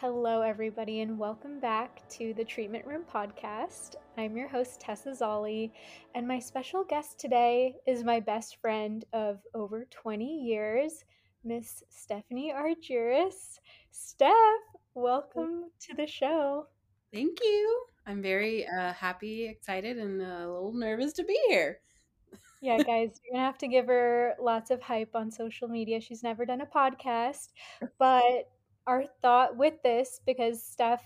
Hello, 0.00 0.40
everybody, 0.40 1.02
and 1.02 1.18
welcome 1.18 1.60
back 1.60 2.08
to 2.08 2.32
the 2.32 2.42
Treatment 2.42 2.86
Room 2.86 3.02
Podcast. 3.14 3.96
I'm 4.16 4.34
your 4.34 4.48
host, 4.48 4.80
Tessa 4.80 5.10
Zolli, 5.10 5.72
and 6.14 6.26
my 6.26 6.38
special 6.38 6.84
guest 6.84 7.20
today 7.20 7.76
is 7.86 8.02
my 8.02 8.18
best 8.18 8.56
friend 8.62 9.04
of 9.12 9.40
over 9.52 9.86
20 9.90 10.24
years, 10.24 11.04
Miss 11.44 11.82
Stephanie 11.90 12.50
Argyris. 12.50 13.58
Steph, 13.90 14.32
welcome 14.94 15.64
to 15.80 15.94
the 15.94 16.06
show. 16.06 16.68
Thank 17.12 17.36
you. 17.42 17.84
I'm 18.06 18.22
very 18.22 18.66
uh, 18.66 18.94
happy, 18.94 19.48
excited, 19.48 19.98
and 19.98 20.22
a 20.22 20.50
little 20.50 20.72
nervous 20.72 21.12
to 21.12 21.24
be 21.24 21.38
here. 21.48 21.80
Yeah, 22.62 22.78
guys, 22.78 23.20
you're 23.22 23.34
gonna 23.34 23.44
have 23.44 23.58
to 23.58 23.68
give 23.68 23.88
her 23.88 24.34
lots 24.40 24.70
of 24.70 24.80
hype 24.80 25.14
on 25.14 25.30
social 25.30 25.68
media. 25.68 26.00
She's 26.00 26.22
never 26.22 26.46
done 26.46 26.62
a 26.62 26.66
podcast, 26.66 27.48
but 27.98 28.48
our 28.90 29.04
thought 29.22 29.56
with 29.56 29.80
this, 29.84 30.20
because 30.26 30.60
Steph 30.60 31.04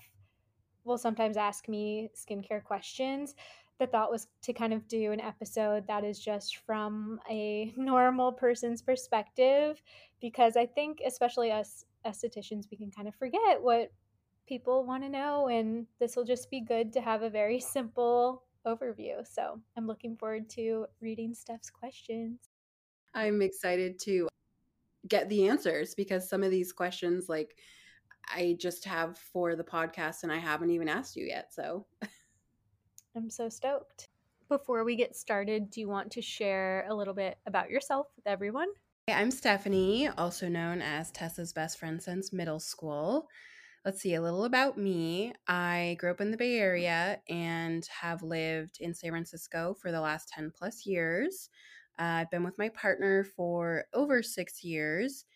will 0.84 0.96
sometimes 0.96 1.36
ask 1.36 1.68
me 1.68 2.08
skincare 2.16 2.64
questions, 2.64 3.34
the 3.78 3.86
thought 3.86 4.10
was 4.10 4.28
to 4.42 4.54
kind 4.54 4.72
of 4.72 4.88
do 4.88 5.12
an 5.12 5.20
episode 5.20 5.86
that 5.86 6.02
is 6.02 6.18
just 6.18 6.58
from 6.58 7.20
a 7.28 7.74
normal 7.76 8.32
person's 8.32 8.80
perspective, 8.80 9.82
because 10.18 10.56
I 10.56 10.64
think, 10.64 11.00
especially 11.06 11.52
us 11.52 11.84
estheticians, 12.06 12.64
we 12.70 12.78
can 12.78 12.90
kind 12.90 13.06
of 13.06 13.14
forget 13.16 13.60
what 13.60 13.92
people 14.48 14.86
want 14.86 15.02
to 15.02 15.10
know, 15.10 15.48
and 15.48 15.86
this 16.00 16.16
will 16.16 16.24
just 16.24 16.50
be 16.50 16.62
good 16.62 16.90
to 16.94 17.02
have 17.02 17.22
a 17.22 17.30
very 17.30 17.60
simple 17.76 18.44
overview. 18.66 19.26
So 19.30 19.60
I'm 19.76 19.86
looking 19.86 20.16
forward 20.16 20.48
to 20.50 20.86
reading 21.02 21.34
Steph's 21.34 21.68
questions. 21.68 22.38
I'm 23.12 23.42
excited 23.42 23.98
to 24.00 24.28
get 25.06 25.28
the 25.28 25.48
answers 25.48 25.94
because 25.94 26.28
some 26.28 26.42
of 26.42 26.50
these 26.50 26.72
questions, 26.72 27.28
like, 27.28 27.56
I 28.28 28.56
just 28.58 28.84
have 28.84 29.18
for 29.18 29.56
the 29.56 29.64
podcast 29.64 30.22
and 30.22 30.32
I 30.32 30.38
haven't 30.38 30.70
even 30.70 30.88
asked 30.88 31.16
you 31.16 31.26
yet. 31.26 31.52
So 31.52 31.86
I'm 33.16 33.30
so 33.30 33.48
stoked. 33.48 34.08
Before 34.48 34.84
we 34.84 34.96
get 34.96 35.16
started, 35.16 35.70
do 35.70 35.80
you 35.80 35.88
want 35.88 36.12
to 36.12 36.22
share 36.22 36.86
a 36.88 36.94
little 36.94 37.14
bit 37.14 37.38
about 37.46 37.70
yourself 37.70 38.08
with 38.16 38.26
everyone? 38.26 38.68
I'm 39.08 39.30
Stephanie, 39.30 40.08
also 40.08 40.48
known 40.48 40.80
as 40.80 41.10
Tessa's 41.10 41.52
best 41.52 41.78
friend 41.78 42.02
since 42.02 42.32
middle 42.32 42.60
school. 42.60 43.28
Let's 43.84 44.00
see 44.00 44.14
a 44.14 44.22
little 44.22 44.44
about 44.46 44.78
me. 44.78 45.34
I 45.46 45.96
grew 46.00 46.10
up 46.10 46.22
in 46.22 46.30
the 46.30 46.38
Bay 46.38 46.56
Area 46.56 47.20
and 47.28 47.86
have 48.00 48.22
lived 48.22 48.78
in 48.80 48.94
San 48.94 49.10
Francisco 49.10 49.76
for 49.78 49.92
the 49.92 50.00
last 50.00 50.30
10 50.30 50.52
plus 50.56 50.86
years. 50.86 51.50
Uh, 51.98 52.02
I've 52.02 52.30
been 52.30 52.44
with 52.44 52.58
my 52.58 52.70
partner 52.70 53.24
for 53.24 53.84
over 53.92 54.22
six 54.22 54.64
years. 54.64 55.26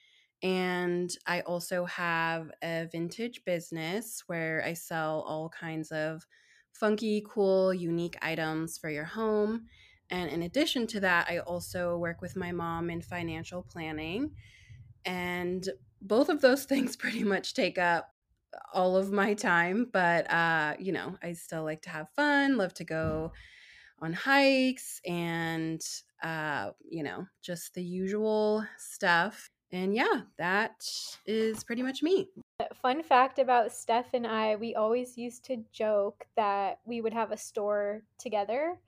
And 0.42 1.11
I 1.27 1.41
also 1.41 1.84
have 1.86 2.50
a 2.62 2.86
vintage 2.91 3.44
business 3.44 4.22
where 4.28 4.62
I 4.64 4.75
sell 4.75 5.22
all 5.22 5.48
kinds 5.48 5.91
of 5.91 6.27
funky, 6.72 7.25
cool, 7.28 7.75
unique 7.75 8.17
items 8.22 8.78
for 8.78 8.89
your 8.89 9.05
home. 9.05 9.67
And 10.11 10.30
in 10.30 10.42
addition 10.42 10.86
to 10.89 11.00
that, 11.00 11.28
I 11.28 11.39
also 11.39 11.97
work 11.98 12.20
with 12.22 12.36
my 12.36 12.53
mom 12.53 12.89
in 12.89 13.03
financial 13.03 13.62
planning. 13.62 14.36
And 15.05 15.69
both 16.00 16.28
of 16.28 16.41
those 16.41 16.64
things 16.67 16.97
pretty 16.97 17.25
much 17.25 17.55
take 17.55 17.78
up 17.78 18.14
all 18.73 18.97
of 18.97 19.12
my 19.12 19.34
time, 19.34 19.91
but 19.92 20.30
uh, 20.30 20.75
you 20.78 20.92
know, 20.92 21.19
I 21.23 21.34
still 21.34 21.64
like 21.64 21.83
to 21.83 21.91
have 21.91 22.11
fun, 22.11 22.56
love 22.56 22.75
to 22.75 22.84
go 22.84 23.33
on 24.00 24.12
hikes 24.12 25.00
and 25.06 25.80
uh, 26.23 26.73
you 26.80 27.02
know, 27.02 27.27
just 27.42 27.75
the 27.75 27.83
usual 27.83 28.64
stuff. 28.78 29.50
And 29.72 29.94
yeah, 29.94 30.22
that 30.38 30.88
is 31.27 31.62
pretty 31.62 31.83
much 31.83 32.02
me. 32.02 32.28
Uh, 32.61 32.64
fun 32.80 33.02
fact 33.02 33.38
about 33.38 33.72
Steph 33.72 34.14
and 34.14 34.27
I, 34.27 34.56
we 34.56 34.74
always 34.74 35.19
used 35.19 35.44
to 35.47 35.64
joke 35.72 36.27
that 36.36 36.78
we 36.86 37.00
would 37.00 37.12
have 37.12 37.33
a 37.33 37.36
store 37.36 38.02
together. 38.19 38.78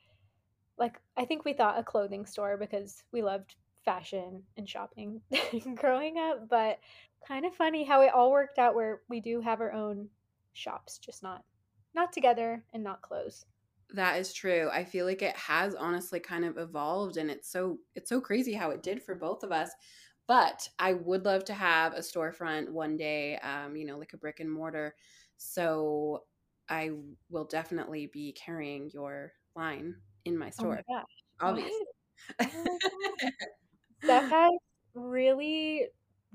Like, 0.78 0.98
I 1.16 1.26
think 1.26 1.44
we 1.44 1.52
thought 1.52 1.78
a 1.78 1.84
clothing 1.84 2.24
store 2.24 2.56
because 2.56 3.02
we 3.12 3.22
loved 3.22 3.56
fashion 3.84 4.42
and 4.56 4.68
shopping 4.68 5.20
growing 5.74 6.16
up, 6.18 6.48
but 6.48 6.78
kind 7.26 7.44
of 7.44 7.54
funny 7.54 7.84
how 7.84 8.00
it 8.00 8.12
all 8.14 8.30
worked 8.30 8.58
out 8.58 8.74
where 8.74 9.00
we 9.08 9.20
do 9.20 9.40
have 9.40 9.60
our 9.60 9.72
own 9.72 10.08
shops, 10.52 10.98
just 10.98 11.22
not 11.22 11.44
not 11.94 12.12
together 12.12 12.62
and 12.72 12.84
not 12.84 13.02
close. 13.02 13.44
That 13.92 14.18
is 14.18 14.32
true. 14.32 14.68
I 14.72 14.84
feel 14.84 15.04
like 15.06 15.22
it 15.22 15.36
has 15.36 15.74
honestly 15.74 16.20
kind 16.20 16.44
of 16.44 16.56
evolved 16.56 17.16
and 17.16 17.30
it's 17.30 17.50
so 17.50 17.78
it's 17.94 18.08
so 18.08 18.20
crazy 18.20 18.52
how 18.52 18.70
it 18.70 18.82
did 18.82 19.02
for 19.02 19.14
both 19.14 19.42
of 19.42 19.52
us. 19.52 19.70
But 20.30 20.68
I 20.78 20.92
would 20.92 21.24
love 21.24 21.44
to 21.46 21.54
have 21.54 21.92
a 21.92 21.98
storefront 21.98 22.68
one 22.68 22.96
day, 22.96 23.36
um, 23.38 23.74
you 23.74 23.84
know, 23.84 23.98
like 23.98 24.12
a 24.12 24.16
brick 24.16 24.38
and 24.38 24.48
mortar. 24.48 24.94
So 25.38 26.22
I 26.68 26.92
will 27.30 27.46
definitely 27.46 28.06
be 28.12 28.30
carrying 28.30 28.90
your 28.94 29.32
line 29.56 29.96
in 30.24 30.38
my 30.38 30.50
store. 30.50 30.82
Oh 30.88 30.94
my 31.40 31.48
obviously. 31.48 31.72
Oh 32.38 32.46
Steph 34.04 34.30
has 34.30 34.52
really 34.94 35.88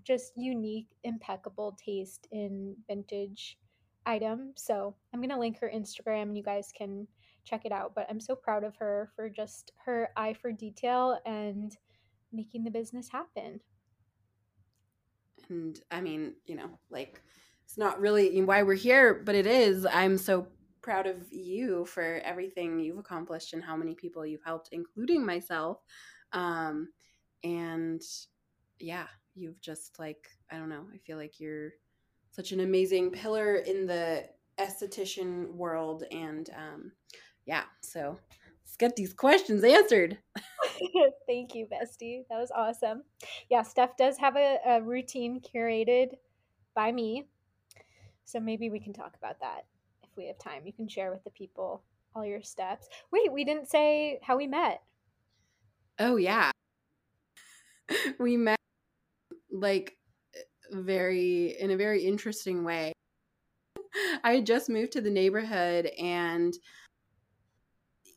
just 0.03 0.33
unique, 0.35 0.89
impeccable 1.06 1.77
taste 1.81 2.27
in 2.33 2.75
vintage 2.89 3.57
items. 4.06 4.62
So 4.62 4.94
I'm 5.13 5.22
gonna 5.22 5.39
link 5.39 5.57
her 5.59 5.72
Instagram 5.73 6.23
and 6.23 6.38
you 6.38 6.44
guys 6.44 6.73
can 6.77 7.07
check 7.45 7.63
it 7.63 7.72
out. 7.72 7.95
But 7.95 8.07
I'm 8.09 8.19
so 8.19 8.35
proud 8.35 8.66
of 8.66 8.75
her 8.75 9.09
for 9.16 9.29
just 9.29 9.72
her 9.85 10.09
eye 10.17 10.33
for 10.33 10.51
detail 10.51 11.17
and 11.25 11.77
making 12.33 12.66
the 12.66 12.72
business 12.72 13.07
happen. 13.07 13.62
And 15.50 15.79
I 15.91 16.01
mean, 16.01 16.33
you 16.45 16.56
know, 16.56 16.79
like 16.89 17.22
it's 17.66 17.78
not 17.78 18.00
really 18.00 18.41
why 18.41 18.63
we're 18.63 18.75
here, 18.75 19.22
but 19.25 19.35
it 19.35 19.47
is. 19.47 19.85
I'm 19.85 20.17
so 20.17 20.47
proud 20.81 21.07
of 21.07 21.31
you 21.31 21.83
for 21.85 22.22
everything 22.23 22.79
you've 22.79 23.00
accomplished 23.00 23.53
and 23.53 23.63
how 23.63 23.75
many 23.75 23.95
people 23.95 24.25
you've 24.25 24.44
helped, 24.44 24.69
including 24.72 25.25
myself. 25.25 25.79
Um, 26.31 26.89
and 27.44 28.01
yeah, 28.79 29.07
you've 29.33 29.59
just 29.61 29.97
like, 29.97 30.28
I 30.51 30.57
don't 30.57 30.69
know, 30.69 30.85
I 30.94 30.97
feel 31.00 31.17
like 31.17 31.39
you're 31.39 31.72
such 32.31 32.51
an 32.51 32.59
amazing 32.59 33.12
pillar 33.12 33.56
in 33.56 33.88
the 33.88 34.25
esthetician 34.59 35.53
world. 35.53 36.03
And 36.12 36.50
um, 36.56 36.91
yeah, 37.45 37.63
so 37.81 38.19
let's 38.63 38.77
get 38.77 38.95
these 38.95 39.13
questions 39.13 39.63
answered. 39.63 40.17
Thank 41.28 41.56
you, 41.56 41.68
bestie. 41.68 42.24
That 42.30 42.40
was 42.40 42.52
awesome. 42.56 43.03
Yeah, 43.50 43.63
Steph 43.63 43.97
does 43.97 44.18
have 44.18 44.36
a, 44.36 44.58
a 44.66 44.81
routine 44.81 45.41
curated 45.41 46.13
by 46.75 46.91
me. 46.91 47.28
So 48.25 48.40
maybe 48.40 48.69
we 48.69 48.80
can 48.80 48.94
talk 48.94 49.16
about 49.18 49.40
that 49.41 49.66
if 50.03 50.09
we 50.18 50.28
have 50.28 50.38
time. 50.40 50.63
You 50.66 50.74
can 50.74 50.88
share 50.88 51.12
with 51.12 51.24
the 51.24 51.30
people 51.30 51.84
all 52.16 52.25
your 52.25 52.41
steps. 52.41 52.88
Wait, 53.12 53.31
we 53.31 53.44
didn't 53.44 53.69
say 53.69 54.19
how 54.22 54.38
we 54.38 54.47
met. 54.47 54.81
Oh, 56.00 56.18
yeah. 56.18 56.52
we 58.19 58.38
met 58.38 58.57
like 59.52 59.96
very 60.72 61.56
in 61.59 61.72
a 61.72 61.78
very 61.78 62.03
interesting 62.03 62.63
way. 62.63 62.92
I 64.24 64.36
had 64.36 64.46
just 64.46 64.69
moved 64.69 64.94
to 64.94 65.02
the 65.02 65.09
neighborhood 65.09 65.88
and 66.00 66.53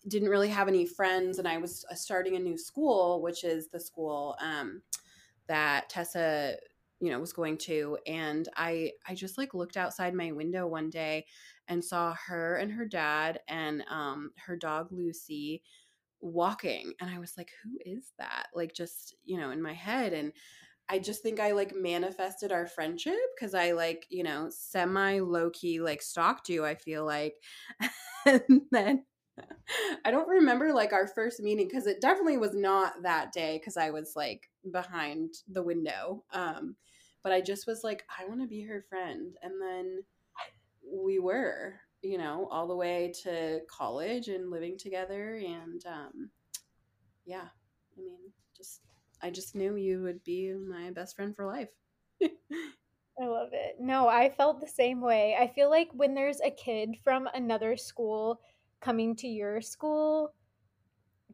didn't 0.07 0.29
really 0.29 0.49
have 0.49 0.69
any 0.69 0.87
friends 0.87 1.39
and 1.39 1.49
I 1.49 1.59
was 1.59 1.85
uh, 1.91 1.95
starting 1.95 2.37
a 2.37 2.41
new 2.41 2.57
school, 2.57 3.21
which 3.23 3.45
is 3.45 3.69
the 3.69 3.81
school 3.81 4.37
um, 4.41 4.83
that 5.49 5.89
Tessa 5.89 6.57
you 7.01 7.11
know 7.11 7.21
was 7.21 7.33
going 7.33 7.57
to 7.57 7.97
and 8.07 8.49
i 8.57 8.91
i 9.07 9.15
just 9.15 9.39
like 9.39 9.55
looked 9.55 9.77
outside 9.77 10.15
my 10.15 10.33
window 10.33 10.67
one 10.67 10.91
day 10.91 11.25
and 11.69 11.85
saw 11.85 12.15
her 12.27 12.57
and 12.57 12.73
her 12.73 12.85
dad 12.85 13.41
and 13.49 13.85
um 13.91 14.31
her 14.37 14.57
dog 14.57 14.89
lucy 14.91 15.63
walking 16.21 16.93
and 17.01 17.11
i 17.11 17.19
was 17.19 17.35
like 17.37 17.51
who 17.63 17.79
is 17.85 18.13
that? 18.19 18.49
Like 18.55 18.75
just 18.75 19.15
you 19.25 19.39
know 19.39 19.51
in 19.51 19.63
my 19.63 19.73
head 19.73 20.13
and 20.13 20.33
i 20.89 20.99
just 20.99 21.23
think 21.23 21.39
i 21.39 21.53
like 21.53 21.75
manifested 21.77 22.51
our 22.51 22.67
friendship 22.67 23.15
because 23.37 23.55
i 23.55 23.71
like 23.71 24.05
you 24.11 24.25
know 24.25 24.49
semi 24.51 25.21
low-key 25.21 25.81
like 25.81 26.03
stalked 26.03 26.49
you 26.49 26.65
i 26.65 26.75
feel 26.75 27.05
like 27.05 27.35
and 28.27 28.63
then 28.73 29.05
I 30.05 30.11
don't 30.11 30.29
remember 30.29 30.73
like 30.73 30.93
our 30.93 31.07
first 31.07 31.41
meeting 31.41 31.67
because 31.67 31.87
it 31.87 32.01
definitely 32.01 32.39
was 32.39 32.55
not 32.55 33.03
that 33.03 33.33
day 33.33 33.59
because 33.59 33.77
I 33.77 33.91
was 33.91 34.15
like 34.17 34.51
behind 34.71 35.35
the 35.49 35.63
window. 35.63 36.25
Um, 36.33 36.77
but 37.23 37.33
I 37.33 37.41
just 37.41 37.67
was 37.67 37.85
like, 37.85 38.05
I 38.19 38.27
want 38.27 38.41
to 38.41 38.47
be 38.47 38.63
her 38.63 38.85
friend. 38.89 39.37
And 39.43 39.61
then 39.61 40.03
we 40.91 41.19
were, 41.19 41.75
you 42.03 42.19
know, 42.19 42.49
all 42.51 42.69
the 42.69 42.77
way 42.77 43.13
to 43.25 43.61
college 43.71 44.29
and 44.29 44.51
living 44.51 44.79
together. 44.79 45.35
And 45.35 45.85
um, 45.87 46.31
yeah, 47.27 47.49
I 47.97 48.01
mean, 48.01 48.19
just, 48.57 48.81
I 49.23 49.31
just 49.31 49.55
knew 49.55 49.77
you 49.77 50.03
would 50.03 50.23
be 50.25 50.55
my 50.55 50.91
best 50.91 51.17
friend 51.17 51.35
for 51.35 51.47
life. 51.47 51.69
I 53.21 53.27
love 53.27 53.49
it. 53.53 53.77
No, 53.81 54.09
I 54.09 54.31
felt 54.31 54.61
the 54.61 54.69
same 54.69 55.01
way. 55.01 55.37
I 55.39 55.49
feel 55.49 55.71
like 55.71 55.89
when 55.93 56.15
there's 56.15 56.41
a 56.41 56.53
kid 56.53 56.91
from 57.03 57.29
another 57.35 57.77
school 57.77 58.41
coming 58.81 59.17
to 59.17 59.27
your 59.27 59.61
school, 59.61 60.35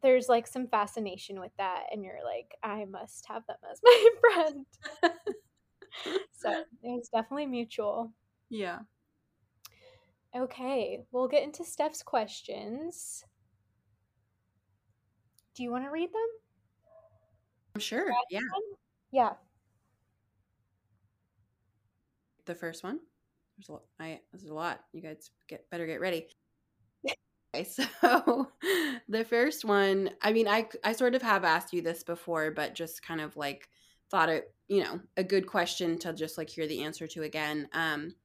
there's 0.01 0.29
like 0.29 0.47
some 0.47 0.67
fascination 0.67 1.39
with 1.39 1.51
that. 1.57 1.83
And 1.91 2.03
you're 2.03 2.23
like, 2.23 2.55
I 2.63 2.85
must 2.85 3.25
have 3.27 3.45
them 3.47 3.57
as 3.71 3.79
my 3.83 4.09
friend. 4.21 4.65
so 6.31 6.51
it 6.51 6.65
was 6.83 7.09
definitely 7.13 7.47
mutual. 7.47 8.11
Yeah. 8.49 8.79
Okay, 10.35 10.99
we'll 11.11 11.29
get 11.29 11.43
into 11.43 11.63
Steph's 11.63 12.03
questions. 12.03 13.23
Do 15.55 15.63
you 15.63 15.71
want 15.71 15.85
to 15.85 15.89
read 15.89 16.09
them? 16.09 16.27
I'm 17.73 17.81
sure. 17.81 18.11
Yeah. 18.29 18.41
Yeah. 19.11 19.33
The 22.45 22.55
first 22.55 22.83
one. 22.83 22.99
There's 23.57 23.69
a 23.69 23.73
lot. 23.73 23.83
I 23.99 24.19
there's 24.33 24.49
a 24.49 24.53
lot. 24.53 24.81
You 24.91 25.01
guys 25.01 25.31
get 25.47 25.69
better 25.69 25.87
get 25.87 26.01
ready. 26.01 26.27
so 28.01 28.49
the 29.07 29.25
first 29.25 29.65
one, 29.65 30.11
I 30.21 30.33
mean, 30.33 30.47
I 30.47 30.67
I 30.83 30.93
sort 30.93 31.15
of 31.15 31.21
have 31.21 31.43
asked 31.43 31.73
you 31.73 31.81
this 31.81 32.03
before, 32.03 32.51
but 32.51 32.75
just 32.75 33.03
kind 33.03 33.21
of 33.21 33.35
like 33.37 33.69
thought 34.09 34.29
it, 34.29 34.53
you 34.67 34.83
know, 34.83 34.99
a 35.17 35.23
good 35.23 35.47
question 35.47 35.97
to 35.99 36.13
just 36.13 36.37
like 36.37 36.49
hear 36.49 36.67
the 36.67 36.83
answer 36.83 37.07
to 37.07 37.23
again. 37.23 37.67
Um, 37.73 38.15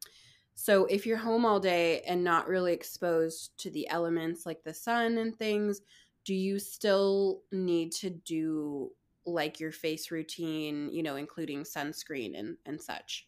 so 0.55 0.85
if 0.87 1.07
you're 1.07 1.17
home 1.17 1.47
all 1.47 1.59
day 1.59 2.03
and 2.03 2.23
not 2.23 2.49
really 2.49 2.75
exposed 2.75 3.57
to 3.59 3.71
the 3.71 3.89
elements 3.89 4.45
like 4.45 4.63
the 4.63 4.75
sun 4.75 5.17
and 5.17 5.37
things, 5.39 5.81
do 6.25 6.35
you 6.35 6.59
still 6.59 7.41
need 7.51 7.93
to 7.93 8.11
do 8.11 8.91
like 9.25 9.59
your 9.59 9.73
face 9.73 10.11
routine, 10.11 10.91
you 10.93 11.03
know, 11.03 11.17
including 11.17 11.65
sunscreen 11.65 12.39
and 12.39 12.57
and 12.67 12.81
such? 12.81 13.27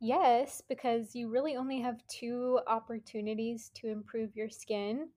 Yes, 0.00 0.62
because 0.68 1.14
you 1.16 1.28
really 1.28 1.56
only 1.56 1.80
have 1.80 2.06
two 2.06 2.60
opportunities 2.66 3.70
to 3.74 3.88
improve 3.88 4.36
your 4.36 4.48
skin 4.48 5.08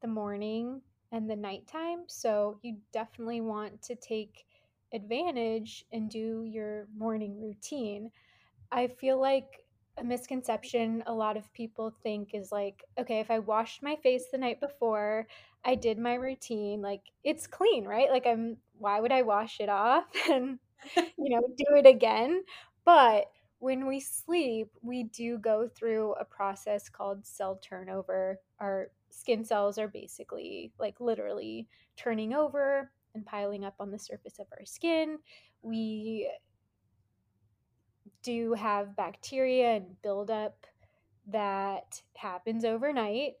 the 0.00 0.08
morning 0.08 0.80
and 1.10 1.28
the 1.28 1.34
nighttime. 1.36 2.04
So 2.06 2.58
you 2.62 2.76
definitely 2.92 3.40
want 3.40 3.82
to 3.82 3.96
take 3.96 4.46
advantage 4.92 5.84
and 5.92 6.08
do 6.08 6.44
your 6.44 6.86
morning 6.96 7.40
routine. 7.40 8.10
I 8.72 8.88
feel 8.88 9.20
like 9.20 9.64
a 9.98 10.04
misconception 10.04 11.02
a 11.06 11.14
lot 11.14 11.36
of 11.36 11.52
people 11.54 11.92
think 12.02 12.34
is 12.34 12.52
like, 12.52 12.84
okay, 12.98 13.20
if 13.20 13.30
I 13.30 13.40
washed 13.40 13.82
my 13.82 13.96
face 13.96 14.26
the 14.32 14.38
night 14.38 14.60
before, 14.60 15.26
I 15.64 15.74
did 15.76 15.98
my 15.98 16.14
routine, 16.14 16.82
like 16.82 17.02
it's 17.24 17.46
clean, 17.46 17.84
right? 17.86 18.10
Like 18.10 18.26
I'm 18.26 18.58
why 18.78 19.00
would 19.00 19.12
I 19.12 19.22
wash 19.22 19.60
it 19.60 19.68
off 19.70 20.06
and 20.30 20.58
you 21.18 21.30
know, 21.30 21.42
do 21.56 21.64
it 21.76 21.86
again? 21.86 22.44
But 22.84 23.26
when 23.58 23.86
we 23.86 24.00
sleep, 24.00 24.68
we 24.82 25.04
do 25.04 25.38
go 25.38 25.68
through 25.68 26.14
a 26.14 26.24
process 26.24 26.88
called 26.88 27.26
cell 27.26 27.56
turnover. 27.56 28.40
Our 28.60 28.90
skin 29.10 29.44
cells 29.44 29.78
are 29.78 29.88
basically 29.88 30.72
like 30.78 31.00
literally 31.00 31.68
turning 31.96 32.34
over 32.34 32.90
and 33.14 33.26
piling 33.26 33.64
up 33.64 33.74
on 33.80 33.90
the 33.90 33.98
surface 33.98 34.38
of 34.38 34.46
our 34.58 34.64
skin. 34.64 35.18
We 35.62 36.30
do 38.22 38.54
have 38.54 38.96
bacteria 38.96 39.76
and 39.76 40.00
buildup 40.02 40.66
that 41.26 42.02
happens 42.16 42.64
overnight. 42.64 43.34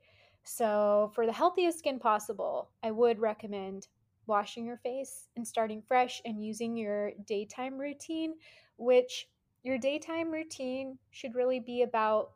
So, 0.44 1.10
for 1.14 1.26
the 1.26 1.32
healthiest 1.32 1.78
skin 1.78 1.98
possible, 1.98 2.70
I 2.82 2.90
would 2.90 3.18
recommend 3.18 3.86
washing 4.26 4.64
your 4.66 4.78
face 4.78 5.28
and 5.36 5.46
starting 5.46 5.82
fresh 5.82 6.20
and 6.24 6.44
using 6.44 6.76
your 6.76 7.12
daytime 7.26 7.78
routine, 7.78 8.34
which 8.76 9.28
your 9.62 9.78
daytime 9.78 10.30
routine 10.30 10.98
should 11.10 11.34
really 11.34 11.60
be 11.60 11.82
about 11.82 12.32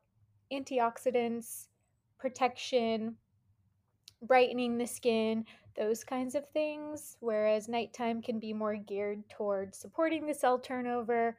antioxidants, 0.52 1.68
protection, 2.18 3.16
brightening 4.22 4.78
the 4.78 4.86
skin, 4.86 5.44
those 5.76 6.04
kinds 6.04 6.34
of 6.34 6.48
things. 6.50 7.16
Whereas 7.20 7.68
nighttime 7.68 8.22
can 8.22 8.38
be 8.38 8.52
more 8.52 8.76
geared 8.76 9.28
towards 9.28 9.78
supporting 9.78 10.26
the 10.26 10.34
cell 10.34 10.58
turnover, 10.58 11.36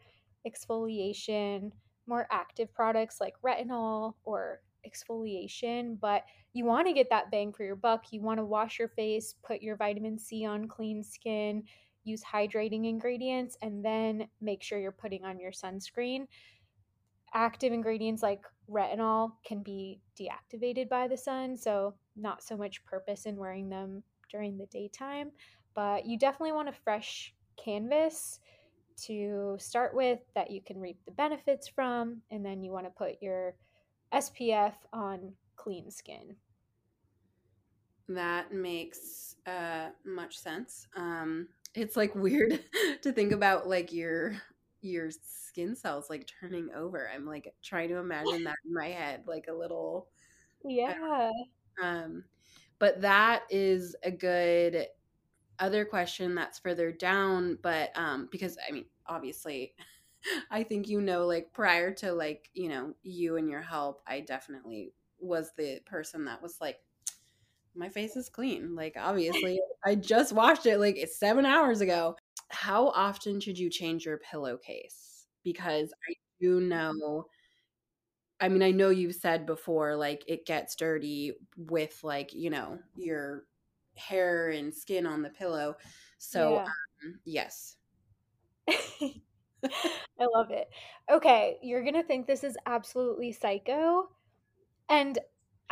exfoliation, 0.47 1.71
more 2.07 2.27
active 2.31 2.73
products 2.73 3.21
like 3.21 3.35
retinol 3.45 4.15
or 4.25 4.61
exfoliation. 4.87 5.99
But 5.99 6.23
you 6.53 6.65
want 6.65 6.87
to 6.87 6.93
get 6.93 7.09
that 7.09 7.31
bang 7.31 7.53
for 7.53 7.63
your 7.63 7.75
buck. 7.75 8.11
You 8.11 8.21
want 8.21 8.39
to 8.39 8.45
wash 8.45 8.79
your 8.79 8.89
face, 8.89 9.35
put 9.43 9.61
your 9.61 9.75
vitamin 9.75 10.19
C 10.19 10.45
on 10.45 10.67
clean 10.67 11.03
skin, 11.03 11.63
use 12.03 12.23
hydrating 12.23 12.87
ingredients, 12.87 13.57
and 13.61 13.83
then 13.83 14.27
make 14.41 14.63
sure 14.63 14.79
you're 14.79 14.91
putting 14.91 15.23
on 15.23 15.39
your 15.39 15.51
sunscreen. 15.51 16.27
Active 17.33 17.73
ingredients 17.73 18.21
like 18.21 18.41
retinol 18.69 19.31
can 19.45 19.63
be 19.63 19.99
deactivated 20.19 20.89
by 20.89 21.07
the 21.07 21.17
sun, 21.17 21.57
so 21.57 21.95
not 22.15 22.43
so 22.43 22.55
much 22.55 22.83
purpose 22.85 23.25
in 23.25 23.35
wearing 23.37 23.69
them 23.69 24.03
during 24.29 24.57
the 24.57 24.67
daytime. 24.67 25.31
But 25.73 26.05
you 26.05 26.17
definitely 26.17 26.51
want 26.51 26.69
a 26.69 26.73
fresh 26.73 27.33
canvas 27.63 28.39
to 28.95 29.55
start 29.59 29.95
with 29.95 30.19
that 30.35 30.51
you 30.51 30.61
can 30.61 30.79
reap 30.79 30.99
the 31.05 31.11
benefits 31.11 31.67
from, 31.67 32.21
and 32.31 32.45
then 32.45 32.63
you 32.63 32.71
want 32.71 32.85
to 32.85 32.91
put 32.91 33.15
your 33.21 33.55
SPF 34.13 34.73
on 34.91 35.33
clean 35.55 35.89
skin. 35.89 36.35
That 38.09 38.53
makes 38.53 39.37
uh, 39.47 39.89
much 40.05 40.37
sense. 40.37 40.87
Um, 40.95 41.47
it's 41.75 41.95
like 41.97 42.15
weird 42.15 42.63
to 43.01 43.11
think 43.11 43.31
about 43.31 43.67
like 43.67 43.91
your 43.93 44.35
your 44.81 45.09
skin 45.11 45.75
cells 45.75 46.09
like 46.09 46.27
turning 46.27 46.69
over. 46.75 47.09
I'm 47.13 47.25
like 47.25 47.53
trying 47.63 47.89
to 47.89 47.97
imagine 47.97 48.43
that 48.45 48.57
in 48.65 48.73
my 48.73 48.89
head, 48.89 49.23
like 49.27 49.45
a 49.49 49.53
little 49.53 50.07
yeah. 50.63 51.31
Um, 51.81 52.23
but 52.79 53.01
that 53.01 53.43
is 53.49 53.95
a 54.03 54.11
good 54.11 54.87
other 55.59 55.85
question 55.85 56.35
that's 56.35 56.59
further 56.59 56.91
down. 56.91 57.57
But 57.61 57.91
um, 57.97 58.27
because 58.31 58.57
I 58.67 58.71
mean, 58.71 58.85
obviously, 59.07 59.75
I 60.51 60.63
think 60.63 60.87
you 60.87 61.01
know, 61.01 61.25
like 61.25 61.53
prior 61.53 61.93
to 61.95 62.13
like 62.13 62.49
you 62.53 62.69
know 62.69 62.93
you 63.03 63.37
and 63.37 63.49
your 63.49 63.61
help, 63.61 64.01
I 64.07 64.21
definitely 64.21 64.93
was 65.19 65.51
the 65.57 65.79
person 65.85 66.25
that 66.25 66.41
was 66.41 66.59
like, 66.59 66.79
my 67.75 67.89
face 67.89 68.15
is 68.15 68.29
clean. 68.29 68.75
Like 68.75 68.95
obviously, 68.97 69.59
I 69.85 69.95
just 69.95 70.33
washed 70.33 70.65
it 70.65 70.79
like 70.79 70.97
seven 71.11 71.45
hours 71.45 71.81
ago. 71.81 72.15
How 72.49 72.87
often 72.89 73.39
should 73.39 73.57
you 73.59 73.69
change 73.69 74.05
your 74.05 74.19
pillowcase? 74.19 75.27
Because 75.43 75.93
I 76.09 76.13
do 76.39 76.59
know 76.61 77.27
I 78.39 78.49
mean, 78.49 78.61
I 78.61 78.71
know 78.71 78.89
you've 78.89 79.15
said 79.15 79.45
before, 79.45 79.95
like 79.95 80.23
it 80.27 80.45
gets 80.45 80.75
dirty 80.75 81.33
with 81.57 82.03
like, 82.03 82.33
you 82.33 82.49
know, 82.49 82.79
your 82.95 83.45
hair 83.95 84.49
and 84.49 84.73
skin 84.73 85.05
on 85.05 85.21
the 85.21 85.29
pillow. 85.29 85.75
So, 86.17 86.57
Yeah. 86.57 86.65
um, 87.05 87.19
yes. 87.25 87.77
I 90.19 90.25
love 90.33 90.51
it. 90.51 90.69
Okay, 91.09 91.57
you're 91.61 91.81
going 91.83 91.93
to 91.95 92.03
think 92.03 92.27
this 92.27 92.43
is 92.43 92.57
absolutely 92.65 93.31
psycho. 93.31 94.09
And 94.89 95.19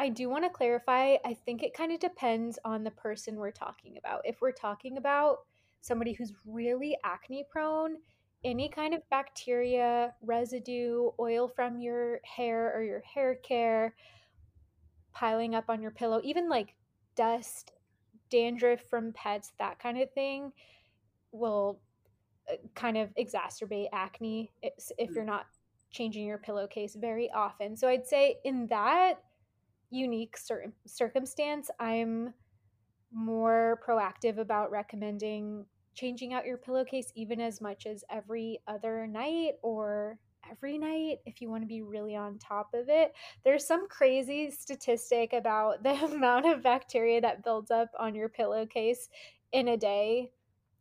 I 0.02 0.10
do 0.10 0.30
want 0.30 0.44
to 0.46 0.50
clarify, 0.50 1.18
I 1.24 1.36
think 1.36 1.62
it 1.62 1.76
kind 1.76 1.92
of 1.92 2.00
depends 2.00 2.58
on 2.66 2.84
the 2.84 2.90
person 2.90 3.36
we're 3.36 3.52
talking 3.52 4.00
about. 4.00 4.22
If 4.26 4.42
we're 4.42 4.52
talking 4.52 4.98
about 4.98 5.42
somebody 5.82 6.14
who's 6.14 6.34
really 6.44 6.98
acne 7.04 7.46
prone, 7.48 7.98
any 8.44 8.68
kind 8.68 8.96
of 8.96 9.08
bacteria, 9.12 10.16
residue, 10.24 11.12
oil 11.20 11.48
from 11.48 11.80
your 11.80 12.20
hair 12.24 12.76
or 12.76 12.82
your 12.82 13.02
hair 13.02 13.36
care 13.44 13.94
piling 15.14 15.54
up 15.54 15.66
on 15.70 15.84
your 15.84 15.92
pillow, 15.92 16.20
even 16.24 16.50
like 16.50 16.74
dust, 17.16 17.72
dandruff 18.32 18.82
from 18.90 19.14
pets, 19.14 19.54
that 19.60 19.78
kind 19.78 20.02
of 20.02 20.12
thing 20.14 20.52
will 21.32 21.80
uh, 22.52 22.56
kind 22.74 22.98
of 22.98 23.14
exacerbate 23.20 23.90
acne 23.94 24.52
if 24.64 25.12
you're 25.12 25.24
not 25.24 25.46
changing 25.92 26.26
your 26.26 26.40
pillowcase 26.40 26.96
very 26.96 27.30
often. 27.30 27.78
So 27.78 27.88
I'd 27.88 28.08
say 28.08 28.38
in 28.44 28.66
that 28.70 29.20
unique 29.92 30.38
certain 30.38 30.74
circumstance, 30.86 31.70
I'm 31.80 32.34
more 33.14 33.80
proactive 33.86 34.38
about 34.38 34.72
recommending 34.72 35.66
changing 35.94 36.34
out 36.34 36.46
your 36.46 36.58
pillowcase 36.58 37.12
even 37.16 37.42
as 37.42 37.60
much 37.60 37.86
as 37.86 38.04
every 38.10 38.60
other 38.68 39.06
night 39.06 39.56
or 39.62 40.18
every 40.50 40.78
night 40.78 41.18
if 41.26 41.42
you 41.42 41.50
want 41.50 41.62
to 41.62 41.68
be 41.68 41.82
really 41.82 42.16
on 42.16 42.40
top 42.40 42.74
of 42.74 42.90
it. 42.90 43.14
There's 43.44 43.66
some 43.66 43.88
crazy 43.88 44.50
statistic 44.52 45.34
about 45.34 45.84
the 45.84 45.94
amount 46.06 46.46
of 46.46 46.64
bacteria 46.64 47.22
that 47.22 47.44
builds 47.44 47.72
up 47.72 47.90
on 48.00 48.16
your 48.16 48.30
pillowcase 48.30 49.10
in 49.52 49.70
a 49.70 49.78
day 49.78 50.32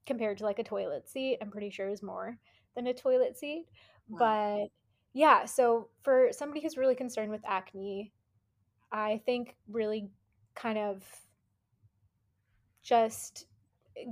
compared 0.06 0.38
to 0.38 0.44
like 0.44 0.58
a 0.58 0.64
toilet 0.64 1.08
seat. 1.08 1.38
I'm 1.42 1.50
pretty 1.50 1.70
sure 1.70 1.88
is 1.88 2.02
more 2.02 2.38
than 2.74 2.86
a 2.86 2.94
toilet 2.94 3.36
seat. 3.36 3.66
Wow. 4.08 4.18
But 4.62 4.70
yeah, 5.12 5.44
so 5.44 5.88
for 6.02 6.28
somebody 6.30 6.60
who's 6.60 6.76
really 6.76 6.94
concerned 6.94 7.30
with 7.30 7.42
acne, 7.44 8.12
I 8.92 9.20
think 9.24 9.56
really 9.68 10.08
kind 10.54 10.78
of 10.78 11.04
just 12.82 13.46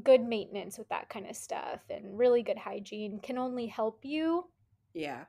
good 0.02 0.22
maintenance 0.22 0.78
with 0.78 0.88
that 0.88 1.08
kind 1.08 1.26
of 1.28 1.36
stuff 1.36 1.80
and 1.90 2.18
really 2.18 2.42
good 2.42 2.58
hygiene 2.58 3.20
can 3.20 3.38
only 3.38 3.66
help 3.66 4.04
you. 4.04 4.44
Yeah. 4.94 5.24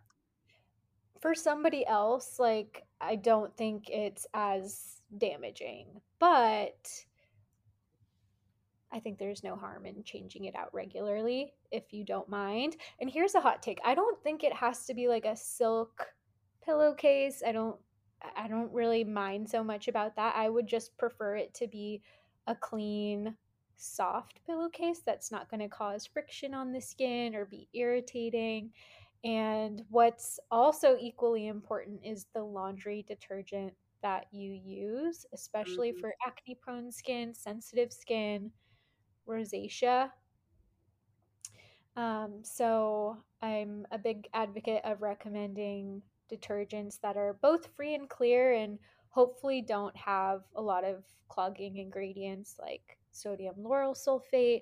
For 1.21 1.35
somebody 1.35 1.85
else, 1.85 2.39
like, 2.39 2.83
I 3.01 3.15
don't 3.15 3.55
think 3.57 3.89
it's 3.89 4.25
as 4.33 5.01
damaging, 5.17 6.01
but 6.19 6.89
I 8.91 8.99
think 8.99 9.19
there's 9.19 9.43
no 9.43 9.55
harm 9.55 9.85
in 9.85 10.03
changing 10.03 10.45
it 10.45 10.55
out 10.55 10.73
regularly 10.73 11.53
if 11.71 11.93
you 11.93 12.03
don't 12.03 12.29
mind. 12.29 12.77
And 12.99 13.09
here's 13.09 13.35
a 13.35 13.41
hot 13.41 13.61
take. 13.61 13.79
I 13.85 13.95
don't 13.95 14.21
think 14.23 14.43
it 14.43 14.53
has 14.53 14.85
to 14.85 14.93
be 14.93 15.07
like 15.07 15.25
a 15.25 15.35
silk 15.35 16.07
pillowcase. 16.63 17.43
I 17.45 17.51
don't 17.51 17.77
I 18.21 18.47
don't 18.47 18.71
really 18.73 19.03
mind 19.03 19.49
so 19.49 19.63
much 19.63 19.87
about 19.87 20.15
that. 20.15 20.35
I 20.35 20.49
would 20.49 20.67
just 20.67 20.97
prefer 20.97 21.35
it 21.37 21.53
to 21.55 21.67
be 21.67 22.03
a 22.47 22.55
clean, 22.55 23.37
soft 23.75 24.43
pillowcase 24.45 25.01
that's 25.01 25.31
not 25.31 25.49
going 25.49 25.61
to 25.61 25.69
cause 25.69 26.05
friction 26.05 26.53
on 26.53 26.71
the 26.73 26.81
skin 26.81 27.35
or 27.35 27.45
be 27.45 27.69
irritating. 27.73 28.73
And 29.23 29.83
what's 29.89 30.39
also 30.51 30.97
equally 30.99 31.47
important 31.47 32.05
is 32.05 32.27
the 32.33 32.43
laundry 32.43 33.03
detergent 33.03 33.75
that 34.01 34.27
you 34.33 34.53
use, 34.53 35.25
especially 35.33 35.91
Mhm. 35.91 35.99
for 35.99 36.15
acne 36.25 36.55
prone 36.55 36.91
skin, 36.91 37.33
sensitive 37.33 37.91
skin, 37.93 38.53
rosacea. 39.27 40.11
Um, 41.95 42.43
so 42.43 43.23
I'm 43.41 43.85
a 43.91 43.97
big 43.97 44.27
advocate 44.33 44.83
of 44.85 45.01
recommending 45.01 46.03
detergents 46.31 46.99
that 47.01 47.17
are 47.17 47.37
both 47.41 47.67
free 47.75 47.95
and 47.95 48.09
clear 48.09 48.53
and 48.53 48.79
hopefully 49.09 49.61
don't 49.61 49.95
have 49.95 50.41
a 50.55 50.61
lot 50.61 50.83
of 50.83 51.03
clogging 51.27 51.77
ingredients 51.77 52.55
like 52.59 52.97
sodium 53.11 53.55
lauryl 53.59 53.95
sulfate 53.95 54.61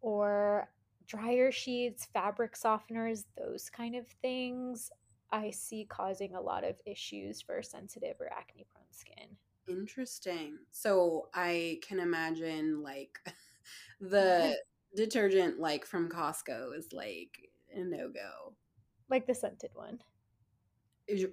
or 0.00 0.68
dryer 1.08 1.50
sheets, 1.50 2.06
fabric 2.12 2.54
softeners, 2.54 3.24
those 3.36 3.68
kind 3.70 3.96
of 3.96 4.06
things. 4.22 4.90
I 5.32 5.50
see 5.50 5.86
causing 5.88 6.34
a 6.34 6.40
lot 6.40 6.64
of 6.64 6.76
issues 6.86 7.42
for 7.42 7.62
sensitive 7.62 8.16
or 8.20 8.30
acne 8.32 8.66
prone 8.72 8.84
skin. 8.92 9.36
Interesting. 9.68 10.58
So 10.70 11.28
I 11.34 11.80
can 11.86 11.98
imagine 11.98 12.82
like 12.82 13.18
the 14.00 14.56
detergent 14.94 15.58
like 15.58 15.84
from 15.84 16.08
Costco 16.08 16.76
is 16.76 16.92
like 16.92 17.50
a 17.74 17.80
no 17.80 18.08
go. 18.08 18.54
like 19.10 19.26
the 19.26 19.34
scented 19.34 19.70
one. 19.74 19.98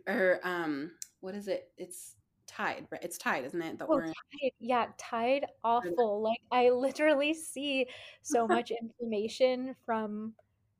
Or 0.08 0.40
um, 0.44 0.92
what 1.20 1.36
is 1.36 1.48
it? 1.48 1.72
It's 1.78 2.16
Tide, 2.48 2.88
right? 2.92 3.04
It's 3.04 3.18
Tide, 3.18 3.46
isn't 3.46 3.62
it? 3.62 3.80
The 3.80 3.86
Oh, 3.86 3.94
orange. 3.96 4.16
Tide. 4.42 4.52
Yeah, 4.60 4.88
Tide 4.98 5.46
awful. 5.64 6.22
Like 6.22 6.40
I 6.52 6.70
literally 6.70 7.34
see 7.34 7.88
so 8.24 8.48
much 8.48 8.72
inflammation 8.72 9.76
from 9.86 10.34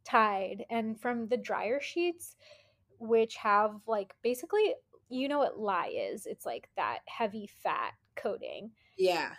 Tide 0.04 0.66
and 0.70 1.00
from 1.00 1.28
the 1.28 1.38
dryer 1.38 1.82
sheets, 1.82 2.36
which 3.00 3.36
have 3.36 3.82
like 3.88 4.14
basically, 4.24 4.76
you 5.10 5.28
know 5.28 5.40
what 5.40 5.60
lye 5.60 5.94
is? 5.96 6.26
It's 6.26 6.46
like 6.46 6.70
that 6.78 7.00
heavy 7.08 7.48
fat 7.64 7.94
coating. 8.16 8.72
Yeah, 8.98 9.34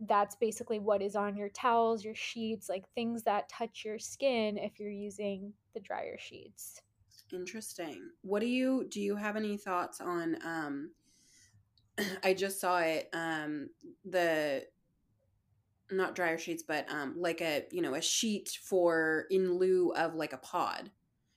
That's 0.00 0.34
basically 0.34 0.78
what 0.80 1.00
is 1.00 1.14
on 1.16 1.36
your 1.36 1.48
towels, 1.48 2.04
your 2.04 2.14
sheets, 2.14 2.68
like 2.68 2.88
things 2.94 3.22
that 3.22 3.48
touch 3.48 3.84
your 3.84 3.98
skin 3.98 4.58
if 4.58 4.80
you're 4.80 4.90
using 4.90 5.52
the 5.74 5.80
dryer 5.80 6.16
sheets. 6.18 6.82
Interesting. 7.32 8.10
What 8.22 8.40
do 8.40 8.46
you 8.46 8.86
do? 8.90 9.00
You 9.00 9.16
have 9.16 9.36
any 9.36 9.56
thoughts 9.56 10.00
on? 10.00 10.36
Um, 10.44 10.90
I 12.24 12.34
just 12.34 12.60
saw 12.60 12.78
it. 12.78 13.08
Um, 13.12 13.70
the 14.04 14.64
not 15.90 16.14
dryer 16.14 16.38
sheets, 16.38 16.62
but 16.62 16.90
um, 16.90 17.14
like 17.18 17.40
a 17.40 17.64
you 17.70 17.82
know 17.82 17.94
a 17.94 18.00
sheet 18.00 18.58
for 18.62 19.26
in 19.30 19.58
lieu 19.58 19.92
of 19.94 20.14
like 20.14 20.32
a 20.32 20.38
pod 20.38 20.90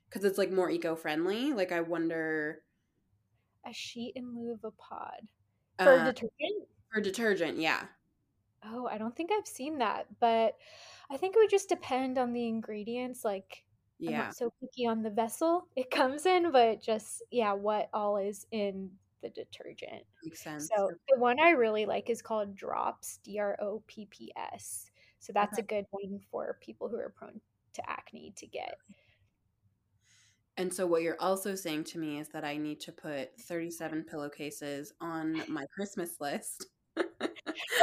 because 0.10 0.24
it's 0.24 0.38
like 0.38 0.52
more 0.52 0.70
eco 0.70 0.96
friendly. 0.96 1.54
Like 1.54 1.72
I 1.72 1.82
wonder 1.82 2.62
A 3.68 3.74
sheet 3.74 4.14
in 4.16 4.34
lieu 4.36 4.54
of 4.54 4.64
a 4.64 4.72
pod 4.72 5.28
for 5.78 5.90
uh, 5.90 6.06
detergent. 6.06 6.68
for 6.92 7.02
detergent. 7.02 7.58
Yeah, 7.58 7.84
Oh, 8.64 8.88
I 8.88 8.98
don't 8.98 9.16
think 9.16 9.30
I've 9.32 9.46
seen 9.48 9.80
that, 9.80 10.08
but 10.22 10.56
I 11.12 11.18
think 11.18 11.36
it 11.36 11.40
would 11.40 11.50
just 11.50 11.68
depend 11.70 12.18
on 12.18 12.32
the 12.32 12.48
ingredients. 12.48 13.26
Like, 13.26 13.65
I'm 14.08 14.14
yeah, 14.14 14.18
not 14.18 14.36
so 14.36 14.52
picky 14.62 14.86
on 14.86 15.02
the 15.04 15.10
vessel 15.10 15.68
it 15.76 15.90
comes 15.92 16.26
in, 16.26 16.52
but 16.52 16.82
just, 16.82 17.24
yeah, 17.32 17.54
what 17.54 17.90
all 17.94 18.18
is 18.18 18.46
in 18.52 18.92
the 19.22 19.30
detergent. 19.30 20.04
makes 20.24 20.42
sense. 20.44 20.70
So, 20.76 20.92
the 21.10 21.20
one 21.20 21.40
I 21.40 21.52
really 21.52 21.86
like 21.86 22.10
is 22.10 22.22
called 22.22 22.56
Dropps, 22.56 23.20
D 23.24 23.40
R 23.40 23.58
O 23.62 23.84
P 23.88 24.06
P 24.08 24.32
S. 24.36 24.92
So, 25.20 25.34
that's 25.34 25.58
Okay. 25.58 25.60
a 25.60 25.64
good 25.64 25.86
one 25.92 26.20
for 26.32 26.58
people 26.62 26.90
who 26.90 26.98
are 26.98 27.10
prone 27.16 27.42
to 27.74 27.90
acne 27.90 28.34
to 28.38 28.48
get. 28.48 28.80
And 30.58 30.74
so 30.74 30.88
what 30.88 31.02
you're 31.02 31.20
also 31.22 31.54
saying 31.56 31.84
to 31.86 32.00
me 32.00 32.20
is 32.20 32.30
that 32.30 32.46
I 32.46 32.58
need 32.58 32.80
to 32.82 32.92
put 32.92 33.38
37 33.42 34.04
pillowcases 34.06 34.94
on 35.02 35.44
my 35.48 35.66
Christmas 35.76 36.20
list. 36.22 36.68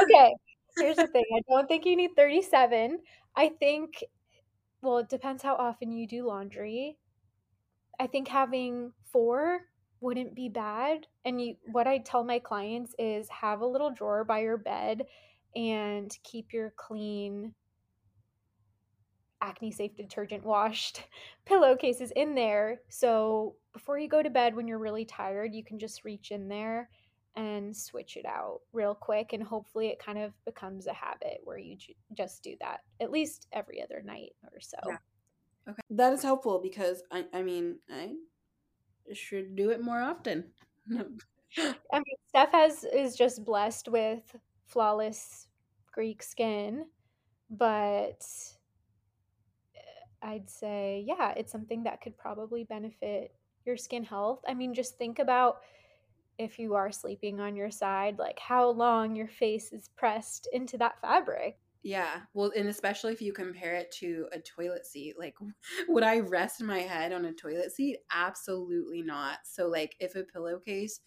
Okay, 0.01 0.33
here's 0.77 0.97
the 0.97 1.07
thing 1.07 1.23
I 1.35 1.41
don't 1.49 1.67
think 1.67 1.85
you 1.85 1.95
need 1.95 2.11
37. 2.15 2.99
I 3.35 3.49
think, 3.49 4.03
well, 4.83 4.97
it 4.97 5.09
depends 5.09 5.41
how 5.41 5.55
often 5.55 5.91
you 5.91 6.05
do 6.05 6.27
laundry. 6.27 6.97
I 7.99 8.07
think 8.07 8.27
having 8.27 8.91
4 9.11 9.61
wouldn't 10.01 10.35
be 10.35 10.49
bad, 10.49 11.07
and 11.23 11.41
you 11.41 11.55
what 11.71 11.87
I 11.87 11.99
tell 11.99 12.23
my 12.25 12.39
clients 12.39 12.93
is 12.99 13.29
have 13.29 13.61
a 13.61 13.65
little 13.65 13.91
drawer 13.91 14.25
by 14.25 14.41
your 14.41 14.57
bed 14.57 15.03
and 15.55 16.15
keep 16.23 16.51
your 16.51 16.73
clean 16.75 17.53
acne 19.41 19.71
safe 19.71 19.95
detergent 19.95 20.43
washed 20.43 21.03
pillowcases 21.45 22.11
in 22.11 22.35
there, 22.35 22.81
so 22.89 23.55
before 23.71 23.97
you 23.97 24.09
go 24.09 24.21
to 24.21 24.29
bed 24.29 24.55
when 24.55 24.67
you're 24.67 24.79
really 24.79 25.05
tired, 25.05 25.53
you 25.53 25.63
can 25.63 25.79
just 25.79 26.03
reach 26.03 26.31
in 26.31 26.49
there 26.49 26.89
and 27.35 27.75
switch 27.75 28.17
it 28.17 28.25
out 28.25 28.61
real 28.73 28.93
quick, 28.93 29.33
and 29.33 29.43
hopefully 29.43 29.87
it 29.87 29.99
kind 29.99 30.19
of 30.19 30.33
becomes 30.45 30.87
a 30.87 30.93
habit 30.93 31.39
where 31.43 31.57
you 31.57 31.75
ju 31.75 31.93
just 32.15 32.43
do 32.43 32.55
that 32.59 32.81
at 33.01 33.11
least 33.11 33.47
every 33.51 33.81
other 33.81 34.01
night 34.03 34.33
or 34.51 34.59
so. 34.59 34.77
Yeah. 34.87 34.97
Okay. 35.69 35.81
That 35.91 36.13
is 36.13 36.21
helpful 36.21 36.59
because 36.61 37.03
I, 37.11 37.25
I 37.33 37.41
mean, 37.41 37.77
I 37.89 38.13
should 39.13 39.55
do 39.55 39.69
it 39.69 39.81
more 39.81 40.01
often. 40.01 40.45
I 40.91 41.03
mean, 41.93 42.17
Steph 42.27 42.51
has 42.51 42.83
is 42.83 43.15
just 43.15 43.45
blessed 43.45 43.87
with 43.87 44.35
flawless 44.65 45.47
Greek 45.91 46.21
skin, 46.23 46.85
but 47.49 48.25
eh, 49.75 49.79
I'd 50.21 50.49
say, 50.49 51.03
yeah, 51.07 51.33
it's 51.37 51.51
something 51.51 51.83
that 51.83 52.01
could 52.01 52.17
probably 52.17 52.63
benefit 52.63 53.33
your 53.65 53.77
skin 53.77 54.03
health. 54.03 54.41
I 54.47 54.53
mean, 54.53 54.73
just 54.73 54.97
think 54.97 55.19
about 55.19 55.57
if 56.43 56.59
you 56.59 56.75
are 56.75 56.91
sleeping 56.91 57.39
on 57.39 57.55
your 57.55 57.71
side, 57.71 58.19
like 58.19 58.39
how 58.39 58.69
long 58.69 59.15
your 59.15 59.27
face 59.27 59.71
is 59.71 59.89
pressed 59.95 60.47
into 60.53 60.77
that 60.79 60.99
fabric. 61.01 61.57
Yeah. 61.83 62.21
Well, 62.33 62.51
and 62.55 62.69
especially 62.69 63.11
if 63.11 63.21
you 63.21 63.33
compare 63.33 63.75
it 63.75 63.91
to 63.99 64.27
a 64.31 64.39
toilet 64.39 64.85
seat, 64.85 65.19
like 65.19 65.35
would 65.89 66.03
I 66.03 66.19
rest 66.19 66.61
my 66.61 66.79
head 66.79 67.11
on 67.11 67.25
a 67.25 67.33
toilet 67.33 67.71
seat? 67.71 67.97
Absolutely 68.11 69.01
not. 69.01 69.39
So 69.45 69.67
like 69.67 69.95
if 69.99 70.15
a 70.15 70.23
pillowcase 70.23 71.01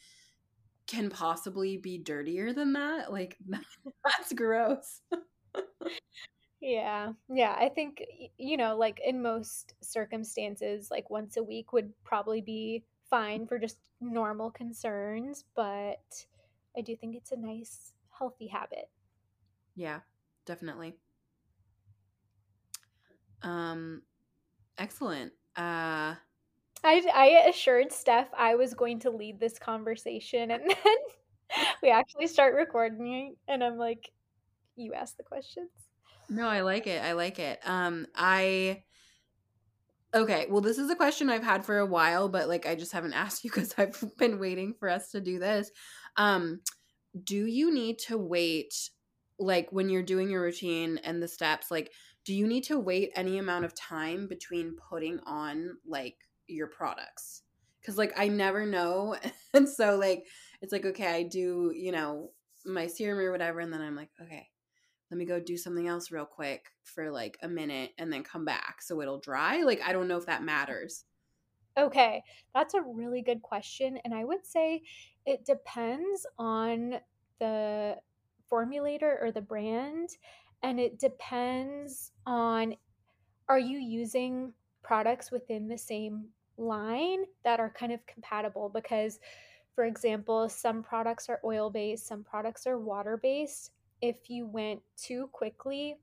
can 0.87 1.11
possibly 1.11 1.78
be 1.78 1.99
dirtier 1.99 2.52
than 2.52 2.73
that, 2.75 3.12
like 3.12 3.38
that's 4.05 4.33
gross. 4.35 5.00
Yeah. 6.61 7.12
Yeah, 7.28 7.55
I 7.59 7.69
think 7.69 8.02
you 8.38 8.57
know, 8.57 8.76
like 8.76 9.00
in 9.05 9.23
most 9.23 9.75
circumstances, 9.83 10.90
like 10.90 11.11
once 11.11 11.37
a 11.37 11.43
week 11.43 11.73
would 11.73 11.93
probably 12.05 12.40
be 12.40 12.85
fine 13.11 13.47
for 13.47 13.59
just 13.59 13.79
normal 14.01 14.51
concerns, 14.51 15.45
but 15.55 16.27
I 16.77 16.81
do 16.83 16.97
think 16.97 17.17
it's 17.17 17.33
a 17.33 17.37
nice 17.37 17.93
healthy 18.19 18.49
habit. 18.49 18.91
Yeah, 19.75 20.01
definitely. 20.45 20.97
Um 23.43 24.03
excellent. 24.79 25.33
Uh 25.57 26.17
I 26.85 27.03
I 27.15 27.27
assured 27.49 27.93
Steph 27.93 28.29
I 28.37 28.55
was 28.55 28.75
going 28.75 29.01
to 29.01 29.11
lead 29.11 29.41
this 29.41 29.59
conversation 29.59 30.51
and 30.51 30.63
then 30.85 31.67
we 31.83 31.91
actually 31.91 32.27
start 32.29 32.55
recording 32.55 33.37
and 33.49 33.63
I'm 33.65 33.79
like, 33.79 34.11
you 34.77 34.95
ask 34.95 35.17
the 35.17 35.23
questions. 35.25 35.71
no, 36.29 36.49
I 36.49 36.63
like 36.63 36.87
it. 36.87 37.03
I 37.03 37.13
like 37.13 37.39
it. 37.39 37.61
Um 37.65 38.07
I 38.15 38.85
Okay, 40.17 40.47
well 40.49 40.63
this 40.63 40.79
is 40.79 40.89
a 40.89 40.97
question 40.97 41.29
I've 41.29 41.45
had 41.45 41.67
for 41.67 41.79
a 41.79 41.85
while, 41.85 42.31
but 42.31 42.49
like 42.49 42.67
I 42.67 42.75
just 42.75 42.93
haven't 42.93 43.13
asked 43.25 43.45
you 43.45 43.51
cuz 43.51 43.75
I've 43.77 44.03
been 44.17 44.39
waiting 44.39 44.75
for 44.75 44.89
us 44.89 45.11
to 45.11 45.21
do 45.21 45.39
this. 45.39 45.71
Um 46.17 46.63
do 47.25 47.47
you 47.47 47.73
need 47.73 47.99
to 47.99 48.19
wait 48.19 48.91
like 49.39 49.71
when 49.73 49.89
you're 49.89 50.03
doing 50.03 50.31
your 50.31 50.43
routine 50.43 50.99
and 51.05 51.23
the 51.23 51.29
steps 51.29 51.71
like 51.71 51.93
do 52.25 52.35
you 52.35 52.47
need 52.47 52.65
to 52.65 52.79
wait 52.79 53.11
any 53.15 53.39
amount 53.39 53.65
of 53.65 53.75
time 53.75 54.27
between 54.27 54.77
putting 54.91 55.21
on 55.27 55.77
like 55.87 56.17
your 56.47 56.67
products 56.67 57.43
because 57.81 57.99
like 57.99 58.13
i 58.17 58.29
never 58.29 58.67
know 58.67 59.17
and 59.55 59.69
so 59.69 59.97
like 59.97 60.25
it's 60.63 60.73
like 60.73 60.85
okay 60.85 61.07
i 61.07 61.23
do 61.23 61.73
you 61.75 61.93
know 61.93 62.31
my 62.65 62.87
serum 62.87 63.19
or 63.19 63.31
whatever 63.31 63.61
and 63.61 63.73
then 63.73 63.83
i'm 63.83 63.97
like 63.97 64.11
okay 64.21 64.49
let 65.11 65.19
me 65.19 65.25
go 65.25 65.39
do 65.39 65.57
something 65.57 65.89
else 65.89 66.11
real 66.11 66.27
quick 66.27 66.67
for 66.85 67.11
like 67.11 67.39
a 67.43 67.49
minute 67.49 67.93
and 67.99 68.13
then 68.13 68.23
come 68.23 68.45
back 68.45 68.83
so 68.83 69.01
it'll 69.01 69.21
dry 69.21 69.63
like 69.63 69.81
i 69.85 69.93
don't 69.93 70.09
know 70.09 70.19
if 70.19 70.27
that 70.27 70.43
matters 70.43 71.05
Okay, 71.79 72.23
that's 72.55 72.73
a 72.73 72.81
really 72.81 73.21
good 73.21 73.43
question. 73.43 73.99
And 74.05 74.15
I 74.15 74.25
would 74.25 74.47
say 74.47 74.83
it 75.27 75.45
depends 75.45 76.27
on 76.39 76.95
the 77.39 77.97
formulator 78.51 79.23
or 79.23 79.31
the 79.31 79.43
brand 79.43 80.09
And 80.63 80.81
it 80.81 80.99
depends 80.99 82.13
on 82.27 82.75
are 83.49 83.59
you 83.59 83.79
using 83.79 84.53
products 84.83 85.31
within 85.31 85.69
the 85.69 85.79
same 85.79 86.29
line 86.57 87.25
that 87.45 87.61
are 87.61 87.71
kind 87.71 87.93
of 87.93 88.05
compatible 88.07 88.71
because 88.71 89.21
for 89.75 89.85
example, 89.85 90.49
some 90.49 90.83
products 90.83 91.29
are 91.29 91.41
oil 91.45 91.69
based, 91.69 92.07
some 92.07 92.25
products 92.25 92.67
are 92.67 92.79
water 92.79 93.19
based. 93.23 93.73
If 94.00 94.29
you 94.29 94.47
went 94.47 94.83
too 94.97 95.29
quickly 95.33 95.97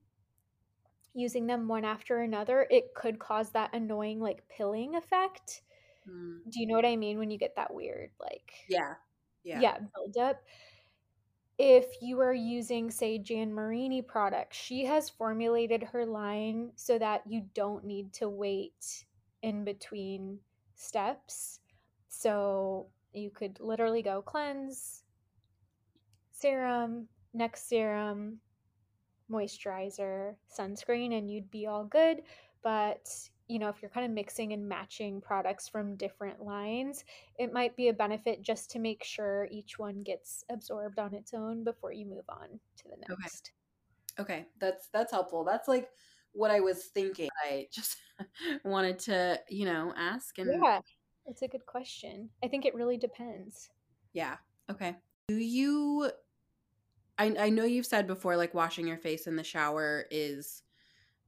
using 1.13 1.45
them 1.47 1.67
one 1.67 1.85
after 1.85 2.21
another, 2.21 2.67
it 2.69 2.93
could 2.95 3.19
cause 3.19 3.51
that 3.51 3.73
annoying 3.73 4.19
like 4.19 4.47
pilling 4.49 4.95
effect. 4.95 5.61
Mm. 6.09 6.39
Do 6.49 6.59
you 6.59 6.67
know 6.67 6.75
what 6.75 6.85
I 6.85 6.95
mean 6.95 7.17
when 7.17 7.29
you 7.29 7.37
get 7.37 7.55
that 7.55 7.73
weird 7.73 8.09
like 8.19 8.51
Yeah. 8.67 8.95
Yeah. 9.43 9.59
yeah, 9.61 9.77
buildup? 9.93 10.41
If 11.59 12.01
you 12.01 12.19
are 12.21 12.33
using 12.33 12.89
say 12.89 13.19
Jan 13.19 13.53
Marini 13.53 14.01
products, 14.01 14.57
she 14.57 14.85
has 14.85 15.09
formulated 15.09 15.83
her 15.83 16.05
line 16.05 16.71
so 16.75 16.97
that 16.97 17.21
you 17.27 17.45
don't 17.53 17.85
need 17.85 18.11
to 18.13 18.27
wait 18.27 19.05
in 19.43 19.63
between 19.63 20.39
steps. 20.75 21.59
So 22.09 22.87
you 23.13 23.29
could 23.29 23.59
literally 23.59 24.01
go 24.01 24.21
cleanse, 24.21 25.03
serum, 26.31 27.07
next 27.33 27.69
serum, 27.69 28.39
moisturizer, 29.31 30.35
sunscreen, 30.57 31.17
and 31.17 31.29
you'd 31.29 31.49
be 31.51 31.67
all 31.67 31.85
good. 31.85 32.21
But 32.63 33.09
you 33.47 33.59
know, 33.59 33.69
if 33.69 33.81
you're 33.81 33.91
kind 33.91 34.05
of 34.05 34.11
mixing 34.11 34.53
and 34.53 34.67
matching 34.67 35.19
products 35.19 35.67
from 35.67 35.95
different 35.97 36.41
lines, 36.41 37.03
it 37.37 37.51
might 37.51 37.75
be 37.75 37.89
a 37.89 37.93
benefit 37.93 38.41
just 38.41 38.71
to 38.71 38.79
make 38.79 39.03
sure 39.03 39.47
each 39.51 39.77
one 39.77 39.99
gets 40.01 40.45
absorbed 40.49 40.97
on 40.97 41.13
its 41.13 41.33
own 41.33 41.63
before 41.63 41.91
you 41.91 42.05
move 42.05 42.23
on 42.29 42.47
to 42.77 42.83
the 42.85 42.95
next. 42.97 43.11
Okay. 43.11 43.29
Okay, 44.19 44.45
that's 44.59 44.89
that's 44.93 45.11
helpful. 45.11 45.43
That's 45.43 45.67
like 45.67 45.89
what 46.33 46.51
I 46.51 46.59
was 46.59 46.85
thinking. 46.85 47.29
I 47.43 47.67
just 47.71 47.97
wanted 48.63 48.99
to, 48.99 49.39
you 49.49 49.65
know, 49.65 49.93
ask 49.97 50.37
and 50.37 50.51
Yeah, 50.53 50.79
it's 51.25 51.41
a 51.41 51.47
good 51.47 51.65
question. 51.65 52.29
I 52.43 52.47
think 52.47 52.65
it 52.65 52.75
really 52.75 52.97
depends. 52.97 53.69
Yeah. 54.13 54.37
Okay. 54.69 54.95
Do 55.27 55.35
you 55.35 56.11
I 57.23 57.45
I 57.45 57.49
know 57.49 57.63
you've 57.65 57.85
said 57.85 58.07
before 58.07 58.37
like 58.37 58.53
washing 58.53 58.87
your 58.87 58.97
face 58.97 59.27
in 59.27 59.35
the 59.35 59.43
shower 59.43 60.05
is 60.11 60.63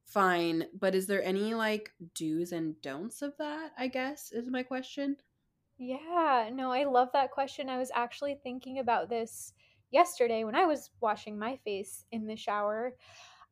fine, 0.06 0.68
but 0.74 0.94
is 0.94 1.06
there 1.08 1.22
any 1.22 1.54
like 1.54 1.94
do's 2.14 2.52
and 2.52 2.80
don'ts 2.82 3.22
of 3.22 3.36
that, 3.38 3.72
I 3.78 3.88
guess 3.88 4.32
is 4.32 4.50
my 4.50 4.62
question? 4.64 5.18
Yeah, 5.78 6.50
no, 6.52 6.72
I 6.72 6.84
love 6.84 7.10
that 7.12 7.30
question. 7.30 7.68
I 7.68 7.78
was 7.78 7.90
actually 7.94 8.34
thinking 8.42 8.78
about 8.78 9.08
this 9.08 9.52
yesterday 9.90 10.44
when 10.44 10.54
I 10.54 10.64
was 10.66 10.90
washing 11.00 11.38
my 11.38 11.56
face 11.56 12.06
in 12.10 12.26
the 12.26 12.36
shower. 12.36 12.96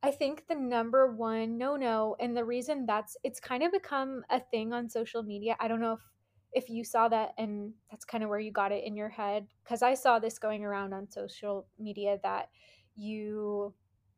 I 0.03 0.11
think 0.11 0.47
the 0.47 0.55
number 0.55 1.11
one 1.13 1.57
no 1.57 1.75
no, 1.77 2.15
and 2.19 2.37
the 2.37 2.45
reason 2.45 2.85
that's 2.85 3.17
it's 3.23 3.39
kind 3.39 3.63
of 3.63 3.71
become 3.71 4.25
a 4.29 4.39
thing 4.39 4.73
on 4.73 4.89
social 4.89 5.23
media. 5.23 5.57
I 5.59 5.67
don't 5.67 5.81
know 5.81 5.93
if 5.93 6.14
if 6.55 6.69
you 6.69 6.83
saw 6.83 7.09
that 7.09 7.33
and 7.37 7.73
that's 7.91 8.05
kind 8.05 8.23
of 8.23 8.29
where 8.29 8.39
you 8.39 8.51
got 8.51 8.71
it 8.71 8.85
in 8.85 8.95
your 8.95 9.09
head 9.09 9.45
because 9.63 9.83
I 9.83 9.93
saw 9.93 10.19
this 10.19 10.39
going 10.39 10.63
around 10.63 10.93
on 10.93 11.11
social 11.11 11.67
media 11.77 12.17
that 12.23 12.49
you 12.95 13.73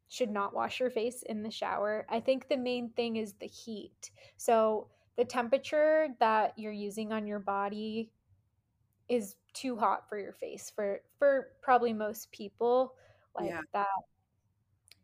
should 0.08 0.30
not 0.30 0.54
wash 0.54 0.80
your 0.80 0.92
face 0.92 1.24
in 1.24 1.44
the 1.44 1.52
shower. 1.52 2.06
I 2.10 2.20
think 2.20 2.48
the 2.48 2.58
main 2.58 2.92
thing 2.92 3.18
is 3.18 3.34
the 3.34 3.48
heat. 3.48 4.12
So 4.38 4.88
the 5.18 5.26
temperature 5.26 6.10
that 6.20 6.54
you're 6.58 6.72
using 6.72 7.12
on 7.12 7.28
your 7.28 7.40
body 7.40 8.12
is 9.10 9.36
too 9.54 9.76
hot 9.76 10.08
for 10.08 10.20
your 10.20 10.34
face 10.34 10.72
for 10.76 11.02
for 11.18 11.48
probably 11.62 11.94
most 11.94 12.32
people 12.32 12.94
like 13.36 13.48
Yeah. 13.48 13.62
that 13.74 13.88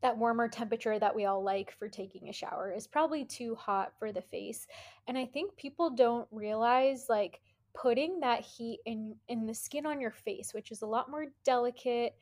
that 0.03 0.17
warmer 0.17 0.49
temperature 0.49 0.99
that 0.99 1.15
we 1.15 1.25
all 1.25 1.41
like 1.41 1.73
for 1.79 1.87
taking 1.87 2.27
a 2.27 2.33
shower 2.33 2.73
is 2.75 2.85
probably 2.85 3.23
too 3.23 3.55
hot 3.55 3.93
for 3.97 4.11
the 4.11 4.21
face 4.21 4.67
and 5.07 5.17
i 5.17 5.25
think 5.25 5.55
people 5.55 5.89
don't 5.89 6.27
realize 6.29 7.05
like 7.09 7.39
putting 7.73 8.19
that 8.19 8.41
heat 8.41 8.79
in 8.85 9.15
in 9.29 9.47
the 9.47 9.53
skin 9.53 9.85
on 9.85 9.99
your 9.99 10.11
face 10.11 10.53
which 10.53 10.71
is 10.71 10.81
a 10.81 10.85
lot 10.85 11.09
more 11.09 11.25
delicate 11.45 12.15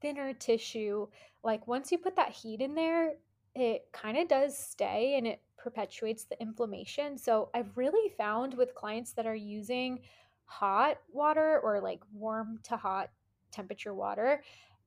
thinner 0.00 0.32
tissue 0.32 1.06
like 1.44 1.68
once 1.68 1.92
you 1.92 1.98
put 1.98 2.16
that 2.16 2.30
heat 2.30 2.60
in 2.60 2.74
there 2.74 3.12
it 3.54 3.82
kind 3.92 4.16
of 4.16 4.26
does 4.26 4.58
stay 4.58 5.16
and 5.16 5.26
it 5.26 5.40
perpetuates 5.58 6.24
the 6.24 6.40
inflammation 6.40 7.18
so 7.18 7.50
i've 7.54 7.76
really 7.76 8.10
found 8.16 8.54
with 8.54 8.74
clients 8.74 9.12
that 9.12 9.26
are 9.26 9.36
using 9.36 10.00
hot 10.46 10.98
water 11.12 11.60
or 11.62 11.80
like 11.80 12.00
warm 12.12 12.58
to 12.62 12.76
hot 12.76 13.10
temperature 13.52 13.94
water 13.94 14.42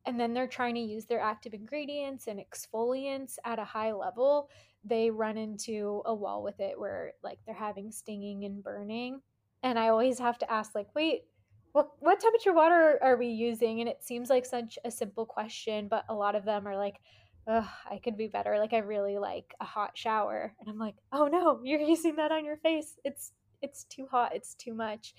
and 0.07 0.19
then 0.19 0.33
they're 0.33 0.47
trying 0.47 0.75
to 0.75 0.81
use 0.81 1.05
their 1.05 1.19
active 1.21 1.53
ingredients 1.53 2.27
and 2.27 2.39
exfoliants 2.39 3.37
at 3.45 3.59
a 3.59 3.65
high 3.65 3.93
level, 3.93 4.49
they 4.83 5.11
run 5.11 5.37
into 5.37 6.01
a 6.05 6.15
wall 6.15 6.43
with 6.43 6.59
it 6.61 6.79
where 6.79 7.13
like 7.23 7.39
they're 7.45 7.55
having 7.55 7.91
stinging 7.91 8.45
and 8.45 8.63
burning. 8.63 9.21
And 9.63 9.77
I 9.79 9.89
always 9.89 10.19
have 10.19 10.39
to 10.39 10.51
ask 10.51 10.75
like, 10.75 10.95
"Wait, 10.95 11.25
what 11.73 11.89
what 12.01 12.19
temperature 12.19 12.53
water 12.53 12.99
are 13.03 13.17
we 13.17 13.27
using?" 13.27 13.81
And 13.81 13.89
it 13.89 14.03
seems 14.03 14.29
like 14.29 14.45
such 14.45 14.79
a 14.85 14.91
simple 14.91 15.25
question, 15.25 15.87
but 15.89 16.05
a 16.09 16.15
lot 16.15 16.35
of 16.35 16.45
them 16.45 16.67
are 16.67 16.77
like, 16.77 17.01
"Ugh, 17.47 17.67
I 17.89 17.99
could 17.99 18.17
be 18.17 18.27
better. 18.27 18.57
Like 18.59 18.73
I 18.73 18.79
really 18.79 19.17
like 19.17 19.55
a 19.59 19.65
hot 19.65 19.97
shower." 19.97 20.55
And 20.59 20.69
I'm 20.69 20.79
like, 20.79 20.95
"Oh 21.11 21.27
no, 21.27 21.61
you're 21.63 21.79
using 21.95 22.15
that 22.17 22.31
on 22.31 22.45
your 22.45 22.57
face. 22.57 22.99
It's 23.03 23.33
it's 23.61 23.83
too 23.85 24.07
hot. 24.07 24.35
It's 24.35 24.55
too 24.55 24.73
much." 24.73 25.13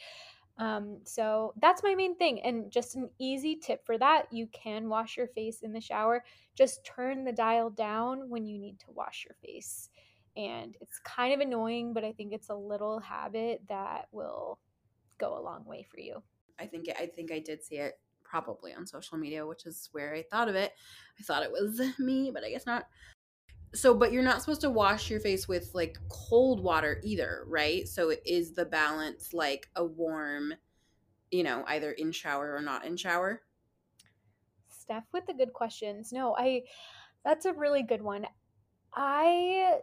Um, 0.59 0.99
so 1.05 1.55
that's 1.61 1.83
my 1.83 1.94
main 1.94 2.16
thing. 2.16 2.40
And 2.42 2.71
just 2.71 2.97
an 2.97 3.11
easy 3.18 3.57
tip 3.57 3.87
for 3.87 3.97
that 3.99 4.33
you 4.33 4.49
can 4.53 4.88
wash 4.88 5.16
your 5.16 5.29
face 5.29 5.61
in 5.62 5.73
the 5.73 5.81
shower. 5.81 6.25
Just 6.57 6.85
turn 6.85 7.25
the 7.25 7.33
dial 7.33 7.71
down 7.71 8.29
when 8.29 8.44
you 8.44 8.59
need 8.59 8.79
to 8.81 8.90
wash 8.90 9.25
your 9.29 9.37
face. 9.44 9.88
And 10.37 10.77
it's 10.81 10.99
kind 11.05 11.33
of 11.33 11.40
annoying, 11.40 11.92
but 11.92 12.05
I 12.05 12.12
think 12.12 12.33
it's 12.33 12.49
a 12.49 12.55
little 12.55 13.01
habit 13.01 13.62
that 13.68 14.07
will 14.12 14.59
go 15.18 15.38
a 15.38 15.42
long 15.42 15.64
way 15.64 15.87
for 15.88 16.01
you. 16.01 16.23
I 16.59 16.66
think 16.66 16.88
I 16.99 17.07
think 17.07 17.33
I 17.33 17.38
did 17.38 17.62
see 17.62 17.77
it 17.77 17.94
probably 18.25 18.75
on 18.75 18.87
social 18.87 19.16
media, 19.16 19.47
which 19.47 19.64
is 19.64 19.88
where 19.92 20.14
I 20.14 20.23
thought 20.23 20.49
of 20.49 20.55
it. 20.55 20.73
I 21.18 21.23
thought 21.23 21.42
it 21.42 21.53
was 21.53 21.81
me, 21.99 22.31
but 22.33 22.44
I 22.44 22.51
guess 22.51 22.66
not. 22.66 22.85
So, 23.74 23.94
but 23.94 24.12
you're 24.12 24.22
not 24.22 24.40
supposed 24.40 24.62
to 24.62 24.70
wash 24.70 25.11
your 25.11 25.20
face 25.20 25.46
with 25.46 25.70
like 25.74 25.98
cold 26.09 26.62
water 26.62 27.00
either, 27.04 27.44
right? 27.46 27.87
So, 27.87 28.11
it 28.11 28.22
is 28.24 28.52
the 28.52 28.64
balance 28.64 29.35
like 29.35 29.68
a 29.76 29.85
warm, 29.85 30.54
you 31.31 31.42
know, 31.42 31.64
either 31.66 31.92
in 31.92 32.12
shower 32.12 32.54
or 32.54 32.62
not 32.62 32.85
in 32.85 32.96
shower? 32.96 33.42
Steph 34.68 35.04
with 35.12 35.26
the 35.26 35.35
good 35.35 35.52
questions. 35.52 36.12
No, 36.12 36.35
I 36.37 36.62
that's 37.24 37.44
a 37.44 37.52
really 37.52 37.83
good 37.83 38.00
one. 38.02 38.26
I 38.94 39.81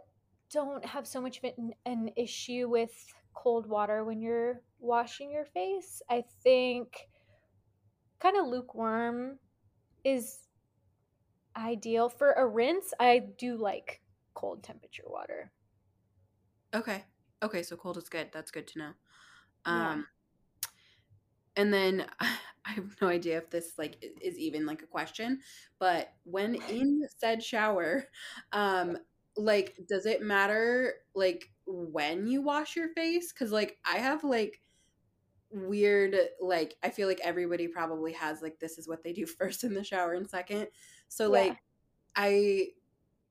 don't 0.51 0.83
have 0.85 1.05
so 1.05 1.21
much 1.21 1.37
of 1.37 1.51
an, 1.57 1.73
an 1.85 2.09
issue 2.15 2.67
with 2.69 2.91
cold 3.33 3.67
water 3.67 4.03
when 4.03 4.21
you're 4.21 4.61
washing 4.79 5.31
your 5.31 5.45
face. 5.45 6.01
I 6.09 6.23
think 6.43 7.07
kind 8.19 8.37
of 8.37 8.47
lukewarm 8.47 9.37
is 10.03 10.44
ideal 11.55 12.09
for 12.09 12.33
a 12.33 12.45
rinse. 12.45 12.93
I 12.99 13.19
do 13.37 13.57
like 13.57 14.01
cold 14.33 14.63
temperature 14.63 15.03
water. 15.07 15.51
Okay. 16.73 17.03
Okay, 17.43 17.63
so 17.63 17.75
cold 17.75 17.97
is 17.97 18.09
good. 18.09 18.29
That's 18.33 18.51
good 18.51 18.67
to 18.67 18.79
know. 18.79 18.91
Yeah. 19.65 19.91
Um 19.91 20.07
and 21.55 21.73
then 21.73 22.05
I 22.19 22.71
have 22.71 22.95
no 23.01 23.07
idea 23.07 23.37
if 23.37 23.49
this 23.49 23.73
like 23.77 24.03
is 24.21 24.37
even 24.37 24.65
like 24.65 24.81
a 24.81 24.87
question, 24.87 25.39
but 25.79 26.13
when 26.23 26.55
in 26.55 27.07
said 27.17 27.43
shower, 27.43 28.05
um 28.51 28.97
like 29.37 29.75
does 29.87 30.05
it 30.05 30.21
matter 30.21 30.95
like 31.13 31.51
when 31.65 32.25
you 32.27 32.41
wash 32.41 32.75
your 32.75 32.89
face? 32.89 33.31
Cuz 33.31 33.51
like 33.51 33.77
I 33.85 33.97
have 33.97 34.23
like 34.23 34.61
weird 35.51 36.17
like 36.41 36.75
I 36.83 36.89
feel 36.89 37.07
like 37.07 37.21
everybody 37.23 37.67
probably 37.67 38.11
has 38.13 38.41
like 38.41 38.59
this 38.59 38.77
is 38.77 38.87
what 38.87 39.03
they 39.03 39.13
do 39.13 39.25
first 39.39 39.63
in 39.63 39.73
the 39.73 39.83
shower 39.83 40.13
and 40.13 40.29
second. 40.29 40.67
So 41.15 41.29
Yeah. 41.29 41.31
like 41.31 41.63
I 42.15 42.69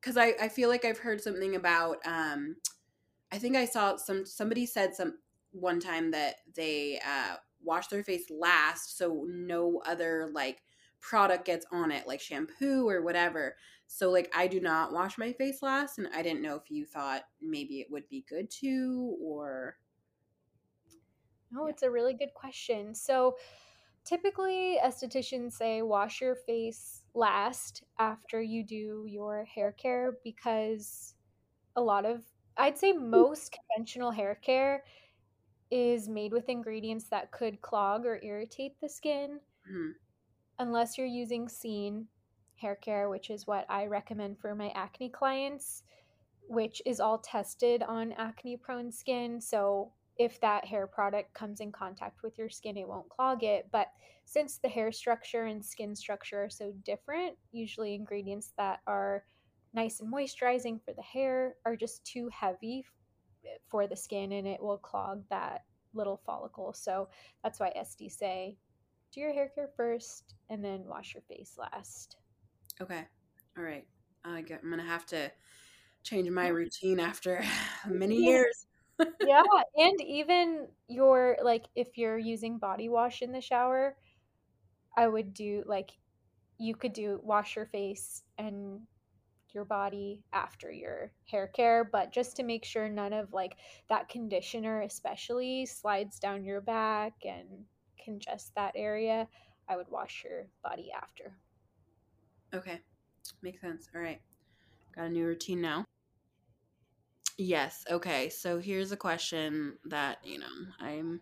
cuz 0.02 0.16
I 0.16 0.34
I 0.40 0.48
feel 0.48 0.68
like 0.70 0.84
I've 0.84 0.98
heard 0.98 1.22
something 1.22 1.56
about 1.56 1.98
um 2.06 2.56
I 3.32 3.38
think 3.38 3.56
I 3.56 3.66
saw 3.66 3.96
some 3.96 4.26
somebody 4.26 4.66
said 4.66 4.94
some 4.94 5.18
one 5.52 5.80
time 5.80 6.10
that 6.12 6.36
they 6.54 7.00
uh 7.06 7.36
wash 7.62 7.88
their 7.88 8.04
face 8.04 8.30
last 8.30 8.98
so 8.98 9.26
no 9.28 9.82
other 9.86 10.30
like 10.34 10.62
product 11.00 11.44
gets 11.46 11.66
on 11.72 11.90
it 11.90 12.06
like 12.06 12.20
shampoo 12.20 12.88
or 12.88 13.02
whatever. 13.02 13.56
So 13.86 14.10
like 14.10 14.32
I 14.34 14.46
do 14.48 14.60
not 14.60 14.92
wash 14.92 15.18
my 15.18 15.32
face 15.32 15.62
last 15.62 15.98
and 15.98 16.08
I 16.14 16.22
didn't 16.22 16.42
know 16.42 16.56
if 16.56 16.70
you 16.70 16.86
thought 16.86 17.24
maybe 17.40 17.80
it 17.80 17.90
would 17.90 18.08
be 18.08 18.24
good 18.28 18.50
to 18.62 19.16
or 19.22 19.78
No, 21.50 21.66
yeah. 21.66 21.68
it's 21.68 21.82
a 21.82 21.90
really 21.90 22.14
good 22.14 22.34
question. 22.34 22.94
So 22.94 23.36
typically 24.04 24.78
estheticians 24.84 25.52
say 25.54 25.82
wash 25.82 26.20
your 26.20 26.34
face 26.34 27.03
last 27.14 27.84
after 27.98 28.40
you 28.42 28.64
do 28.64 29.06
your 29.08 29.44
hair 29.44 29.72
care 29.72 30.18
because 30.24 31.14
a 31.76 31.82
lot 31.82 32.06
of 32.06 32.24
I'd 32.56 32.78
say 32.78 32.92
most 32.92 33.56
conventional 33.70 34.12
hair 34.12 34.34
care 34.36 34.84
is 35.70 36.08
made 36.08 36.32
with 36.32 36.48
ingredients 36.48 37.08
that 37.10 37.32
could 37.32 37.62
clog 37.62 38.06
or 38.06 38.20
irritate 38.22 38.80
the 38.80 38.88
skin 38.88 39.40
Mhm. 39.66 39.94
unless 40.58 40.96
you're 40.98 41.06
using 41.06 41.48
SEEN 41.48 42.08
hair 42.56 42.76
care, 42.76 43.08
which 43.08 43.30
is 43.30 43.46
what 43.46 43.66
I 43.68 43.86
recommend 43.86 44.38
for 44.40 44.54
my 44.54 44.70
acne 44.70 45.10
clients, 45.10 45.82
which 46.48 46.82
is 46.86 47.00
all 47.00 47.18
tested 47.18 47.82
on 47.82 48.12
acne 48.12 48.56
prone 48.56 48.92
skin. 48.92 49.40
So 49.40 49.94
if 50.16 50.40
that 50.40 50.64
hair 50.64 50.86
product 50.86 51.34
comes 51.34 51.60
in 51.60 51.72
contact 51.72 52.22
with 52.22 52.38
your 52.38 52.48
skin, 52.48 52.76
it 52.76 52.88
won't 52.88 53.08
clog 53.08 53.42
it. 53.42 53.68
But 53.72 53.88
since 54.24 54.58
the 54.58 54.68
hair 54.68 54.92
structure 54.92 55.44
and 55.44 55.64
skin 55.64 55.96
structure 55.96 56.44
are 56.44 56.50
so 56.50 56.72
different, 56.84 57.36
usually 57.52 57.94
ingredients 57.94 58.52
that 58.56 58.80
are 58.86 59.24
nice 59.74 60.00
and 60.00 60.12
moisturizing 60.12 60.80
for 60.84 60.94
the 60.94 61.02
hair 61.02 61.56
are 61.66 61.76
just 61.76 62.04
too 62.04 62.28
heavy 62.32 62.84
eh, 63.44 63.56
for 63.68 63.86
the 63.86 63.96
skin 63.96 64.32
and 64.32 64.46
it 64.46 64.62
will 64.62 64.78
clog 64.78 65.24
that 65.30 65.64
little 65.94 66.20
follicle. 66.24 66.72
So 66.72 67.08
that's 67.42 67.58
why 67.58 67.72
esties 67.76 68.12
say 68.12 68.56
do 69.12 69.20
your 69.20 69.32
hair 69.32 69.50
care 69.54 69.70
first 69.76 70.34
and 70.50 70.64
then 70.64 70.84
wash 70.86 71.14
your 71.14 71.22
face 71.28 71.56
last. 71.58 72.16
Okay. 72.80 73.04
All 73.56 73.64
right. 73.64 73.86
I'm 74.24 74.44
going 74.44 74.78
to 74.78 74.82
have 74.82 75.06
to 75.06 75.30
change 76.02 76.28
my 76.30 76.48
routine 76.48 76.98
after 76.98 77.44
many 77.88 78.16
years. 78.16 78.63
Yeah. 79.26 79.42
And 79.76 80.00
even 80.00 80.68
your, 80.88 81.36
like, 81.42 81.64
if 81.74 81.98
you're 81.98 82.18
using 82.18 82.58
body 82.58 82.88
wash 82.88 83.22
in 83.22 83.32
the 83.32 83.40
shower, 83.40 83.96
I 84.96 85.08
would 85.08 85.34
do, 85.34 85.64
like, 85.66 85.90
you 86.58 86.74
could 86.74 86.92
do 86.92 87.20
wash 87.22 87.56
your 87.56 87.66
face 87.66 88.22
and 88.38 88.80
your 89.54 89.64
body 89.64 90.22
after 90.32 90.70
your 90.70 91.12
hair 91.30 91.46
care, 91.46 91.84
but 91.84 92.12
just 92.12 92.36
to 92.36 92.42
make 92.42 92.64
sure 92.64 92.88
none 92.88 93.12
of 93.12 93.32
like 93.32 93.56
that 93.88 94.08
conditioner, 94.08 94.82
especially, 94.82 95.64
slides 95.64 96.18
down 96.18 96.44
your 96.44 96.60
back 96.60 97.12
and 97.24 97.64
congest 98.04 98.52
that 98.56 98.72
area, 98.74 99.28
I 99.68 99.76
would 99.76 99.88
wash 99.88 100.24
your 100.24 100.46
body 100.62 100.90
after. 100.94 101.36
Okay, 102.52 102.80
makes 103.42 103.60
sense. 103.60 103.88
All 103.94 104.00
right, 104.00 104.20
got 104.94 105.06
a 105.06 105.08
new 105.08 105.24
routine 105.24 105.60
now. 105.60 105.84
Yes. 107.36 107.84
Okay. 107.90 108.28
So 108.28 108.58
here's 108.60 108.92
a 108.92 108.96
question 108.96 109.78
that 109.86 110.18
you 110.24 110.38
know 110.38 110.46
I'm 110.78 111.20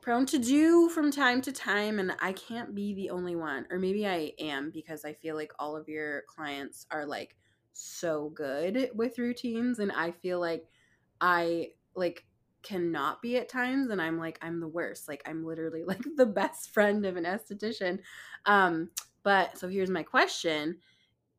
prone 0.00 0.26
to 0.26 0.38
do 0.38 0.88
from 0.88 1.12
time 1.12 1.40
to 1.42 1.52
time 1.52 1.98
and 1.98 2.14
I 2.20 2.32
can't 2.32 2.74
be 2.74 2.94
the 2.94 3.10
only 3.10 3.36
one 3.36 3.66
or 3.70 3.78
maybe 3.78 4.06
I 4.06 4.32
am 4.40 4.70
because 4.70 5.04
I 5.04 5.12
feel 5.14 5.36
like 5.36 5.52
all 5.58 5.76
of 5.76 5.88
your 5.88 6.22
clients 6.28 6.86
are 6.90 7.06
like 7.06 7.36
so 7.72 8.30
good 8.30 8.90
with 8.94 9.18
routines 9.18 9.78
and 9.78 9.92
I 9.92 10.10
feel 10.10 10.40
like 10.40 10.68
I 11.20 11.70
like 11.94 12.24
cannot 12.62 13.22
be 13.22 13.36
at 13.38 13.48
times 13.48 13.90
and 13.90 14.02
I'm 14.02 14.18
like 14.18 14.38
I'm 14.42 14.60
the 14.60 14.68
worst 14.68 15.08
like 15.08 15.22
I'm 15.26 15.44
literally 15.44 15.84
like 15.86 16.04
the 16.16 16.26
best 16.26 16.70
friend 16.72 17.06
of 17.06 17.16
an 17.16 17.24
esthetician 17.24 18.00
um 18.46 18.90
but 19.22 19.58
so 19.58 19.68
here's 19.68 19.90
my 19.90 20.02
question 20.02 20.78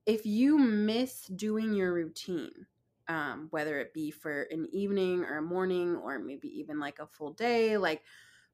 if 0.05 0.25
you 0.25 0.57
miss 0.57 1.27
doing 1.27 1.73
your 1.73 1.93
routine 1.93 2.67
um 3.07 3.47
whether 3.51 3.79
it 3.79 3.93
be 3.93 4.11
for 4.11 4.43
an 4.43 4.67
evening 4.71 5.23
or 5.23 5.37
a 5.37 5.41
morning 5.41 5.95
or 5.97 6.19
maybe 6.19 6.47
even 6.59 6.79
like 6.79 6.99
a 6.99 7.07
full 7.07 7.31
day 7.33 7.77
like 7.77 8.03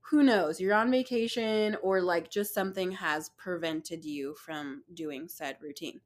who 0.02 0.24
knows? 0.24 0.60
You're 0.62 0.74
on 0.74 0.90
vacation 0.90 1.76
or 1.84 2.02
like 2.02 2.32
just 2.32 2.54
something 2.54 2.92
has 2.94 3.30
prevented 3.38 4.06
you 4.06 4.34
from 4.36 4.84
doing 4.94 5.28
said 5.28 5.58
routine 5.62 6.00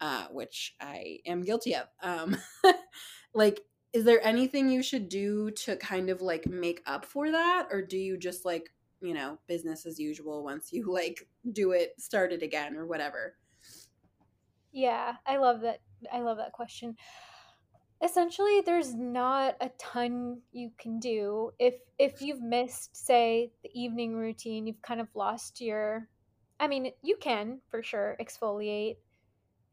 uh, 0.00 0.26
which 0.30 0.74
i 0.80 1.18
am 1.26 1.42
guilty 1.42 1.74
of 1.74 1.86
um, 2.02 2.36
like 3.34 3.60
is 3.92 4.04
there 4.04 4.24
anything 4.24 4.70
you 4.70 4.82
should 4.82 5.08
do 5.08 5.50
to 5.50 5.76
kind 5.76 6.10
of 6.10 6.22
like 6.22 6.46
make 6.46 6.80
up 6.86 7.04
for 7.04 7.30
that? 7.32 7.66
Or 7.72 7.82
do 7.82 7.98
you 7.98 8.16
just 8.16 8.44
like 8.44 8.72
you 9.02 9.14
know 9.14 9.38
business 9.46 9.86
as 9.86 9.98
usual 9.98 10.44
once 10.44 10.72
you 10.72 10.92
like 10.92 11.26
do 11.52 11.72
it 11.72 11.94
start 12.00 12.32
it 12.32 12.42
again 12.42 12.76
or 12.76 12.86
whatever? 12.86 13.36
Yeah 14.72 15.14
i 15.26 15.36
love 15.36 15.62
that 15.62 15.80
i 16.12 16.20
love 16.20 16.36
that 16.36 16.52
question 16.52 16.96
essentially 18.02 18.62
there's 18.64 18.94
not 18.94 19.56
a 19.60 19.70
ton 19.78 20.40
you 20.52 20.70
can 20.78 20.98
do. 20.98 21.50
If 21.58 21.74
if 21.98 22.22
you've 22.22 22.42
missed 22.42 22.96
say 22.96 23.52
the 23.62 23.70
evening 23.74 24.16
routine 24.16 24.66
you've 24.66 24.82
kind 24.82 25.00
of 25.00 25.08
lost 25.14 25.60
your 25.60 26.08
i 26.58 26.66
mean 26.66 26.92
you 27.02 27.16
can 27.20 27.60
for 27.70 27.82
sure 27.82 28.16
exfoliate 28.20 28.96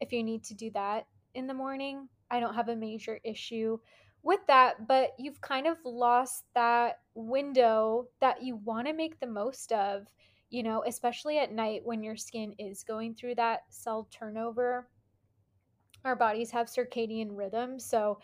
if 0.00 0.12
you 0.12 0.22
need 0.22 0.44
to 0.44 0.54
do 0.54 0.70
that 0.72 1.06
in 1.34 1.46
the 1.46 1.54
morning. 1.54 2.08
I 2.30 2.40
don't 2.40 2.54
have 2.54 2.68
a 2.68 2.76
major 2.76 3.18
issue 3.24 3.78
with 4.22 4.40
that 4.48 4.86
but 4.86 5.12
you've 5.18 5.40
kind 5.40 5.66
of 5.66 5.78
lost 5.84 6.44
that 6.54 7.00
window 7.14 8.08
that 8.20 8.42
you 8.42 8.56
want 8.56 8.86
to 8.86 8.92
make 8.92 9.18
the 9.18 9.26
most 9.26 9.72
of 9.72 10.06
you 10.50 10.62
know 10.62 10.84
especially 10.86 11.38
at 11.38 11.52
night 11.52 11.80
when 11.84 12.02
your 12.02 12.16
skin 12.16 12.54
is 12.58 12.82
going 12.82 13.14
through 13.14 13.36
that 13.36 13.62
cell 13.70 14.08
turnover 14.10 14.88
our 16.04 16.16
bodies 16.16 16.50
have 16.50 16.66
circadian 16.66 17.28
rhythm. 17.32 17.78
So 17.78 18.18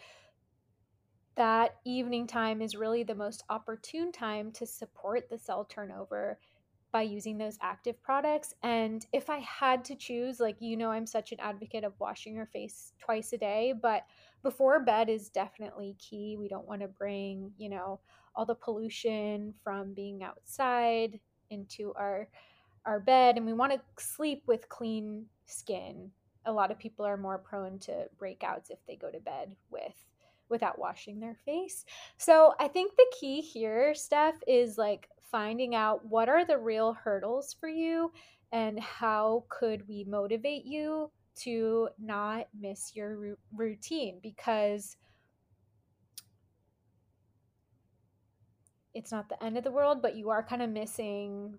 that 1.36 1.76
evening 1.84 2.26
time 2.26 2.62
is 2.62 2.76
really 2.76 3.02
the 3.02 3.14
most 3.14 3.42
opportune 3.50 4.12
time 4.12 4.52
to 4.52 4.66
support 4.66 5.28
the 5.28 5.38
cell 5.38 5.64
turnover 5.64 6.38
by 6.92 7.02
using 7.02 7.36
those 7.36 7.58
active 7.60 8.00
products. 8.02 8.54
And 8.62 9.04
if 9.12 9.28
I 9.28 9.38
had 9.38 9.84
to 9.86 9.96
choose, 9.96 10.38
like, 10.38 10.56
you 10.60 10.76
know, 10.76 10.92
I'm 10.92 11.06
such 11.06 11.32
an 11.32 11.40
advocate 11.40 11.82
of 11.82 11.98
washing 11.98 12.36
your 12.36 12.46
face 12.46 12.92
twice 13.00 13.32
a 13.32 13.38
day, 13.38 13.74
but 13.82 14.02
before 14.44 14.78
bed 14.78 15.08
is 15.08 15.28
definitely 15.28 15.96
key. 15.98 16.36
We 16.38 16.46
don't 16.46 16.68
want 16.68 16.82
to 16.82 16.88
bring, 16.88 17.50
you 17.58 17.68
know, 17.68 17.98
all 18.36 18.46
the 18.46 18.54
pollution 18.54 19.54
from 19.64 19.92
being 19.92 20.22
outside 20.22 21.18
into 21.50 21.92
our 21.94 22.28
our 22.86 23.00
bed 23.00 23.36
and 23.36 23.46
we 23.46 23.54
want 23.54 23.72
to 23.72 23.80
sleep 23.98 24.42
with 24.46 24.68
clean 24.68 25.24
skin 25.46 26.10
a 26.46 26.52
lot 26.52 26.70
of 26.70 26.78
people 26.78 27.04
are 27.04 27.16
more 27.16 27.38
prone 27.38 27.78
to 27.80 28.06
breakouts 28.20 28.70
if 28.70 28.78
they 28.86 28.96
go 28.96 29.10
to 29.10 29.20
bed 29.20 29.54
with 29.70 30.04
without 30.48 30.78
washing 30.78 31.20
their 31.20 31.36
face. 31.44 31.84
So 32.16 32.54
I 32.60 32.68
think 32.68 32.94
the 32.96 33.12
key 33.18 33.40
here, 33.40 33.94
Steph, 33.94 34.36
is 34.46 34.76
like 34.76 35.08
finding 35.22 35.74
out 35.74 36.04
what 36.06 36.28
are 36.28 36.44
the 36.44 36.58
real 36.58 36.92
hurdles 36.92 37.56
for 37.58 37.68
you 37.68 38.12
and 38.52 38.78
how 38.78 39.44
could 39.48 39.88
we 39.88 40.04
motivate 40.04 40.64
you 40.64 41.10
to 41.36 41.88
not 41.98 42.46
miss 42.58 42.94
your 42.94 43.36
routine 43.52 44.20
because 44.22 44.96
it's 48.94 49.10
not 49.10 49.28
the 49.28 49.42
end 49.42 49.58
of 49.58 49.64
the 49.64 49.72
world, 49.72 50.00
but 50.00 50.14
you 50.14 50.30
are 50.30 50.42
kind 50.42 50.62
of 50.62 50.70
missing 50.70 51.58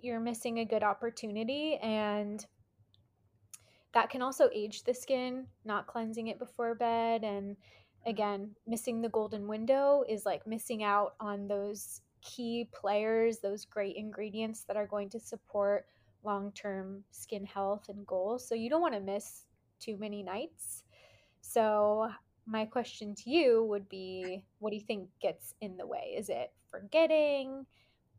you're 0.00 0.20
missing 0.20 0.58
a 0.58 0.64
good 0.64 0.82
opportunity 0.82 1.78
and 1.82 2.46
that 3.94 4.10
can 4.10 4.22
also 4.22 4.48
age 4.54 4.84
the 4.84 4.94
skin, 4.94 5.46
not 5.64 5.86
cleansing 5.86 6.28
it 6.28 6.38
before 6.38 6.74
bed. 6.74 7.24
And 7.24 7.52
mm-hmm. 7.52 8.10
again, 8.10 8.50
missing 8.66 9.00
the 9.00 9.08
golden 9.08 9.46
window 9.46 10.04
is 10.08 10.26
like 10.26 10.46
missing 10.46 10.82
out 10.82 11.14
on 11.20 11.48
those 11.48 12.00
key 12.22 12.68
players, 12.72 13.38
those 13.38 13.64
great 13.64 13.96
ingredients 13.96 14.64
that 14.64 14.76
are 14.76 14.86
going 14.86 15.08
to 15.10 15.20
support 15.20 15.86
long 16.24 16.52
term 16.52 17.04
skin 17.10 17.46
health 17.46 17.88
and 17.88 18.06
goals. 18.06 18.46
So 18.46 18.54
you 18.54 18.68
don't 18.68 18.80
want 18.80 18.94
to 18.94 19.00
miss 19.00 19.44
too 19.80 19.96
many 19.96 20.22
nights. 20.22 20.82
So, 21.40 22.08
my 22.48 22.64
question 22.64 23.14
to 23.14 23.30
you 23.30 23.64
would 23.64 23.88
be 23.88 24.44
what 24.60 24.70
do 24.70 24.76
you 24.76 24.82
think 24.82 25.08
gets 25.20 25.54
in 25.60 25.76
the 25.76 25.86
way? 25.86 26.14
Is 26.16 26.28
it 26.28 26.52
forgetting? 26.70 27.66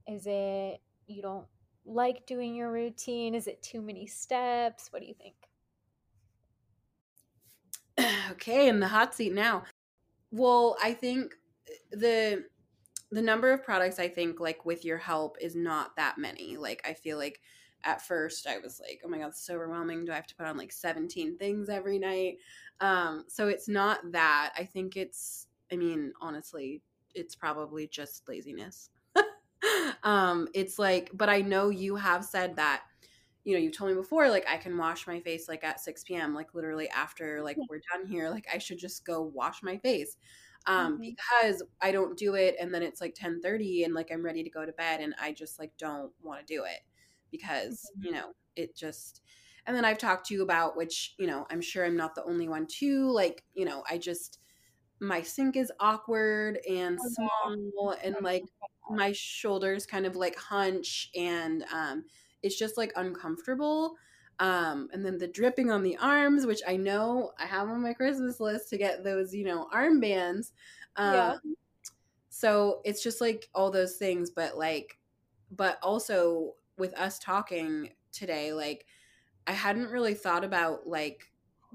Is 0.08 0.26
it 0.26 0.82
you 1.08 1.22
don't 1.22 1.46
like 1.86 2.26
doing 2.26 2.56
your 2.56 2.72
routine? 2.72 3.36
Is 3.36 3.48
it 3.48 3.62
too 3.62 3.82
many 3.82 4.06
steps? 4.06 4.90
What 4.92 5.02
do 5.02 5.08
you 5.08 5.14
think? 5.14 5.36
okay, 8.32 8.68
in 8.68 8.80
the 8.80 8.88
hot 8.88 9.14
seat 9.16 9.34
now. 9.34 9.64
Well, 10.32 10.78
I 10.82 10.94
think 10.94 11.34
the 11.92 12.46
the 13.10 13.22
number 13.22 13.52
of 13.54 13.64
products 13.64 14.00
I 14.00 14.10
think 14.10 14.40
like 14.40 14.66
with 14.66 14.84
your 14.84 14.98
help 14.98 15.38
is 15.40 15.56
not 15.56 15.96
that 15.96 16.18
many. 16.18 16.58
Like 16.58 16.86
I 16.88 16.94
feel 16.94 17.18
like 17.18 17.40
at 17.84 18.02
first 18.02 18.48
I 18.48 18.58
was 18.58 18.82
like, 18.82 19.02
oh 19.06 19.08
my 19.08 19.20
god, 19.20 19.30
it's 19.30 19.46
so 19.46 19.56
overwhelming. 19.56 20.06
Do 20.06 20.12
I 20.12 20.16
have 20.16 20.28
to 20.28 20.36
put 20.36 20.46
on 20.46 20.58
like 20.58 20.72
17 20.72 21.38
things 21.38 21.70
every 21.70 22.00
night? 22.00 22.38
Um, 22.82 23.24
so 23.28 23.48
it's 23.48 23.70
not 23.70 24.12
that. 24.12 24.54
I 24.58 24.66
think 24.66 24.98
it's 24.98 25.48
I 25.72 25.76
mean, 25.76 26.14
honestly, 26.22 26.82
it's 27.14 27.36
probably 27.36 27.88
just 27.88 28.28
laziness. 28.28 28.90
um, 30.04 30.48
it's 30.54 30.80
like, 30.80 31.10
but 31.14 31.30
I 31.30 31.42
know 31.42 31.70
you 31.70 31.96
have 31.96 32.24
said 32.24 32.56
that 32.56 32.84
you 33.48 33.54
know, 33.54 33.60
you 33.60 33.72
told 33.72 33.90
me 33.90 33.96
before, 33.96 34.30
like 34.30 34.46
I 34.46 34.58
can 34.58 34.78
wash 34.78 35.08
my 35.08 35.22
face 35.22 35.48
like 35.48 35.64
at 35.64 35.80
6 35.80 36.04
p.m., 36.04 36.36
like 36.36 36.54
literally 36.54 36.90
after 36.90 37.42
like 37.42 37.56
we're 37.70 37.80
done 37.94 38.06
here, 38.06 38.30
like 38.30 38.46
I 38.54 38.58
should 38.58 38.78
just 38.78 39.06
go 39.06 39.32
wash 39.34 39.64
my 39.64 39.78
face. 39.78 40.18
Um, 40.66 40.96
mm-hmm. 40.96 41.02
because 41.02 41.64
I 41.82 41.94
don't 41.94 42.18
do 42.18 42.36
it 42.36 42.58
and 42.60 42.74
then 42.74 42.84
it's 42.84 43.00
like 43.00 43.16
10 43.16 43.40
30 43.40 43.86
and 43.86 43.94
like 43.94 44.10
I'm 44.12 44.26
ready 44.26 44.44
to 44.44 44.50
go 44.50 44.66
to 44.66 44.74
bed 44.74 45.00
and 45.00 45.16
I 45.18 45.32
just 45.32 45.60
like 45.60 45.72
don't 45.78 46.12
want 46.22 46.46
to 46.46 46.54
do 46.54 46.66
it 46.66 46.82
because, 47.32 47.90
mm-hmm. 47.98 48.08
you 48.08 48.12
know, 48.12 48.34
it 48.58 48.76
just 48.76 49.22
and 49.66 49.74
then 49.74 49.86
I've 49.86 49.98
talked 49.98 50.26
to 50.28 50.34
you 50.34 50.44
about 50.44 50.76
which, 50.76 51.16
you 51.18 51.26
know, 51.26 51.48
I'm 51.50 51.62
sure 51.62 51.86
I'm 51.86 51.96
not 51.96 52.16
the 52.16 52.26
only 52.26 52.50
one 52.50 52.68
too. 52.68 53.10
Like, 53.10 53.46
you 53.54 53.64
know, 53.64 53.82
I 53.90 53.98
just 53.98 54.40
my 55.00 55.22
sink 55.22 55.56
is 55.56 55.72
awkward 55.80 56.60
and 56.70 57.00
oh, 57.02 57.10
small 57.14 57.96
and 58.04 58.18
like 58.22 58.44
my 58.90 59.14
shoulders 59.14 59.86
kind 59.86 60.06
of 60.06 60.18
like 60.18 60.36
hunch 60.36 61.10
and 61.16 61.64
um 61.74 62.04
it's 62.44 62.58
just 62.58 62.78
like 62.78 62.92
uncomfortable 62.96 63.98
Um, 64.40 64.90
and 64.94 65.04
then 65.06 65.18
the 65.18 65.28
dripping 65.28 65.72
on 65.72 65.84
the 65.84 65.98
arms, 65.98 66.46
which 66.46 66.62
I 66.68 66.78
know 66.78 67.34
I 67.40 67.46
have 67.48 67.70
on 67.70 67.82
my 67.82 67.94
Christmas 67.94 68.40
list 68.40 68.70
to 68.70 68.78
get 68.78 69.04
those, 69.04 69.34
you 69.34 69.44
know, 69.46 69.68
armbands. 69.74 70.52
Um, 70.96 71.14
Yeah. 71.14 71.38
So 72.30 72.82
it's 72.86 73.04
just 73.04 73.22
like 73.22 73.50
all 73.54 73.72
those 73.72 73.98
things, 73.98 74.30
but 74.32 74.58
like, 74.58 75.00
but 75.52 75.80
also 75.82 76.56
with 76.78 76.94
us 76.98 77.20
talking 77.20 77.94
today, 78.12 78.54
like, 78.54 78.86
I 79.48 79.54
hadn't 79.54 79.92
really 79.92 80.16
thought 80.16 80.44
about 80.44 80.88
like 80.88 81.34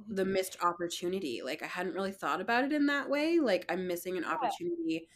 the 0.09 0.25
missed 0.27 0.57
opportunity. 0.62 1.42
Like, 1.42 1.62
I 1.62 1.66
hadn't 1.68 1.94
really 1.94 2.12
thought 2.12 2.40
about 2.40 2.64
it 2.64 2.72
in 2.72 2.87
that 2.87 3.11
way. 3.11 3.40
Like, 3.40 3.66
I'm 3.70 3.87
missing 3.88 4.18
an 4.18 4.25
opportunity 4.25 5.09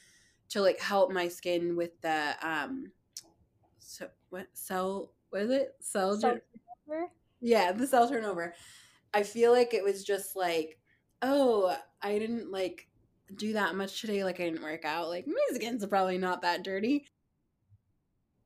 to 0.51 0.63
like 0.63 0.81
help 0.81 1.13
my 1.13 1.29
skin 1.29 1.77
with 1.77 2.01
the, 2.03 2.37
um, 2.43 2.93
so 3.79 4.11
what 4.31 4.49
cell, 4.55 5.16
what 5.37 5.45
is 5.45 5.51
it? 5.51 5.75
Cell, 5.81 6.19
Cell 6.19 6.39
turnover. 6.89 7.11
yeah, 7.43 7.71
the 7.73 7.87
cell 7.87 8.09
turnover. 8.09 8.55
I 9.13 9.23
feel 9.23 9.53
like 9.53 9.75
it 9.75 9.85
was 9.85 10.03
just 10.03 10.35
like, 10.35 10.79
oh, 11.21 11.77
I 12.01 12.19
didn't 12.19 12.51
like 12.51 12.89
do 13.35 13.53
that 13.53 13.75
much 13.75 14.01
today. 14.01 14.25
Like 14.25 14.41
I 14.41 14.45
didn't 14.45 14.63
work 14.63 14.87
out. 14.87 15.09
Like 15.09 15.27
my 15.27 15.35
skin's 15.55 15.85
probably 15.85 16.17
not 16.17 16.41
that 16.43 16.65
dirty. 16.65 17.07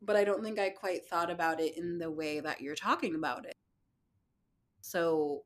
But 0.03 0.17
I 0.17 0.25
don't 0.25 0.43
think 0.43 0.59
I 0.59 0.71
quite 0.71 1.07
thought 1.07 1.31
about 1.31 1.61
it 1.61 1.79
in 1.79 1.99
the 1.99 2.11
way 2.11 2.41
that 2.41 2.61
you're 2.61 2.75
talking 2.75 3.15
about 3.15 3.47
it. 3.47 3.55
So 4.81 5.45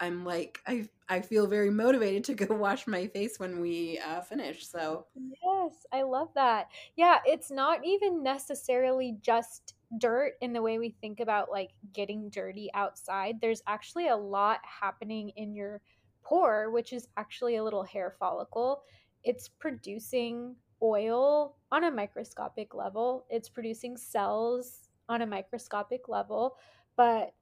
I'm 0.00 0.24
like, 0.24 0.60
I 0.66 0.88
I 1.08 1.20
feel 1.20 1.46
very 1.46 1.70
motivated 1.70 2.24
to 2.24 2.34
go 2.34 2.54
wash 2.56 2.86
my 2.86 3.06
face 3.08 3.38
when 3.38 3.60
we 3.60 3.98
uh, 3.98 4.20
finish. 4.22 4.66
So 4.66 5.06
Yes, 5.14 5.86
I 5.92 6.02
love 6.02 6.28
that. 6.34 6.68
Yeah, 6.96 7.18
it's 7.26 7.50
not 7.50 7.84
even 7.84 8.22
necessarily 8.22 9.18
just 9.20 9.74
dirt 9.98 10.34
in 10.40 10.52
the 10.52 10.62
way 10.62 10.78
we 10.78 10.90
think 11.00 11.18
about 11.20 11.50
like 11.50 11.70
getting 11.92 12.30
dirty 12.30 12.70
outside. 12.74 13.40
There's 13.40 13.62
actually 13.66 14.08
a 14.08 14.16
lot 14.16 14.60
happening 14.62 15.30
in 15.30 15.54
your 15.54 15.80
pore, 16.22 16.70
which 16.70 16.92
is 16.92 17.08
actually 17.16 17.56
a 17.56 17.64
little 17.64 17.82
hair 17.82 18.14
follicle. 18.18 18.82
It's 19.24 19.48
producing 19.48 20.56
oil 20.82 21.56
on 21.72 21.84
a 21.84 21.90
microscopic 21.90 22.74
level, 22.74 23.26
it's 23.28 23.48
producing 23.48 23.96
cells 23.96 24.88
on 25.08 25.22
a 25.22 25.26
microscopic 25.26 26.08
level, 26.08 26.56
but 26.96 27.34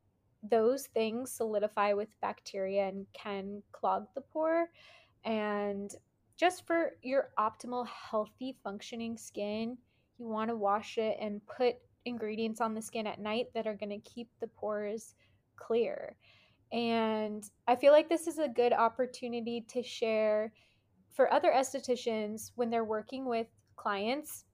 those 0.42 0.86
things 0.86 1.32
solidify 1.32 1.92
with 1.92 2.08
bacteria 2.20 2.88
and 2.88 3.06
can 3.12 3.62
clog 3.72 4.06
the 4.14 4.20
pore. 4.20 4.66
And 5.24 5.90
just 6.36 6.66
for 6.66 6.92
your 7.02 7.30
optimal, 7.38 7.86
healthy, 7.88 8.56
functioning 8.62 9.16
skin, 9.16 9.76
you 10.18 10.26
want 10.26 10.50
to 10.50 10.56
wash 10.56 10.98
it 10.98 11.16
and 11.20 11.40
put 11.46 11.76
ingredients 12.04 12.60
on 12.60 12.74
the 12.74 12.82
skin 12.82 13.06
at 13.06 13.20
night 13.20 13.46
that 13.54 13.66
are 13.66 13.74
going 13.74 13.90
to 13.90 14.10
keep 14.10 14.28
the 14.40 14.46
pores 14.46 15.14
clear. 15.56 16.16
And 16.72 17.42
I 17.66 17.76
feel 17.76 17.92
like 17.92 18.08
this 18.08 18.26
is 18.26 18.38
a 18.38 18.48
good 18.48 18.72
opportunity 18.72 19.64
to 19.68 19.82
share 19.82 20.52
for 21.10 21.32
other 21.32 21.50
estheticians 21.50 22.52
when 22.54 22.70
they're 22.70 22.84
working 22.84 23.24
with 23.24 23.46
clients. 23.76 24.44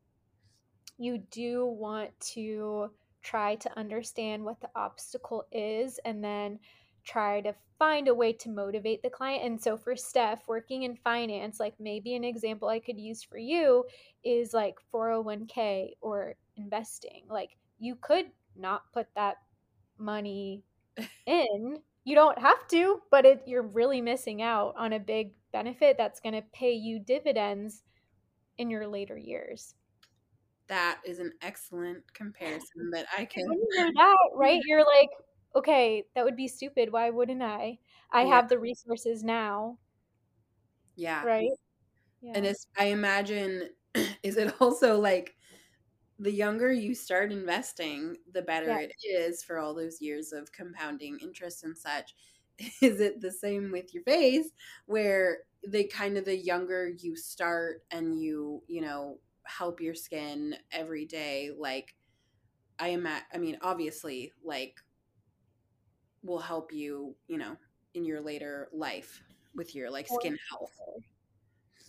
You 0.97 1.19
do 1.31 1.67
want 1.67 2.11
to 2.35 2.91
try 3.25 3.57
to 3.57 3.79
understand 3.79 4.45
what 4.45 4.61
the 4.61 4.71
obstacle 4.77 5.45
is 5.51 5.99
and 6.05 6.23
then 6.23 6.59
try 7.05 7.41
to 7.41 7.55
find 7.79 8.07
a 8.07 8.15
way 8.15 8.33
to 8.33 8.49
motivate 8.49 9.03
the 9.03 9.11
client. 9.11 9.45
And 9.45 9.61
so 9.61 9.77
for 9.77 9.97
Steph 9.97 10.47
working 10.47 10.85
in 10.85 10.97
finance, 10.97 11.59
like 11.59 11.75
maybe 11.81 12.15
an 12.15 12.25
example 12.25 12.69
I 12.69 12.79
could 12.79 12.99
use 12.99 13.23
for 13.23 13.39
you 13.39 13.85
is 14.23 14.55
like 14.55 14.77
401k 14.93 15.93
or 16.01 16.35
investing. 16.57 17.25
Like 17.29 17.51
you 17.79 17.97
could 17.97 18.27
not 18.57 18.83
put 18.93 19.09
that 19.17 19.39
money 19.99 20.63
in. 21.27 21.79
You 22.05 22.15
don't 22.15 22.39
have 22.39 22.69
to, 22.69 23.01
but 23.11 23.25
it, 23.25 23.43
you're 23.47 23.63
really 23.63 24.01
missing 24.01 24.43
out 24.43 24.75
on 24.77 24.93
a 24.93 25.01
big 25.01 25.33
benefit 25.53 25.97
that's 25.97 26.21
going 26.21 26.35
to 26.35 26.43
pay 26.53 26.73
you 26.73 26.99
dividends 26.99 27.83
in 28.59 28.71
your 28.71 28.87
later 28.87 29.17
years. 29.17 29.75
That 30.69 31.01
is 31.05 31.19
an 31.19 31.33
excellent 31.43 32.13
comparison 32.15 32.91
that 32.93 33.07
I 33.17 33.25
can. 33.25 33.59
That, 33.95 34.17
right? 34.35 34.61
You're 34.65 34.85
like, 34.85 35.11
okay, 35.57 36.05
that 36.15 36.25
would 36.25 36.37
be 36.37 36.49
stupid. 36.49 36.93
Why 36.93 37.11
wouldn't 37.11 37.43
I? 37.43 37.79
I 38.11 38.23
Yeah. 38.23 38.27
have 38.27 38.49
the 38.49 38.59
resources 38.59 39.23
now, 39.23 39.79
Yeah. 40.97 41.29
right? 41.31 41.57
And 42.35 42.47
it's 42.47 42.67
I 42.79 42.87
imagine 42.87 43.71
is 44.23 44.37
it 44.37 44.61
also 44.61 44.99
like 44.99 45.37
the 46.19 46.33
younger 46.33 46.73
you 46.73 46.95
start 46.95 47.33
investing, 47.33 48.19
the 48.33 48.43
better 48.43 48.73
Yeah. 48.73 48.79
it 48.79 48.93
is 49.05 49.43
for 49.45 49.59
all 49.59 49.75
those 49.75 50.01
years 50.01 50.33
of 50.33 50.53
compounding 50.53 51.19
interest 51.21 51.65
and 51.65 51.79
such. 51.79 52.15
Is 52.83 53.01
it 53.01 53.21
the 53.21 53.33
same 53.33 53.73
with 53.73 53.95
your 53.95 54.05
face 54.05 54.51
where 54.87 55.41
they 55.67 55.85
kind 55.85 56.19
of 56.19 56.25
the 56.27 56.37
younger 56.37 56.89
you 56.89 57.17
start 57.17 57.83
and 57.91 58.21
you, 58.21 58.65
you 58.69 58.81
know, 58.83 59.21
help 59.45 59.81
your 59.81 59.95
skin 59.95 60.57
every 60.73 61.05
day 61.07 61.51
like 61.57 61.95
I 62.79 62.89
am 62.89 63.07
at, 63.07 63.25
I 63.33 63.39
mean 63.39 63.59
obviously 63.63 64.33
like 64.45 64.77
will 66.23 66.39
help 66.41 66.73
you, 66.73 67.15
you 67.29 67.39
know, 67.39 67.57
in 67.95 68.05
your 68.05 68.21
later 68.21 68.69
life 68.73 69.23
with 69.55 69.75
your 69.75 69.91
like 69.91 70.09
skin 70.09 70.39
health. 70.51 70.73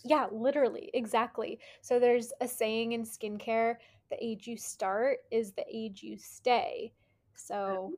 Yeah, 0.04 0.26
literally, 0.30 0.90
exactly. 0.94 1.58
So 1.80 1.98
there's 1.98 2.32
a 2.40 2.48
saying 2.48 2.92
in 2.92 3.02
skincare, 3.02 3.76
the 4.10 4.16
age 4.24 4.46
you 4.46 4.56
start 4.56 5.18
is 5.30 5.52
the 5.52 5.64
age 5.70 6.02
you 6.02 6.16
stay. 6.16 6.92
So 7.34 7.92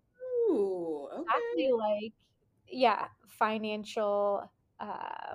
Ooh, 0.50 1.08
okay. 1.12 1.26
exactly 1.26 1.72
like 1.72 2.12
yeah, 2.68 3.08
financial 3.26 4.50
uh 4.80 5.34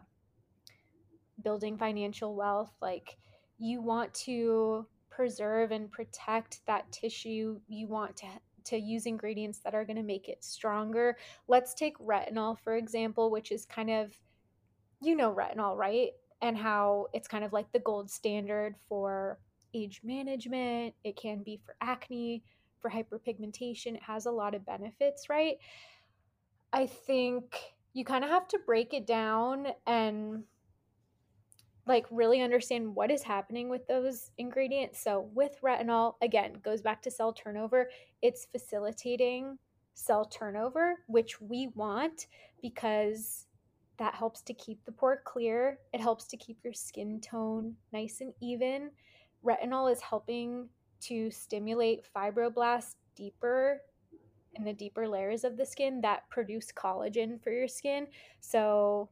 building 1.44 1.78
financial 1.78 2.36
wealth, 2.36 2.72
like 2.82 3.18
you 3.63 3.82
want 3.82 4.13
to 4.13 4.86
preserve 5.10 5.71
and 5.71 5.89
protect 5.89 6.60
that 6.67 6.91
tissue. 6.91 7.62
You 7.69 7.88
want 7.88 8.17
to 8.17 8.28
to 8.65 8.78
use 8.78 9.06
ingredients 9.06 9.60
that 9.60 9.76
are 9.76 9.84
going 9.84 9.97
to 9.97 10.04
make 10.04 10.30
it 10.30 10.43
stronger. 10.43 11.17
Let's 11.47 11.73
take 11.73 11.97
retinol 11.97 12.58
for 12.60 12.76
example, 12.76 13.32
which 13.32 13.52
is 13.52 13.65
kind 13.65 13.89
of 13.89 14.13
you 15.02 15.15
know 15.15 15.34
retinol, 15.34 15.78
right? 15.78 16.12
And 16.41 16.58
how 16.58 17.08
it's 17.13 17.28
kind 17.28 17.45
of 17.45 17.54
like 17.54 17.71
the 17.71 17.80
gold 17.80 18.12
standard 18.12 18.76
for 18.89 19.39
age 19.73 20.02
management. 20.04 20.93
It 21.06 21.15
can 21.15 21.41
be 21.41 21.62
for 21.65 21.76
acne, 21.80 22.43
for 22.80 22.91
hyperpigmentation. 22.91 23.95
It 23.95 24.04
has 24.04 24.26
a 24.26 24.32
lot 24.32 24.56
of 24.56 24.65
benefits, 24.65 25.30
right? 25.30 25.56
I 26.73 26.86
think 26.86 27.56
you 27.93 28.04
kind 28.04 28.26
of 28.26 28.30
have 28.30 28.47
to 28.49 28.60
break 28.65 28.93
it 28.93 29.08
down 29.08 29.67
and 29.88 30.43
like 31.86 32.06
really 32.10 32.41
understand 32.41 32.96
what 32.96 33.12
is 33.12 33.24
happening 33.24 33.69
with 33.69 33.86
those 33.88 34.32
ingredients. 34.38 35.02
So 35.02 35.30
with 35.34 35.60
retinol, 35.62 36.15
again, 36.22 36.54
goes 36.63 36.82
back 36.82 37.02
to 37.04 37.12
cell 37.12 37.34
turnover. 37.34 37.89
It's 38.22 38.46
facilitating 38.46 39.58
cell 39.93 40.26
turnover, 40.26 41.00
which 41.08 41.41
we 41.41 41.67
want 41.76 42.28
because 42.62 43.48
that 43.98 44.15
helps 44.15 44.41
to 44.43 44.54
keep 44.54 44.84
the 44.86 44.91
pore 44.91 45.22
clear. 45.26 45.80
It 45.93 46.02
helps 46.02 46.26
to 46.28 46.38
keep 46.38 46.58
your 46.63 46.74
skin 46.74 47.19
tone 47.19 47.76
nice 47.91 48.22
and 48.22 48.34
even. 48.41 48.89
Retinol 49.46 49.91
is 49.91 50.02
helping 50.02 50.69
to 51.02 51.30
stimulate 51.32 52.08
fibroblasts 52.15 52.96
deeper 53.15 53.82
in 54.56 54.63
the 54.63 54.74
deeper 54.74 55.08
layers 55.08 55.43
of 55.43 55.58
the 55.58 55.65
skin 55.65 56.00
that 56.02 56.30
produce 56.30 56.72
collagen 56.72 57.41
for 57.43 57.52
your 57.52 57.67
skin. 57.67 58.08
So 58.39 59.10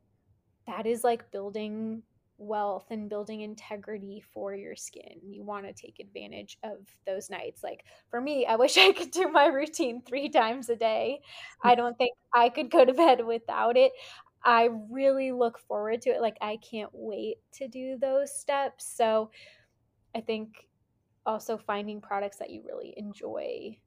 that 0.68 0.86
is 0.86 1.04
like 1.04 1.30
building 1.32 2.04
wealth 2.42 2.88
and 2.90 3.10
building 3.10 3.42
integrity 3.42 4.24
for 4.34 4.54
your 4.56 4.76
skin. 4.76 5.20
You 5.24 5.44
want 5.44 5.66
to 5.66 5.74
take 5.74 6.00
advantage 6.00 6.58
of 6.64 6.78
those 7.06 7.30
nights. 7.30 7.64
Like 7.64 7.86
for 8.10 8.20
me, 8.20 8.46
I 8.46 8.56
wish 8.56 8.78
I 8.80 8.92
could 8.92 9.12
do 9.12 9.30
my 9.30 9.48
routine 9.48 10.02
three 10.02 10.30
times 10.30 10.70
a 10.70 10.76
day. 10.76 11.22
Hmm. 11.62 11.70
I 11.70 11.76
don't 11.76 11.98
think 11.98 12.14
I 12.34 12.50
could 12.50 12.72
go 12.72 12.84
to 12.84 12.94
bed 12.94 13.26
without 13.26 13.78
it. 13.78 13.92
I 14.44 14.70
really 14.90 15.32
look 15.32 15.60
forward 15.60 16.02
to 16.04 16.10
it. 16.10 16.22
Like 16.22 16.38
I 16.42 16.58
can't 16.58 16.90
wait 16.94 17.38
to 17.54 17.68
do 17.68 17.98
those 18.02 18.36
steps. 18.36 18.86
So 18.86 19.30
I 20.16 20.22
think 20.22 20.68
also 21.26 21.58
finding 21.58 22.02
products 22.02 22.38
that 22.38 22.50
you 22.50 22.64
really 22.66 22.96
enjoy 22.98 23.78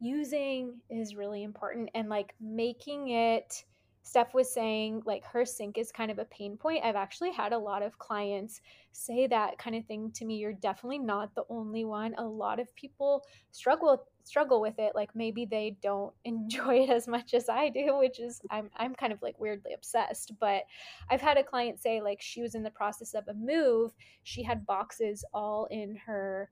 using 0.00 0.80
is 0.88 1.14
really 1.14 1.44
important 1.44 1.90
and 1.94 2.08
like 2.08 2.34
making 2.40 3.10
it 3.10 3.64
Steph 4.02 4.34
was 4.34 4.52
saying 4.52 5.02
like 5.04 5.24
her 5.24 5.44
sink 5.44 5.76
is 5.78 5.92
kind 5.92 6.10
of 6.10 6.18
a 6.18 6.24
pain 6.26 6.56
point. 6.56 6.84
I've 6.84 6.96
actually 6.96 7.32
had 7.32 7.52
a 7.52 7.58
lot 7.58 7.82
of 7.82 7.98
clients 7.98 8.60
say 8.92 9.26
that 9.26 9.58
kind 9.58 9.76
of 9.76 9.84
thing 9.84 10.10
to 10.12 10.24
me. 10.24 10.36
You're 10.36 10.52
definitely 10.54 10.98
not 10.98 11.34
the 11.34 11.44
only 11.48 11.84
one. 11.84 12.14
A 12.16 12.24
lot 12.24 12.58
of 12.58 12.74
people 12.74 13.24
struggle 13.50 14.06
struggle 14.24 14.60
with 14.60 14.78
it. 14.78 14.92
Like 14.94 15.14
maybe 15.14 15.44
they 15.44 15.76
don't 15.82 16.12
enjoy 16.24 16.80
it 16.80 16.90
as 16.90 17.06
much 17.06 17.34
as 17.34 17.48
I 17.48 17.68
do, 17.68 17.98
which 17.98 18.20
is 18.20 18.40
I'm 18.50 18.70
I'm 18.76 18.94
kind 18.94 19.12
of 19.12 19.20
like 19.22 19.38
weirdly 19.38 19.74
obsessed. 19.74 20.32
But 20.40 20.62
I've 21.10 21.20
had 21.20 21.36
a 21.36 21.44
client 21.44 21.78
say 21.80 22.00
like 22.00 22.22
she 22.22 22.42
was 22.42 22.54
in 22.54 22.62
the 22.62 22.70
process 22.70 23.14
of 23.14 23.28
a 23.28 23.34
move. 23.34 23.92
She 24.24 24.42
had 24.42 24.66
boxes 24.66 25.24
all 25.34 25.66
in 25.70 25.96
her 26.06 26.50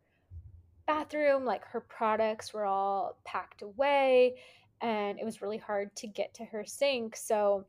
bathroom, 0.87 1.45
like 1.45 1.65
her 1.67 1.81
products 1.81 2.53
were 2.53 2.65
all 2.65 3.19
packed 3.25 3.63
away 3.63 4.35
and 4.81 5.19
it 5.19 5.25
was 5.25 5.43
really 5.43 5.59
hard 5.59 5.95
to 5.97 6.07
get 6.07 6.35
to 6.35 6.45
her 6.45 6.65
sink. 6.65 7.17
So 7.17 7.67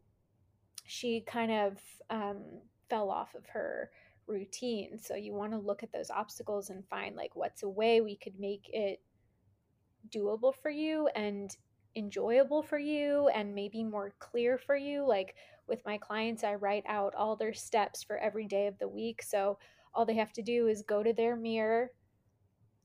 she 0.85 1.21
kind 1.21 1.51
of 1.51 1.77
um, 2.09 2.43
fell 2.89 3.09
off 3.09 3.35
of 3.35 3.45
her 3.47 3.91
routine. 4.27 4.97
So 4.99 5.15
you 5.15 5.33
want 5.33 5.51
to 5.53 5.57
look 5.57 5.83
at 5.83 5.91
those 5.91 6.09
obstacles 6.09 6.69
and 6.69 6.87
find 6.87 7.15
like 7.15 7.35
what's 7.35 7.63
a 7.63 7.69
way 7.69 8.01
we 8.01 8.15
could 8.15 8.39
make 8.39 8.69
it 8.71 9.01
doable 10.09 10.53
for 10.55 10.69
you 10.69 11.07
and 11.15 11.55
enjoyable 11.95 12.63
for 12.63 12.77
you 12.77 13.27
and 13.29 13.53
maybe 13.53 13.83
more 13.83 14.13
clear 14.19 14.57
for 14.57 14.75
you. 14.75 15.05
Like 15.07 15.35
with 15.67 15.85
my 15.85 15.97
clients, 15.97 16.43
I 16.43 16.55
write 16.55 16.83
out 16.87 17.13
all 17.15 17.35
their 17.35 17.53
steps 17.53 18.03
for 18.03 18.17
every 18.17 18.47
day 18.47 18.67
of 18.67 18.77
the 18.79 18.87
week. 18.87 19.21
So 19.21 19.57
all 19.93 20.05
they 20.05 20.15
have 20.15 20.33
to 20.33 20.41
do 20.41 20.67
is 20.67 20.83
go 20.83 21.03
to 21.03 21.13
their 21.13 21.35
mirror, 21.35 21.91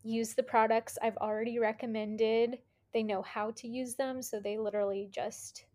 use 0.02 0.34
the 0.34 0.42
products 0.42 0.98
I've 1.02 1.16
already 1.18 1.58
recommended. 1.58 2.58
They 2.94 3.02
know 3.02 3.20
how 3.20 3.50
to 3.56 3.68
use 3.68 3.96
them. 3.96 4.22
So 4.22 4.40
they 4.40 4.56
literally 4.56 5.08
just 5.10 5.66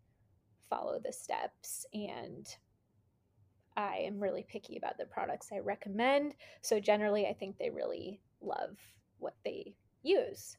follow 0.70 1.00
the 1.04 1.14
steps 1.14 1.86
and 1.94 2.48
I 3.76 3.98
am 3.98 4.20
really 4.20 4.46
picky 4.48 4.78
about 4.78 4.98
the 4.98 5.06
products 5.06 5.50
I 5.54 5.60
recommend. 5.60 6.36
So 6.62 6.80
generally, 6.80 7.28
I 7.28 7.34
think 7.34 7.58
they 7.58 7.70
really 7.70 8.22
love 8.42 8.78
what 9.20 9.36
they 9.46 9.76
use. 10.04 10.58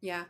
Yeah. 0.00 0.24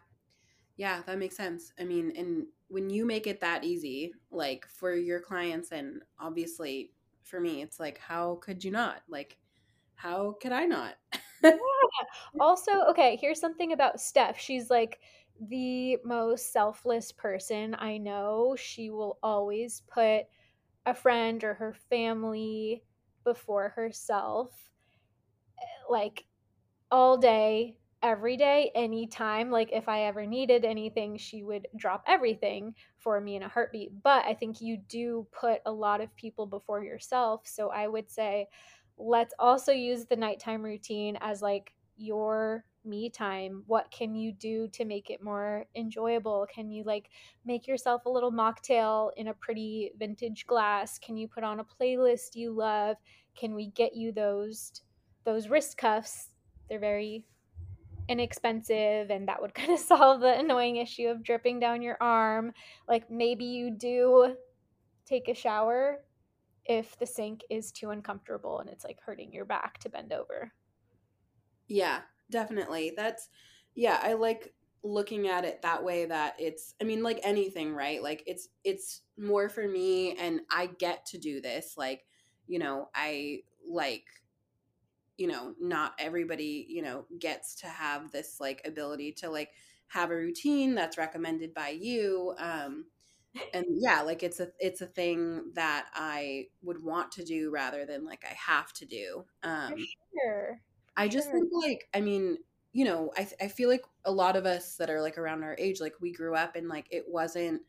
Yeah, 0.76 1.02
that 1.06 1.18
makes 1.18 1.36
sense. 1.36 1.72
I 1.78 1.84
mean, 1.84 2.12
and 2.16 2.46
when 2.68 2.88
you 2.88 3.04
make 3.04 3.26
it 3.26 3.40
that 3.40 3.64
easy, 3.64 4.12
like 4.30 4.64
for 4.68 4.94
your 4.94 5.20
clients, 5.20 5.72
and 5.72 6.02
obviously 6.20 6.92
for 7.24 7.40
me, 7.40 7.62
it's 7.62 7.80
like, 7.80 7.98
how 7.98 8.36
could 8.36 8.62
you 8.62 8.70
not? 8.70 9.02
Like, 9.08 9.38
how 9.96 10.36
could 10.40 10.52
I 10.52 10.66
not? 10.66 10.94
yeah. 11.42 11.56
Also, 12.38 12.82
okay, 12.90 13.18
here's 13.20 13.40
something 13.40 13.72
about 13.72 14.00
Steph. 14.00 14.38
She's 14.38 14.70
like 14.70 15.00
the 15.40 15.98
most 16.04 16.52
selfless 16.52 17.12
person 17.12 17.76
I 17.78 17.98
know. 17.98 18.56
She 18.58 18.90
will 18.90 19.18
always 19.22 19.82
put 19.88 20.24
a 20.86 20.94
friend 20.94 21.42
or 21.44 21.54
her 21.54 21.74
family 21.90 22.82
before 23.24 23.70
herself 23.70 24.50
eh, 25.60 25.64
like 25.90 26.24
all 26.90 27.18
day 27.18 27.76
every 28.02 28.36
day 28.36 28.70
anytime 28.76 29.50
like 29.50 29.70
if 29.72 29.88
i 29.88 30.02
ever 30.04 30.24
needed 30.24 30.64
anything 30.64 31.16
she 31.16 31.42
would 31.42 31.66
drop 31.76 32.04
everything 32.06 32.74
for 32.96 33.20
me 33.20 33.36
in 33.36 33.42
a 33.42 33.48
heartbeat 33.48 33.90
but 34.04 34.24
i 34.24 34.32
think 34.34 34.60
you 34.60 34.76
do 34.88 35.26
put 35.32 35.60
a 35.66 35.72
lot 35.72 36.00
of 36.00 36.14
people 36.16 36.46
before 36.46 36.84
yourself 36.84 37.42
so 37.44 37.70
i 37.70 37.88
would 37.88 38.08
say 38.10 38.46
let's 38.98 39.34
also 39.38 39.72
use 39.72 40.06
the 40.06 40.16
nighttime 40.16 40.62
routine 40.62 41.18
as 41.20 41.42
like 41.42 41.72
your 41.96 42.64
me 42.84 43.10
time 43.10 43.62
what 43.66 43.90
can 43.90 44.14
you 44.14 44.32
do 44.32 44.68
to 44.68 44.84
make 44.84 45.10
it 45.10 45.22
more 45.22 45.66
enjoyable? 45.74 46.46
Can 46.52 46.70
you 46.70 46.84
like 46.84 47.10
make 47.44 47.66
yourself 47.66 48.06
a 48.06 48.10
little 48.10 48.32
mocktail 48.32 49.10
in 49.16 49.28
a 49.28 49.34
pretty 49.34 49.92
vintage 49.98 50.46
glass? 50.46 50.98
Can 50.98 51.16
you 51.16 51.28
put 51.28 51.44
on 51.44 51.60
a 51.60 51.64
playlist 51.64 52.34
you 52.34 52.52
love? 52.52 52.96
Can 53.36 53.54
we 53.54 53.68
get 53.68 53.94
you 53.94 54.12
those 54.12 54.72
those 55.24 55.48
wrist 55.48 55.76
cuffs? 55.76 56.30
They're 56.68 56.78
very 56.78 57.24
inexpensive 58.08 59.10
and 59.10 59.28
that 59.28 59.40
would 59.40 59.54
kind 59.54 59.72
of 59.72 59.78
solve 59.78 60.20
the 60.20 60.38
annoying 60.38 60.76
issue 60.76 61.08
of 61.08 61.22
dripping 61.22 61.60
down 61.60 61.82
your 61.82 61.98
arm. 62.00 62.52
Like 62.88 63.10
maybe 63.10 63.44
you 63.44 63.70
do 63.70 64.36
take 65.06 65.28
a 65.28 65.34
shower 65.34 65.98
if 66.64 66.98
the 66.98 67.06
sink 67.06 67.40
is 67.48 67.72
too 67.72 67.90
uncomfortable 67.90 68.60
and 68.60 68.68
it's 68.68 68.84
like 68.84 68.98
hurting 69.04 69.32
your 69.32 69.46
back 69.46 69.78
to 69.78 69.88
bend 69.88 70.12
over. 70.12 70.52
Yeah 71.66 72.00
definitely 72.30 72.92
that's 72.96 73.28
yeah 73.74 73.98
i 74.02 74.12
like 74.12 74.54
looking 74.82 75.26
at 75.28 75.44
it 75.44 75.60
that 75.62 75.82
way 75.82 76.04
that 76.06 76.34
it's 76.38 76.74
i 76.80 76.84
mean 76.84 77.02
like 77.02 77.18
anything 77.22 77.74
right 77.74 78.02
like 78.02 78.22
it's 78.26 78.48
it's 78.64 79.02
more 79.16 79.48
for 79.48 79.66
me 79.66 80.16
and 80.16 80.40
i 80.50 80.66
get 80.66 81.04
to 81.04 81.18
do 81.18 81.40
this 81.40 81.74
like 81.76 82.04
you 82.46 82.58
know 82.58 82.88
i 82.94 83.40
like 83.68 84.04
you 85.16 85.26
know 85.26 85.54
not 85.60 85.94
everybody 85.98 86.64
you 86.68 86.80
know 86.80 87.04
gets 87.18 87.56
to 87.56 87.66
have 87.66 88.12
this 88.12 88.38
like 88.40 88.62
ability 88.64 89.12
to 89.12 89.28
like 89.28 89.50
have 89.88 90.10
a 90.10 90.16
routine 90.16 90.74
that's 90.74 90.96
recommended 90.96 91.52
by 91.52 91.70
you 91.70 92.34
um 92.38 92.84
and 93.52 93.66
yeah 93.70 94.00
like 94.02 94.22
it's 94.22 94.40
a 94.40 94.48
it's 94.58 94.80
a 94.80 94.86
thing 94.86 95.50
that 95.54 95.86
i 95.94 96.46
would 96.62 96.82
want 96.82 97.10
to 97.12 97.24
do 97.24 97.50
rather 97.50 97.84
than 97.84 98.04
like 98.04 98.24
i 98.24 98.34
have 98.34 98.72
to 98.72 98.86
do 98.86 99.24
um 99.42 99.74
sure. 100.14 100.60
I 100.98 101.08
just 101.08 101.30
sure. 101.30 101.32
think 101.32 101.50
like 101.52 101.88
i 101.94 102.02
mean 102.02 102.38
you 102.74 102.84
know 102.86 103.12
I, 103.16 103.28
I 103.42 103.48
feel 103.48 103.70
like 103.70 103.84
a 104.06 104.12
lot 104.12 104.36
of 104.36 104.46
us 104.46 104.76
that 104.78 104.90
are 104.90 105.02
like 105.02 105.18
around 105.18 105.44
our 105.44 105.56
age 105.58 105.80
like 105.80 105.94
we 106.00 106.12
grew 106.12 106.36
up 106.36 106.56
and 106.56 106.68
like 106.68 106.88
it 106.92 107.06
wasn't 107.08 107.62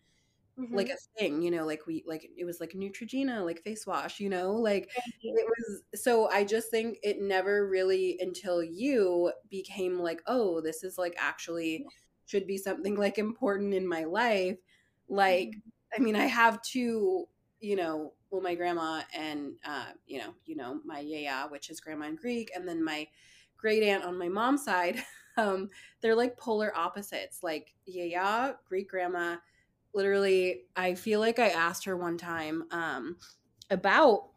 Mhm. 0.57 0.77
like 0.77 0.89
a 0.89 0.97
thing, 1.17 1.41
you 1.41 1.49
know, 1.51 1.65
like 1.65 1.87
we 1.87 2.03
like 2.05 2.29
it 2.37 2.45
was 2.45 2.59
like 2.59 2.73
Neutrogena, 2.73 3.43
like 3.43 3.63
face 3.63 3.87
wash, 3.87 4.19
you 4.19 4.29
know, 4.29 4.53
like 4.53 4.91
it 5.33 5.47
was 5.47 5.83
so 6.01 6.29
I 6.29 6.43
just 6.45 6.69
think 6.69 6.99
it 7.03 7.19
never 7.21 7.67
really 7.67 8.17
until 8.19 8.63
you 8.63 9.33
became 9.49 9.99
like, 9.99 10.21
oh, 10.27 10.61
this 10.61 10.83
is 10.83 10.97
like 10.97 11.15
actually 11.17 11.87
should 12.25 12.45
be 12.47 12.57
something 12.57 12.95
like 12.95 13.17
important 13.17 13.73
in 13.73 13.87
my 13.87 14.03
life. 14.03 14.59
Like, 15.07 15.51
Mhm. 15.53 15.71
I 15.95 15.99
mean, 15.99 16.15
I 16.15 16.25
have 16.25 16.61
two, 16.61 17.27
you 17.59 17.75
know, 17.75 18.13
well, 18.31 18.41
my 18.41 18.55
grandma 18.55 19.01
and 19.13 19.53
uh, 19.65 19.87
you 20.07 20.19
know, 20.19 20.33
you 20.45 20.55
know, 20.55 20.79
my 20.85 20.99
yaya, 20.99 21.47
which 21.49 21.69
is 21.69 21.79
grandma 21.79 22.07
in 22.07 22.15
Greek, 22.15 22.51
and 22.55 22.67
then 22.67 22.83
my 22.83 23.07
great 23.57 23.83
aunt 23.83 24.03
on 24.03 24.17
my 24.17 24.29
mom's 24.29 24.63
side. 24.63 25.03
Um, 25.37 25.69
they're 26.01 26.15
like 26.15 26.35
polar 26.35 26.75
opposites. 26.75 27.43
Like 27.43 27.73
yaya, 27.85 28.57
great 28.67 28.89
grandma, 28.89 29.37
literally 29.93 30.65
i 30.75 30.93
feel 30.93 31.19
like 31.19 31.39
i 31.39 31.49
asked 31.49 31.85
her 31.85 31.97
one 31.97 32.17
time 32.17 32.63
um 32.71 33.17
about 33.69 34.29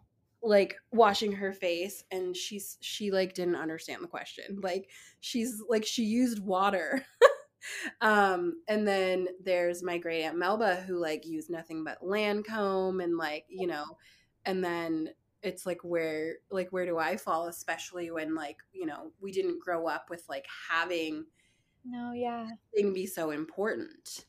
like 0.42 0.76
washing 0.90 1.32
her 1.32 1.52
face 1.52 2.04
and 2.10 2.36
she's 2.36 2.78
she 2.80 3.10
like 3.10 3.34
didn't 3.34 3.56
understand 3.56 4.02
the 4.02 4.08
question 4.08 4.58
like 4.60 4.88
she's 5.20 5.62
like 5.68 5.84
she 5.84 6.04
used 6.04 6.40
water 6.40 7.04
um 8.00 8.54
and 8.68 8.86
then 8.86 9.28
there's 9.42 9.82
my 9.82 9.98
great 9.98 10.24
aunt 10.24 10.36
melba 10.36 10.76
who 10.76 10.96
like 10.96 11.26
used 11.26 11.50
nothing 11.50 11.84
but 11.84 12.02
lancome 12.02 13.02
and 13.02 13.16
like 13.16 13.44
you 13.48 13.66
know 13.66 13.84
and 14.44 14.64
then 14.64 15.08
it's 15.42 15.66
like 15.66 15.82
where 15.82 16.34
like 16.50 16.68
where 16.70 16.86
do 16.86 16.98
i 16.98 17.16
fall 17.16 17.46
especially 17.46 18.10
when 18.10 18.34
like 18.34 18.58
you 18.72 18.86
know 18.86 19.12
we 19.20 19.32
didn't 19.32 19.60
grow 19.60 19.86
up 19.86 20.06
with 20.10 20.24
like 20.28 20.46
having 20.70 21.24
no 21.84 22.12
yeah. 22.12 22.48
thing 22.74 22.92
be 22.92 23.06
so 23.06 23.30
important. 23.30 24.26